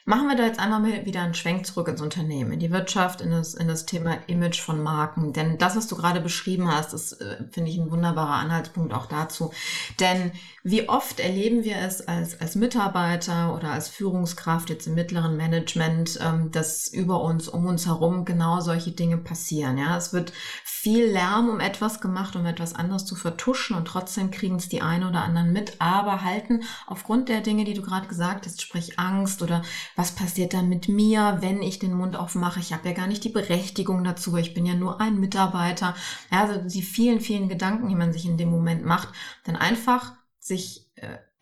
Machen 0.09 0.29
wir 0.29 0.37
da 0.37 0.45
jetzt 0.47 0.61
einmal 0.61 1.05
wieder 1.05 1.23
einen 1.23 1.35
Schwenk 1.35 1.67
zurück 1.67 1.89
ins 1.89 2.01
Unternehmen, 2.01 2.53
in 2.53 2.61
die 2.61 2.71
Wirtschaft, 2.71 3.21
in 3.21 3.33
das, 3.33 3.55
in 3.55 3.67
das 3.67 3.87
Thema 3.87 4.19
Image 4.29 4.61
von 4.61 4.81
Marken. 4.81 5.33
Denn 5.33 5.59
das, 5.59 5.75
was 5.75 5.89
du 5.89 5.97
gerade 5.97 6.21
beschrieben 6.21 6.73
hast, 6.73 6.93
das 6.93 7.15
äh, 7.15 7.39
finde 7.51 7.73
ich 7.73 7.77
ein 7.77 7.91
wunderbarer 7.91 8.35
Anhaltspunkt 8.35 8.95
auch 8.95 9.07
dazu. 9.07 9.53
Denn 9.99 10.31
wie 10.63 10.89
oft 10.89 11.19
erleben 11.19 11.65
wir 11.65 11.79
es 11.79 12.07
als, 12.07 12.41
als 12.41 12.55
Mitarbeiter 12.55 13.53
oder 13.57 13.73
als 13.73 13.89
Führungskraft 13.89 14.71
jetzt 14.71 14.87
im 14.87 14.95
mittleren 14.95 15.37
Management, 15.37 16.21
ähm, 16.23 16.53
dass 16.53 16.87
über 16.87 17.23
uns, 17.23 17.49
um 17.49 17.67
uns 17.67 17.87
herum 17.87 18.25
genau 18.25 18.61
solche 18.61 18.93
Dinge 18.93 19.17
passieren. 19.17 19.77
Ja, 19.77 19.97
es 19.97 20.13
wird 20.13 20.33
viel 20.65 21.05
Lärm 21.07 21.49
um 21.49 21.59
etwas 21.59 22.01
gemacht, 22.01 22.37
um 22.37 22.47
etwas 22.47 22.77
anderes 22.77 23.05
zu 23.05 23.17
vertuschen 23.17 23.77
und 23.77 23.87
trotzdem 23.87 24.31
kriegen 24.31 24.55
es 24.55 24.69
die 24.69 24.83
einen 24.83 25.09
oder 25.09 25.25
anderen 25.25 25.53
mit, 25.53 25.81
aber 25.81 26.23
halten 26.23 26.63
aufgrund 26.87 27.29
der 27.29 27.41
Dinge, 27.41 27.65
die 27.65 27.75
du 27.75 27.83
gerade 27.83 28.07
gesagt 28.07 28.47
hast, 28.47 28.63
sprich 28.63 29.01
Angst 29.01 29.43
oder 29.43 29.63
was 29.97 30.15
passiert 30.15 30.55
dann 30.55 30.69
mit 30.69 30.89
mir, 30.89 31.39
wenn 31.41 31.63
ich 31.63 31.79
den 31.79 31.95
Mund 31.95 32.17
aufmache? 32.17 32.61
Ich 32.61 32.73
habe 32.73 32.89
ja 32.89 32.95
gar 32.95 33.07
nicht 33.07 33.25
die 33.25 33.31
Berechtigung 33.31 34.05
dazu, 34.05 34.37
ich 34.37 34.55
bin 34.55 34.67
ja 34.67 34.75
nur 34.75 35.01
ein 35.01 35.19
Mitarbeiter. 35.19 35.97
Ja, 36.31 36.45
also 36.45 36.69
die 36.69 36.83
vielen, 36.83 37.21
vielen 37.21 37.49
Gedanken, 37.49 37.89
die 37.89 37.95
man 37.97 38.13
sich 38.13 38.27
in 38.27 38.37
dem 38.37 38.51
Moment 38.51 38.85
macht, 38.85 39.09
dann 39.45 39.57
einfach 39.57 40.13
sich 40.39 40.86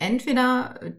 entweder 0.05 0.80
äh, 0.82 0.92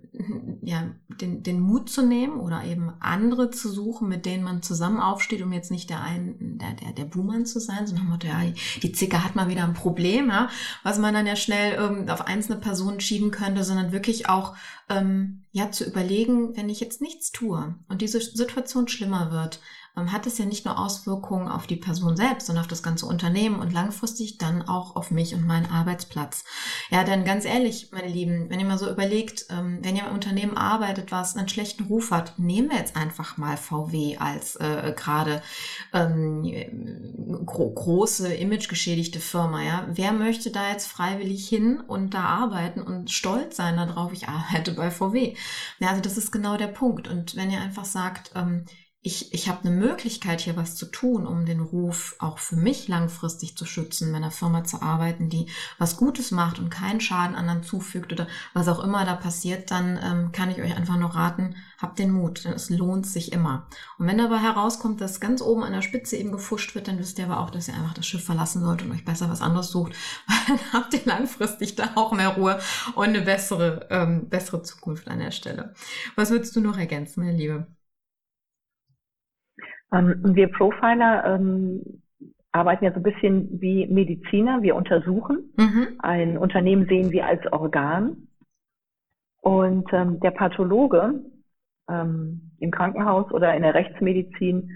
ja, 0.61 0.89
den, 1.21 1.43
den 1.43 1.59
Mut 1.59 1.89
zu 1.89 2.05
nehmen 2.05 2.39
oder 2.39 2.63
eben 2.63 2.93
andere 2.99 3.51
zu 3.51 3.69
suchen, 3.69 4.09
mit 4.09 4.25
denen 4.25 4.43
man 4.43 4.61
zusammen 4.61 4.99
aufsteht, 4.99 5.41
um 5.41 5.53
jetzt 5.53 5.71
nicht 5.71 5.89
der 5.89 6.01
ein, 6.01 6.57
der, 6.59 6.73
der, 6.73 6.91
der 6.93 7.05
Buhmann 7.05 7.45
zu 7.45 7.59
sein, 7.59 7.85
sondern 7.87 8.07
Motto, 8.07 8.27
ja, 8.27 8.41
die 8.81 8.91
Zicke 8.91 9.23
hat 9.23 9.35
mal 9.35 9.47
wieder 9.47 9.63
ein 9.63 9.73
Problem, 9.73 10.29
ja, 10.29 10.49
was 10.83 10.97
man 10.97 11.13
dann 11.13 11.27
ja 11.27 11.35
schnell 11.35 11.77
ähm, 11.79 12.09
auf 12.09 12.27
einzelne 12.27 12.59
Personen 12.59 12.99
schieben 12.99 13.31
könnte, 13.31 13.63
sondern 13.63 13.91
wirklich 13.91 14.27
auch 14.27 14.55
ähm, 14.89 15.43
ja 15.51 15.71
zu 15.71 15.85
überlegen, 15.85 16.57
wenn 16.57 16.69
ich 16.69 16.79
jetzt 16.79 17.01
nichts 17.01 17.31
tue 17.31 17.75
und 17.87 18.01
diese 18.01 18.19
Situation 18.19 18.87
schlimmer 18.87 19.31
wird, 19.31 19.59
ähm, 19.97 20.11
hat 20.11 20.27
es 20.27 20.37
ja 20.37 20.45
nicht 20.45 20.65
nur 20.65 20.77
Auswirkungen 20.77 21.47
auf 21.47 21.67
die 21.67 21.75
Person 21.75 22.15
selbst, 22.15 22.47
sondern 22.47 22.63
auf 22.63 22.69
das 22.69 22.83
ganze 22.83 23.05
Unternehmen 23.05 23.59
und 23.59 23.73
langfristig 23.73 24.37
dann 24.37 24.61
auch 24.67 24.95
auf 24.95 25.11
mich 25.11 25.33
und 25.33 25.45
meinen 25.45 25.69
Arbeitsplatz. 25.69 26.43
Ja, 26.89 27.03
denn 27.03 27.25
ganz 27.25 27.45
ehrlich, 27.45 27.89
meine 27.91 28.07
Lieben, 28.07 28.49
wenn 28.49 28.59
ihr 28.59 28.65
mal 28.65 28.77
so 28.77 28.89
überlegt, 28.89 29.45
ähm, 29.49 29.79
wenn 29.81 29.95
ihr 29.95 30.07
im 30.07 30.13
Unternehmen 30.13 30.57
arbeitet, 30.57 31.11
was 31.11 31.35
einen 31.35 31.49
schlechten 31.49 31.85
Ruf 31.85 32.11
hat, 32.11 32.37
nehmen 32.37 32.69
wir 32.69 32.77
jetzt 32.77 32.95
einfach 32.95 33.37
mal 33.37 33.57
VW 33.57 34.17
als 34.17 34.55
äh, 34.57 34.93
gerade 34.95 35.41
ähm, 35.93 36.43
gro 37.45 37.71
große 37.71 38.33
imagegeschädigte 38.33 39.19
Firma. 39.19 39.63
Ja, 39.63 39.87
wer 39.91 40.13
möchte 40.13 40.51
da 40.51 40.69
jetzt 40.71 40.87
freiwillig 40.87 41.47
hin 41.47 41.79
und 41.79 42.13
da 42.13 42.23
arbeiten 42.25 42.81
und 42.81 43.11
stolz 43.11 43.55
sein 43.57 43.77
darauf, 43.77 44.13
ich 44.13 44.27
arbeite 44.27 44.73
bei 44.73 44.91
VW? 44.91 45.35
Ja, 45.79 45.89
also 45.89 46.01
das 46.01 46.17
ist 46.17 46.31
genau 46.31 46.57
der 46.57 46.67
Punkt. 46.67 47.07
Und 47.07 47.35
wenn 47.35 47.51
ihr 47.51 47.61
einfach 47.61 47.85
sagt, 47.85 48.31
ähm, 48.35 48.65
ich, 49.05 49.35
ich 49.35 49.47
habe 49.47 49.59
eine 49.67 49.75
Möglichkeit, 49.75 50.41
hier 50.41 50.55
was 50.55 50.75
zu 50.75 50.87
tun, 50.87 51.27
um 51.27 51.45
den 51.45 51.59
Ruf 51.59 52.15
auch 52.17 52.39
für 52.39 52.55
mich 52.55 52.87
langfristig 52.87 53.55
zu 53.55 53.63
schützen, 53.63 54.09
in 54.09 54.15
einer 54.15 54.31
Firma 54.31 54.63
zu 54.63 54.81
arbeiten, 54.81 55.29
die 55.29 55.45
was 55.77 55.97
Gutes 55.97 56.31
macht 56.31 56.57
und 56.57 56.71
keinen 56.71 56.99
Schaden 56.99 57.35
anderen 57.35 57.61
zufügt 57.61 58.11
oder 58.11 58.27
was 58.55 58.67
auch 58.67 58.83
immer 58.83 59.05
da 59.05 59.15
passiert, 59.15 59.69
dann 59.69 59.99
ähm, 60.03 60.31
kann 60.31 60.49
ich 60.49 60.59
euch 60.59 60.75
einfach 60.75 60.97
nur 60.97 61.13
raten, 61.13 61.55
habt 61.77 61.99
den 61.99 62.09
Mut, 62.09 62.45
denn 62.45 62.53
es 62.53 62.71
lohnt 62.71 63.05
sich 63.05 63.31
immer. 63.31 63.67
Und 63.99 64.07
wenn 64.07 64.17
dabei 64.17 64.39
herauskommt, 64.39 64.99
dass 65.01 65.19
ganz 65.19 65.39
oben 65.39 65.61
an 65.61 65.73
der 65.73 65.83
Spitze 65.83 66.17
eben 66.17 66.31
gefuscht 66.31 66.73
wird, 66.73 66.87
dann 66.87 66.97
wisst 66.97 67.19
ihr 67.19 67.25
aber 67.25 67.41
auch, 67.41 67.51
dass 67.51 67.67
ihr 67.67 67.75
einfach 67.75 67.93
das 67.93 68.07
Schiff 68.07 68.25
verlassen 68.25 68.63
sollt 68.63 68.81
und 68.81 68.91
euch 68.91 69.05
besser 69.05 69.29
was 69.29 69.41
anderes 69.41 69.69
sucht, 69.69 69.93
weil 70.27 70.37
dann 70.57 70.73
habt 70.73 70.95
ihr 70.95 71.05
langfristig 71.05 71.75
da 71.75 71.89
auch 71.93 72.11
mehr 72.11 72.29
Ruhe 72.29 72.59
und 72.95 73.09
eine 73.09 73.21
bessere, 73.21 73.85
ähm, 73.91 74.29
bessere 74.29 74.63
Zukunft 74.63 75.07
an 75.09 75.19
der 75.19 75.29
Stelle. 75.29 75.75
Was 76.15 76.31
würdest 76.31 76.55
du 76.55 76.59
noch 76.59 76.79
ergänzen, 76.79 77.23
meine 77.23 77.37
Liebe? 77.37 77.67
Ähm, 79.95 80.35
wir 80.35 80.47
Profiler 80.51 81.35
ähm, 81.35 82.01
arbeiten 82.51 82.85
ja 82.85 82.91
so 82.91 82.97
ein 82.97 83.03
bisschen 83.03 83.61
wie 83.61 83.87
Mediziner. 83.87 84.61
Wir 84.61 84.75
untersuchen. 84.75 85.53
Mhm. 85.57 85.87
Ein 85.99 86.37
Unternehmen 86.37 86.87
sehen 86.87 87.11
wir 87.11 87.25
als 87.25 87.41
Organ. 87.51 88.27
Und 89.41 89.91
ähm, 89.93 90.19
der 90.21 90.31
Pathologe 90.31 91.21
ähm, 91.89 92.51
im 92.59 92.71
Krankenhaus 92.71 93.31
oder 93.31 93.53
in 93.55 93.61
der 93.61 93.75
Rechtsmedizin 93.75 94.71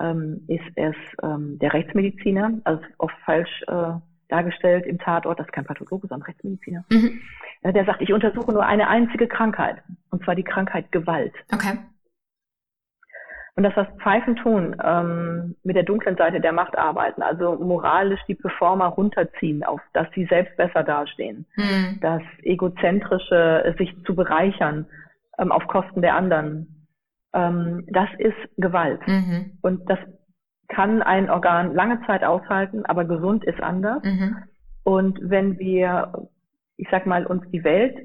ähm, 0.00 0.44
ist 0.48 0.64
es 0.76 0.96
ähm, 1.22 1.58
der 1.58 1.72
Rechtsmediziner, 1.72 2.52
also 2.64 2.82
oft 2.98 3.14
falsch 3.24 3.62
äh, 3.66 3.92
dargestellt 4.28 4.86
im 4.86 4.98
Tatort, 4.98 5.38
das 5.38 5.46
ist 5.46 5.52
kein 5.52 5.64
Pathologe, 5.64 6.08
sondern 6.08 6.26
Rechtsmediziner. 6.26 6.84
Mhm. 6.90 7.20
Äh, 7.62 7.72
der 7.72 7.84
sagt, 7.84 8.02
ich 8.02 8.12
untersuche 8.12 8.52
nur 8.52 8.64
eine 8.64 8.88
einzige 8.88 9.26
Krankheit, 9.26 9.82
und 10.10 10.24
zwar 10.24 10.34
die 10.34 10.44
Krankheit 10.44 10.90
Gewalt. 10.92 11.34
Okay. 11.52 11.78
Und 13.56 13.62
das, 13.62 13.74
was 13.74 13.86
Pfeifen 14.02 14.36
tun, 14.36 14.76
ähm, 14.84 15.56
mit 15.64 15.76
der 15.76 15.82
dunklen 15.82 16.16
Seite 16.16 16.40
der 16.40 16.52
Macht 16.52 16.76
arbeiten, 16.76 17.22
also 17.22 17.56
moralisch 17.56 18.20
die 18.28 18.34
Performer 18.34 18.88
runterziehen, 18.88 19.64
auf 19.64 19.80
dass 19.94 20.06
sie 20.14 20.26
selbst 20.26 20.54
besser 20.58 20.82
dastehen, 20.82 21.46
mhm. 21.56 21.98
das 22.02 22.22
egozentrische, 22.42 23.74
sich 23.78 23.96
zu 24.04 24.14
bereichern 24.14 24.84
ähm, 25.38 25.52
auf 25.52 25.66
Kosten 25.68 26.02
der 26.02 26.14
anderen, 26.16 26.86
ähm, 27.32 27.84
das 27.88 28.10
ist 28.18 28.36
Gewalt. 28.58 29.00
Mhm. 29.06 29.52
Und 29.62 29.88
das 29.88 29.98
kann 30.68 31.00
ein 31.00 31.30
Organ 31.30 31.74
lange 31.74 32.00
Zeit 32.06 32.24
aushalten, 32.24 32.84
aber 32.84 33.04
gesund 33.06 33.44
ist 33.44 33.62
anders. 33.62 34.02
Mhm. 34.02 34.36
Und 34.84 35.18
wenn 35.22 35.58
wir, 35.58 36.28
ich 36.76 36.88
sag 36.90 37.06
mal, 37.06 37.26
uns 37.26 37.42
die 37.50 37.64
Welt 37.64 37.96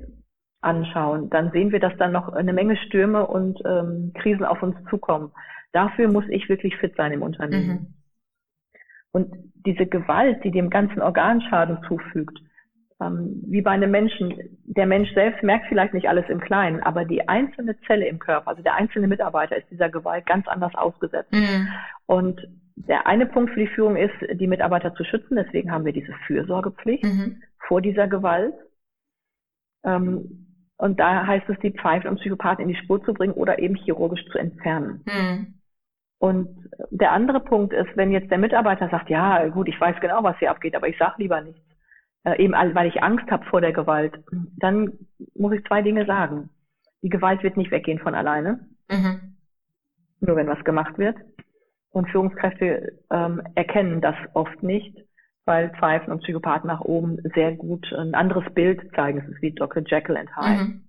anschauen, 0.62 1.30
dann 1.30 1.52
sehen 1.52 1.72
wir, 1.72 1.80
dass 1.80 1.98
dann 1.98 2.12
noch 2.12 2.30
eine 2.30 2.54
Menge 2.54 2.78
Stürme 2.78 3.26
und 3.26 3.60
ähm, 3.66 4.14
Krisen 4.16 4.46
auf 4.46 4.62
uns 4.62 4.76
zukommen. 4.90 5.32
Dafür 5.72 6.12
muss 6.12 6.26
ich 6.30 6.50
wirklich 6.50 6.78
fit 6.78 6.96
sein 6.96 7.12
im 7.12 7.24
Unternehmen. 7.24 7.68
Mhm. 7.68 7.94
Und 9.14 9.36
diese 9.66 9.86
Gewalt, 9.86 10.44
die 10.44 10.52
dem 10.52 10.70
ganzen 10.70 11.02
Organ 11.02 11.42
Schaden 11.42 11.80
zufügt, 11.88 12.40
ähm, 13.02 13.42
wie 13.48 13.62
bei 13.62 13.72
einem 13.72 13.92
Menschen, 13.92 14.58
der 14.64 14.86
Mensch 14.86 15.12
selbst 15.14 15.44
merkt 15.44 15.68
vielleicht 15.68 15.94
nicht 15.94 16.08
alles 16.08 16.30
im 16.30 16.40
Kleinen, 16.40 16.82
aber 16.82 17.06
die 17.06 17.28
einzelne 17.28 17.76
Zelle 17.88 18.08
im 18.08 18.20
Körper, 18.20 18.50
also 18.50 18.62
der 18.62 18.76
einzelne 18.76 19.08
Mitarbeiter 19.08 19.58
ist 19.58 19.70
dieser 19.72 19.90
Gewalt 19.90 20.26
ganz 20.26 20.48
anders 20.48 20.76
ausgesetzt. 20.76 21.34
Mhm. 21.34 21.68
Und 22.06 22.48
der 22.76 23.08
eine 23.08 23.26
Punkt 23.26 23.52
für 23.52 23.60
die 23.60 23.68
Führung 23.68 23.96
ist, 23.96 24.14
die 24.34 24.48
Mitarbeiter 24.48 24.94
zu 24.94 25.04
schützen. 25.04 25.36
Deswegen 25.36 25.72
haben 25.72 25.86
wir 25.86 25.94
diese 25.94 26.14
Fürsorgepflicht 26.26 27.04
mhm. 27.04 27.42
vor 27.68 27.82
dieser 27.82 28.08
Gewalt. 28.08 28.54
Ähm, 29.84 30.51
und 30.82 31.00
da 31.00 31.28
heißt 31.28 31.48
es, 31.48 31.60
die 31.60 31.70
Pfeifen 31.70 32.10
und 32.10 32.20
Psychopathen 32.20 32.64
in 32.64 32.70
die 32.70 32.76
Spur 32.76 33.04
zu 33.04 33.14
bringen 33.14 33.34
oder 33.34 33.60
eben 33.60 33.76
chirurgisch 33.76 34.26
zu 34.32 34.40
entfernen. 34.40 35.04
Mhm. 35.06 35.54
Und 36.18 36.72
der 36.90 37.12
andere 37.12 37.40
Punkt 37.40 37.72
ist, 37.72 37.96
wenn 37.96 38.12
jetzt 38.12 38.32
der 38.32 38.40
Mitarbeiter 38.40 38.90
sagt, 38.90 39.12
ja, 39.12 39.48
gut, 39.50 39.68
ich 39.68 39.80
weiß 39.80 39.98
genau, 40.02 40.24
was 40.24 40.40
hier 40.40 40.50
abgeht, 40.50 40.76
aber 40.76 40.88
ich 40.88 40.98
sage 40.98 41.18
lieber 41.20 41.40
nichts, 41.40 41.62
äh, 42.24 42.44
eben 42.44 42.54
weil 42.54 42.88
ich 42.88 43.04
Angst 43.04 43.30
habe 43.30 43.46
vor 43.46 43.62
der 43.62 43.74
Gewalt, 43.74 44.16
dann 44.58 44.94
muss 45.36 45.54
ich 45.54 45.64
zwei 45.66 45.84
Dinge 45.84 46.08
sagen. 46.08 46.50
Die 47.04 47.10
Gewalt 47.10 47.44
wird 47.44 47.58
nicht 47.58 47.70
weggehen 47.70 48.00
von 48.00 48.16
alleine, 48.16 48.62
mhm. 48.90 49.36
nur 50.20 50.36
wenn 50.36 50.48
was 50.48 50.64
gemacht 50.64 50.98
wird. 50.98 51.18
Und 51.92 52.10
Führungskräfte 52.10 52.98
ähm, 53.12 53.44
erkennen 53.54 54.02
das 54.02 54.16
oft 54.34 54.64
nicht 54.64 54.98
weil 55.52 55.70
Pfeifen 55.72 56.14
und 56.14 56.22
Psychopathen 56.24 56.70
nach 56.70 56.80
oben 56.80 57.18
sehr 57.36 57.52
gut 57.52 57.92
ein 57.92 58.16
anderes 58.16 58.46
Bild 58.54 58.80
zeigen. 58.96 59.20
Es 59.20 59.28
ist 59.28 59.42
wie 59.42 59.52
Dr. 59.52 59.84
Jekyll 59.86 60.16
and 60.16 60.34
Hyde. 60.38 60.64
Mhm. 60.64 60.84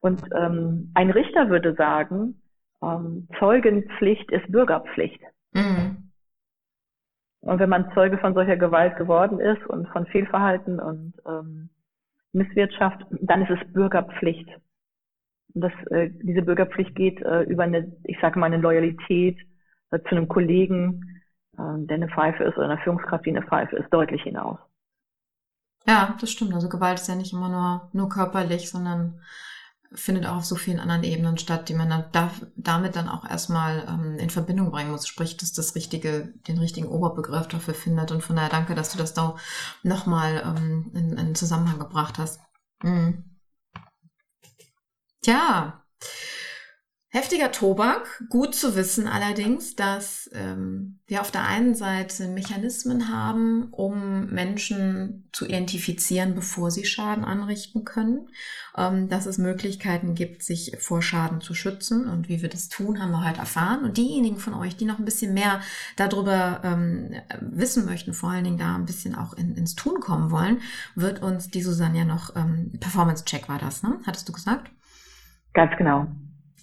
Und 0.00 0.22
ähm, 0.34 0.90
ein 0.94 1.10
Richter 1.10 1.50
würde 1.50 1.74
sagen, 1.74 2.40
ähm, 2.82 3.28
Zeugenpflicht 3.38 4.30
ist 4.32 4.50
Bürgerpflicht. 4.50 5.20
Mhm. 5.52 6.10
Und 7.42 7.58
wenn 7.58 7.68
man 7.68 7.92
Zeuge 7.92 8.16
von 8.16 8.32
solcher 8.32 8.56
Gewalt 8.56 8.96
geworden 8.96 9.38
ist 9.38 9.66
und 9.66 9.86
von 9.88 10.06
Fehlverhalten 10.06 10.80
und 10.80 11.12
ähm, 11.26 11.68
Misswirtschaft, 12.32 13.04
dann 13.20 13.42
ist 13.42 13.50
es 13.50 13.72
Bürgerpflicht. 13.74 14.48
Und 15.52 15.60
das, 15.60 15.72
äh, 15.90 16.08
diese 16.22 16.40
Bürgerpflicht 16.40 16.94
geht 16.94 17.20
äh, 17.20 17.42
über 17.42 17.64
eine, 17.64 17.92
ich 18.04 18.18
sage 18.22 18.38
mal, 18.38 18.46
eine 18.46 18.62
Loyalität 18.62 19.36
äh, 19.90 19.98
zu 20.08 20.16
einem 20.16 20.28
Kollegen, 20.28 21.13
ähm, 21.58 21.86
der 21.86 21.96
eine 21.96 22.08
Pfeife 22.08 22.44
ist 22.44 22.56
oder 22.56 22.70
eine 22.70 22.78
Führungskraft, 22.78 23.26
die 23.26 23.30
eine 23.30 23.46
Pfeife 23.46 23.76
ist, 23.76 23.90
deutlich 23.90 24.22
hinaus. 24.22 24.58
Ja, 25.86 26.16
das 26.20 26.30
stimmt. 26.30 26.54
Also 26.54 26.68
Gewalt 26.68 26.98
ist 26.98 27.08
ja 27.08 27.14
nicht 27.14 27.32
immer 27.32 27.48
nur, 27.48 27.90
nur 27.92 28.08
körperlich, 28.08 28.70
sondern 28.70 29.20
findet 29.92 30.26
auch 30.26 30.36
auf 30.36 30.44
so 30.44 30.56
vielen 30.56 30.80
anderen 30.80 31.04
Ebenen 31.04 31.38
statt, 31.38 31.68
die 31.68 31.74
man 31.74 31.88
dann 31.88 32.04
da, 32.12 32.30
damit 32.56 32.96
dann 32.96 33.08
auch 33.08 33.28
erstmal 33.28 33.86
ähm, 33.88 34.18
in 34.18 34.30
Verbindung 34.30 34.70
bringen 34.70 34.90
muss. 34.90 35.06
Sprich, 35.06 35.36
dass 35.36 35.52
das 35.52 35.74
richtige, 35.74 36.32
den 36.48 36.58
richtigen 36.58 36.88
Oberbegriff 36.88 37.46
dafür 37.48 37.74
findet. 37.74 38.10
Und 38.10 38.22
von 38.22 38.36
daher 38.36 38.50
danke, 38.50 38.74
dass 38.74 38.90
du 38.90 38.98
das 38.98 39.14
da 39.14 39.36
nochmal 39.82 40.42
ähm, 40.44 40.90
in, 40.94 41.16
in 41.16 41.34
Zusammenhang 41.34 41.78
gebracht 41.78 42.18
hast. 42.18 42.40
Mhm. 42.82 43.24
Tja, 45.22 45.84
Heftiger 47.14 47.52
Tobak. 47.52 48.24
Gut 48.28 48.56
zu 48.56 48.74
wissen 48.74 49.06
allerdings, 49.06 49.76
dass 49.76 50.28
ähm, 50.34 50.98
wir 51.06 51.20
auf 51.20 51.30
der 51.30 51.46
einen 51.46 51.76
Seite 51.76 52.26
Mechanismen 52.26 53.08
haben, 53.08 53.68
um 53.70 54.26
Menschen 54.30 55.28
zu 55.30 55.46
identifizieren, 55.46 56.34
bevor 56.34 56.72
sie 56.72 56.84
Schaden 56.84 57.24
anrichten 57.24 57.84
können. 57.84 58.30
Ähm, 58.76 59.08
dass 59.08 59.26
es 59.26 59.38
Möglichkeiten 59.38 60.16
gibt, 60.16 60.42
sich 60.42 60.76
vor 60.80 61.02
Schaden 61.02 61.40
zu 61.40 61.54
schützen. 61.54 62.08
Und 62.08 62.28
wie 62.28 62.42
wir 62.42 62.48
das 62.48 62.68
tun, 62.68 63.00
haben 63.00 63.12
wir 63.12 63.24
heute 63.24 63.38
erfahren. 63.38 63.84
Und 63.84 63.96
diejenigen 63.96 64.38
von 64.38 64.52
euch, 64.52 64.76
die 64.76 64.84
noch 64.84 64.98
ein 64.98 65.04
bisschen 65.04 65.34
mehr 65.34 65.60
darüber 65.94 66.62
ähm, 66.64 67.14
wissen 67.40 67.84
möchten, 67.84 68.12
vor 68.12 68.30
allen 68.30 68.42
Dingen 68.42 68.58
da 68.58 68.74
ein 68.74 68.86
bisschen 68.86 69.14
auch 69.14 69.34
in, 69.34 69.54
ins 69.54 69.76
Tun 69.76 70.00
kommen 70.00 70.32
wollen, 70.32 70.62
wird 70.96 71.22
uns 71.22 71.48
die 71.48 71.62
Susanne 71.62 71.98
ja 71.98 72.04
noch 72.04 72.34
ähm, 72.34 72.72
Performance-Check 72.80 73.48
war 73.48 73.60
das, 73.60 73.84
ne? 73.84 74.00
Hattest 74.04 74.28
du 74.28 74.32
gesagt? 74.32 74.72
Ganz 75.52 75.76
genau. 75.78 76.08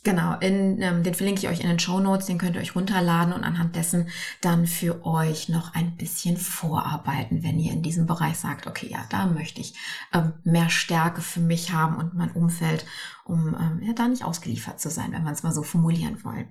Genau, 0.04 0.36
in, 0.40 0.82
ähm, 0.82 1.04
den 1.04 1.14
verlinke 1.14 1.42
ich 1.42 1.48
euch 1.48 1.60
in 1.60 1.70
den 1.70 1.78
Show 1.78 2.00
Notes, 2.00 2.26
den 2.26 2.40
könnt 2.40 2.56
ihr 2.56 2.62
euch 2.62 2.76
runterladen 2.76 3.34
und 3.34 3.44
anhand 3.44 3.76
dessen 3.76 4.10
dann 4.42 4.66
für 4.66 5.06
euch 5.06 5.48
noch 5.48 5.76
ein 5.76 5.96
bisschen 5.96 6.38
vorarbeiten, 6.38 7.44
wenn 7.44 7.60
ihr 7.60 7.72
in 7.72 7.84
diesem 7.84 8.08
Bereich 8.08 8.38
sagt, 8.38 8.66
okay, 8.66 8.88
ja, 8.90 9.06
da 9.10 9.28
möchte 9.28 9.62
ich 9.62 9.76
ähm, 10.12 10.34
mehr 10.44 10.72
Stärke 10.72 11.22
für 11.22 11.40
mich 11.40 11.72
haben 11.72 11.98
und 11.98 12.16
mein 12.16 12.32
Umfeld, 12.32 12.84
um 13.26 13.56
ähm, 13.56 13.82
ja, 13.86 13.94
da 13.94 14.08
nicht 14.08 14.24
ausgeliefert 14.24 14.80
zu 14.80 14.90
sein, 14.90 15.12
wenn 15.12 15.24
man 15.24 15.34
es 15.34 15.44
mal 15.44 15.54
so 15.54 15.62
formulieren 15.62 16.24
wollen. 16.24 16.48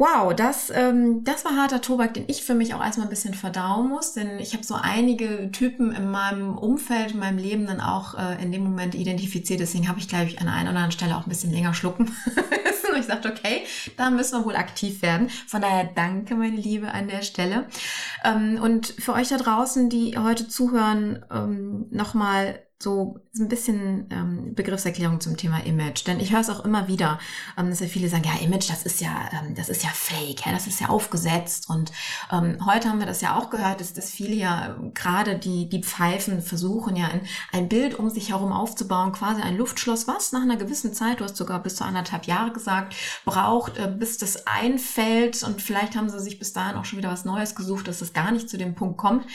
Wow, 0.00 0.32
das, 0.34 0.70
ähm, 0.70 1.24
das 1.24 1.44
war 1.44 1.56
harter 1.56 1.82
Tobak, 1.82 2.14
den 2.14 2.24
ich 2.26 2.42
für 2.42 2.54
mich 2.54 2.72
auch 2.72 2.82
erstmal 2.82 3.06
ein 3.06 3.10
bisschen 3.10 3.34
verdauen 3.34 3.90
muss, 3.90 4.14
denn 4.14 4.38
ich 4.38 4.54
habe 4.54 4.64
so 4.64 4.74
einige 4.74 5.52
Typen 5.52 5.92
in 5.92 6.10
meinem 6.10 6.56
Umfeld, 6.56 7.10
in 7.12 7.18
meinem 7.18 7.36
Leben 7.36 7.66
dann 7.66 7.82
auch 7.82 8.14
äh, 8.14 8.42
in 8.42 8.50
dem 8.50 8.64
Moment 8.64 8.94
identifiziert. 8.94 9.60
Deswegen 9.60 9.88
habe 9.90 9.98
ich, 9.98 10.08
glaube 10.08 10.24
ich, 10.24 10.40
an 10.40 10.48
einer 10.48 10.70
oder 10.70 10.78
anderen 10.78 10.92
Stelle 10.92 11.14
auch 11.18 11.26
ein 11.26 11.28
bisschen 11.28 11.52
länger 11.52 11.74
schlucken 11.74 12.04
müssen. 12.04 12.90
Und 12.94 12.98
ich 12.98 13.08
dachte, 13.08 13.28
okay, 13.28 13.64
da 13.98 14.08
müssen 14.08 14.38
wir 14.38 14.46
wohl 14.46 14.56
aktiv 14.56 15.02
werden. 15.02 15.28
Von 15.28 15.60
daher 15.60 15.90
danke, 15.94 16.34
meine 16.34 16.56
Liebe, 16.56 16.92
an 16.92 17.08
der 17.08 17.20
Stelle. 17.20 17.66
Ähm, 18.24 18.58
und 18.60 18.86
für 18.86 19.12
euch 19.12 19.28
da 19.28 19.36
draußen, 19.36 19.90
die 19.90 20.16
heute 20.16 20.48
zuhören, 20.48 21.26
ähm, 21.30 21.88
nochmal 21.90 22.58
so 22.82 23.18
ein 23.38 23.48
bisschen 23.48 24.06
ähm, 24.10 24.54
Begriffserklärung 24.54 25.20
zum 25.20 25.36
Thema 25.36 25.58
Image, 25.66 26.06
denn 26.06 26.18
ich 26.18 26.32
höre 26.32 26.40
es 26.40 26.48
auch 26.48 26.64
immer 26.64 26.88
wieder, 26.88 27.18
ähm, 27.58 27.68
dass 27.68 27.80
ja 27.80 27.86
viele 27.86 28.08
sagen, 28.08 28.24
ja 28.24 28.42
Image, 28.42 28.70
das 28.70 28.84
ist 28.84 29.02
ja, 29.02 29.28
ähm, 29.32 29.54
das 29.54 29.68
ist 29.68 29.84
ja 29.84 29.90
Fake, 29.90 30.46
ja, 30.46 30.52
das 30.52 30.66
ist 30.66 30.80
ja 30.80 30.88
aufgesetzt. 30.88 31.68
Und 31.68 31.92
ähm, 32.32 32.56
heute 32.64 32.88
haben 32.88 32.98
wir 32.98 33.06
das 33.06 33.20
ja 33.20 33.36
auch 33.36 33.50
gehört, 33.50 33.80
dass, 33.80 33.92
dass 33.92 34.10
viele 34.10 34.34
ja 34.34 34.78
gerade 34.94 35.38
die 35.38 35.68
die 35.68 35.82
Pfeifen 35.82 36.40
versuchen 36.40 36.96
ja 36.96 37.08
ein, 37.08 37.20
ein 37.52 37.68
Bild 37.68 37.94
um 37.94 38.08
sich 38.08 38.30
herum 38.30 38.50
aufzubauen, 38.50 39.12
quasi 39.12 39.42
ein 39.42 39.58
Luftschloss, 39.58 40.08
was 40.08 40.32
nach 40.32 40.42
einer 40.42 40.56
gewissen 40.56 40.94
Zeit, 40.94 41.20
du 41.20 41.24
hast 41.24 41.36
sogar 41.36 41.62
bis 41.62 41.76
zu 41.76 41.84
anderthalb 41.84 42.24
Jahre 42.24 42.52
gesagt, 42.52 42.94
braucht, 43.26 43.76
äh, 43.76 43.88
bis 43.94 44.16
das 44.16 44.46
einfällt. 44.46 45.42
Und 45.42 45.60
vielleicht 45.60 45.96
haben 45.96 46.08
sie 46.08 46.18
sich 46.18 46.38
bis 46.38 46.54
dahin 46.54 46.76
auch 46.76 46.86
schon 46.86 46.98
wieder 46.98 47.10
was 47.10 47.26
Neues 47.26 47.54
gesucht, 47.54 47.88
dass 47.88 48.00
es 48.00 48.14
gar 48.14 48.32
nicht 48.32 48.48
zu 48.48 48.56
dem 48.56 48.74
Punkt 48.74 48.96
kommt. 48.96 49.26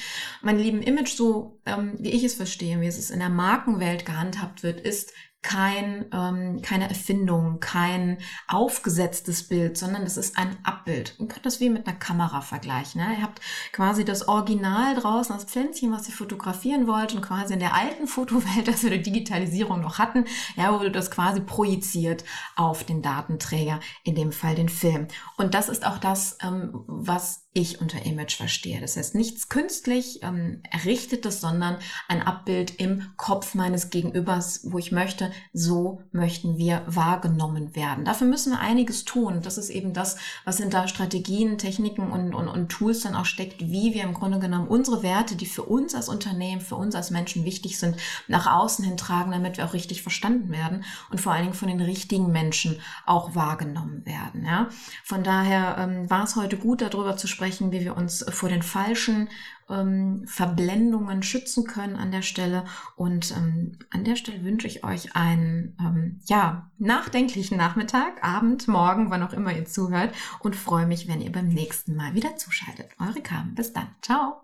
Mein 0.41 0.57
lieben 0.57 0.81
Image, 0.81 1.15
so 1.15 1.59
ähm, 1.67 1.93
wie 1.99 2.09
ich 2.09 2.23
es 2.23 2.33
verstehe, 2.33 2.81
wie 2.81 2.87
es 2.87 2.97
ist 2.97 3.11
in 3.11 3.19
der 3.19 3.34
Markenwelt 3.35 4.05
gehandhabt 4.05 4.63
wird, 4.63 4.79
ist 4.79 5.13
kein, 5.45 6.05
ähm, 6.11 6.61
keine 6.63 6.89
Erfindung, 6.89 7.59
kein 7.59 8.17
aufgesetztes 8.47 9.47
Bild, 9.47 9.77
sondern 9.77 10.01
es 10.01 10.17
ist 10.17 10.39
ein 10.39 10.57
Abbild. 10.63 11.13
Ihr 11.19 11.27
könnt 11.27 11.45
das 11.45 11.59
wie 11.59 11.69
mit 11.69 11.85
einer 11.85 11.95
Kamera 11.95 12.41
vergleichen. 12.41 12.99
Ne? 12.99 13.17
Ihr 13.17 13.21
habt 13.21 13.41
quasi 13.71 14.03
das 14.03 14.27
Original 14.27 14.95
draußen, 14.95 15.35
das 15.35 15.45
Pflänzchen, 15.45 15.91
was 15.91 16.09
ihr 16.09 16.15
fotografieren 16.15 16.87
wollt 16.87 17.13
und 17.13 17.21
quasi 17.21 17.53
in 17.53 17.59
der 17.59 17.75
alten 17.75 18.07
Fotowelt, 18.07 18.45
dass 18.67 18.81
wir 18.81 18.89
die 18.89 19.03
Digitalisierung 19.03 19.81
noch 19.81 19.99
hatten, 19.99 20.25
ja, 20.55 20.73
wurde 20.73 20.89
das 20.89 21.11
quasi 21.11 21.41
projiziert 21.41 22.23
auf 22.55 22.83
den 22.83 23.03
Datenträger, 23.03 23.79
in 24.03 24.15
dem 24.15 24.31
Fall 24.31 24.55
den 24.55 24.69
Film. 24.69 25.07
Und 25.37 25.53
das 25.53 25.69
ist 25.69 25.85
auch 25.85 25.99
das, 25.99 26.39
ähm, 26.41 26.71
was 26.87 27.45
ich 27.55 27.79
unter 27.79 28.05
Image 28.05 28.35
verstehe. 28.35 28.81
Das 28.81 28.97
heißt, 28.97 29.15
nichts 29.15 29.47
künstlich 29.47 30.19
ähm, 30.23 30.61
errichtetes, 30.69 31.39
sondern 31.39 31.77
ein 32.09 32.21
Abbild 32.21 32.81
im 32.81 33.11
Kopf 33.15 33.55
meines 33.55 33.89
Gegenübers, 33.89 34.61
wo 34.65 34.77
ich 34.77 34.91
möchte, 34.91 35.31
so 35.53 36.01
möchten 36.11 36.57
wir 36.57 36.83
wahrgenommen 36.87 37.75
werden. 37.75 38.05
Dafür 38.05 38.27
müssen 38.27 38.51
wir 38.51 38.59
einiges 38.59 39.05
tun. 39.05 39.41
Das 39.41 39.57
ist 39.57 39.69
eben 39.69 39.93
das, 39.93 40.17
was 40.43 40.57
hinter 40.57 40.87
Strategien, 40.87 41.57
Techniken 41.57 42.11
und, 42.11 42.33
und, 42.33 42.47
und 42.47 42.69
Tools 42.69 43.01
dann 43.01 43.15
auch 43.15 43.25
steckt, 43.25 43.61
wie 43.61 43.93
wir 43.93 44.03
im 44.03 44.13
Grunde 44.13 44.39
genommen 44.39 44.67
unsere 44.67 45.03
Werte, 45.03 45.35
die 45.35 45.45
für 45.45 45.63
uns 45.63 45.95
als 45.95 46.09
Unternehmen, 46.09 46.61
für 46.61 46.75
uns 46.75 46.95
als 46.95 47.11
Menschen 47.11 47.45
wichtig 47.45 47.79
sind, 47.79 47.97
nach 48.27 48.47
außen 48.47 48.83
hin 48.83 48.97
tragen, 48.97 49.31
damit 49.31 49.57
wir 49.57 49.65
auch 49.65 49.73
richtig 49.73 50.01
verstanden 50.01 50.51
werden 50.51 50.83
und 51.09 51.21
vor 51.21 51.31
allen 51.31 51.43
Dingen 51.43 51.53
von 51.53 51.67
den 51.67 51.81
richtigen 51.81 52.31
Menschen 52.31 52.79
auch 53.05 53.35
wahrgenommen 53.35 54.05
werden. 54.05 54.45
Ja? 54.45 54.69
Von 55.03 55.23
daher 55.23 55.77
ähm, 55.79 56.09
war 56.09 56.23
es 56.23 56.35
heute 56.35 56.57
gut, 56.57 56.81
darüber 56.81 57.17
zu 57.17 57.27
sprechen, 57.27 57.45
sprechen, 57.55 57.71
wie 57.71 57.81
wir 57.81 57.95
uns 57.95 58.25
vor 58.29 58.49
den 58.49 58.61
falschen 58.61 59.29
ähm, 59.69 60.23
Verblendungen 60.27 61.23
schützen 61.23 61.65
können 61.65 61.95
an 61.95 62.11
der 62.11 62.21
Stelle. 62.21 62.65
Und 62.95 63.31
ähm, 63.35 63.77
an 63.91 64.03
der 64.03 64.15
Stelle 64.15 64.43
wünsche 64.43 64.67
ich 64.67 64.83
euch 64.83 65.15
einen 65.15 65.75
ähm, 65.79 66.19
ja, 66.25 66.71
nachdenklichen 66.77 67.57
Nachmittag, 67.57 68.23
Abend, 68.23 68.67
Morgen, 68.67 69.09
wann 69.09 69.23
auch 69.23 69.33
immer 69.33 69.53
ihr 69.53 69.65
zuhört 69.65 70.13
und 70.39 70.55
freue 70.55 70.85
mich, 70.85 71.07
wenn 71.07 71.21
ihr 71.21 71.31
beim 71.31 71.47
nächsten 71.47 71.95
Mal 71.95 72.13
wieder 72.13 72.35
zuschaltet. 72.37 72.89
Eure 72.99 73.21
Carmen. 73.21 73.55
Bis 73.55 73.73
dann. 73.73 73.87
Ciao. 74.01 74.41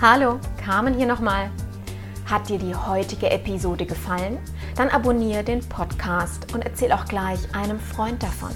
Hallo, 0.00 0.38
Carmen 0.56 0.94
hier 0.94 1.06
nochmal. 1.06 1.50
Hat 2.26 2.48
dir 2.48 2.58
die 2.58 2.74
heutige 2.74 3.28
Episode 3.30 3.86
gefallen? 3.86 4.38
Dann 4.76 4.88
abonniere 4.88 5.42
den 5.42 5.60
Podcast 5.68 6.54
und 6.54 6.62
erzähl 6.62 6.92
auch 6.92 7.04
gleich 7.06 7.54
einem 7.54 7.80
Freund 7.80 8.22
davon. 8.22 8.52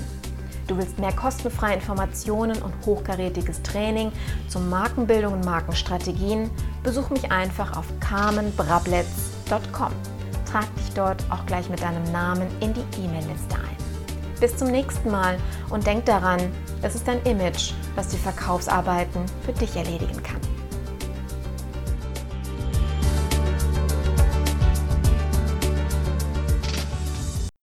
Du 0.66 0.78
willst 0.78 0.98
mehr 0.98 1.12
kostenfreie 1.12 1.74
Informationen 1.74 2.60
und 2.62 2.72
hochkarätiges 2.86 3.62
Training 3.62 4.10
zur 4.48 4.62
Markenbildung 4.62 5.34
und 5.34 5.44
Markenstrategien? 5.44 6.50
Besuch 6.82 7.10
mich 7.10 7.30
einfach 7.30 7.76
auf 7.76 7.84
carmenbrabletz.com. 8.00 9.92
Trag 10.50 10.74
dich 10.76 10.94
dort 10.94 11.22
auch 11.30 11.44
gleich 11.46 11.68
mit 11.68 11.82
deinem 11.82 12.10
Namen 12.12 12.48
in 12.60 12.72
die 12.72 12.84
E-Mail-Liste 13.02 13.56
ein. 13.56 13.76
Bis 14.40 14.56
zum 14.56 14.70
nächsten 14.70 15.10
Mal 15.10 15.36
und 15.70 15.86
denk 15.86 16.06
daran, 16.06 16.40
es 16.82 16.94
ist 16.94 17.06
dein 17.06 17.22
Image, 17.24 17.72
das 17.96 18.08
die 18.08 18.18
Verkaufsarbeiten 18.18 19.24
für 19.44 19.52
dich 19.52 19.76
erledigen 19.76 20.22
kann. 20.22 20.53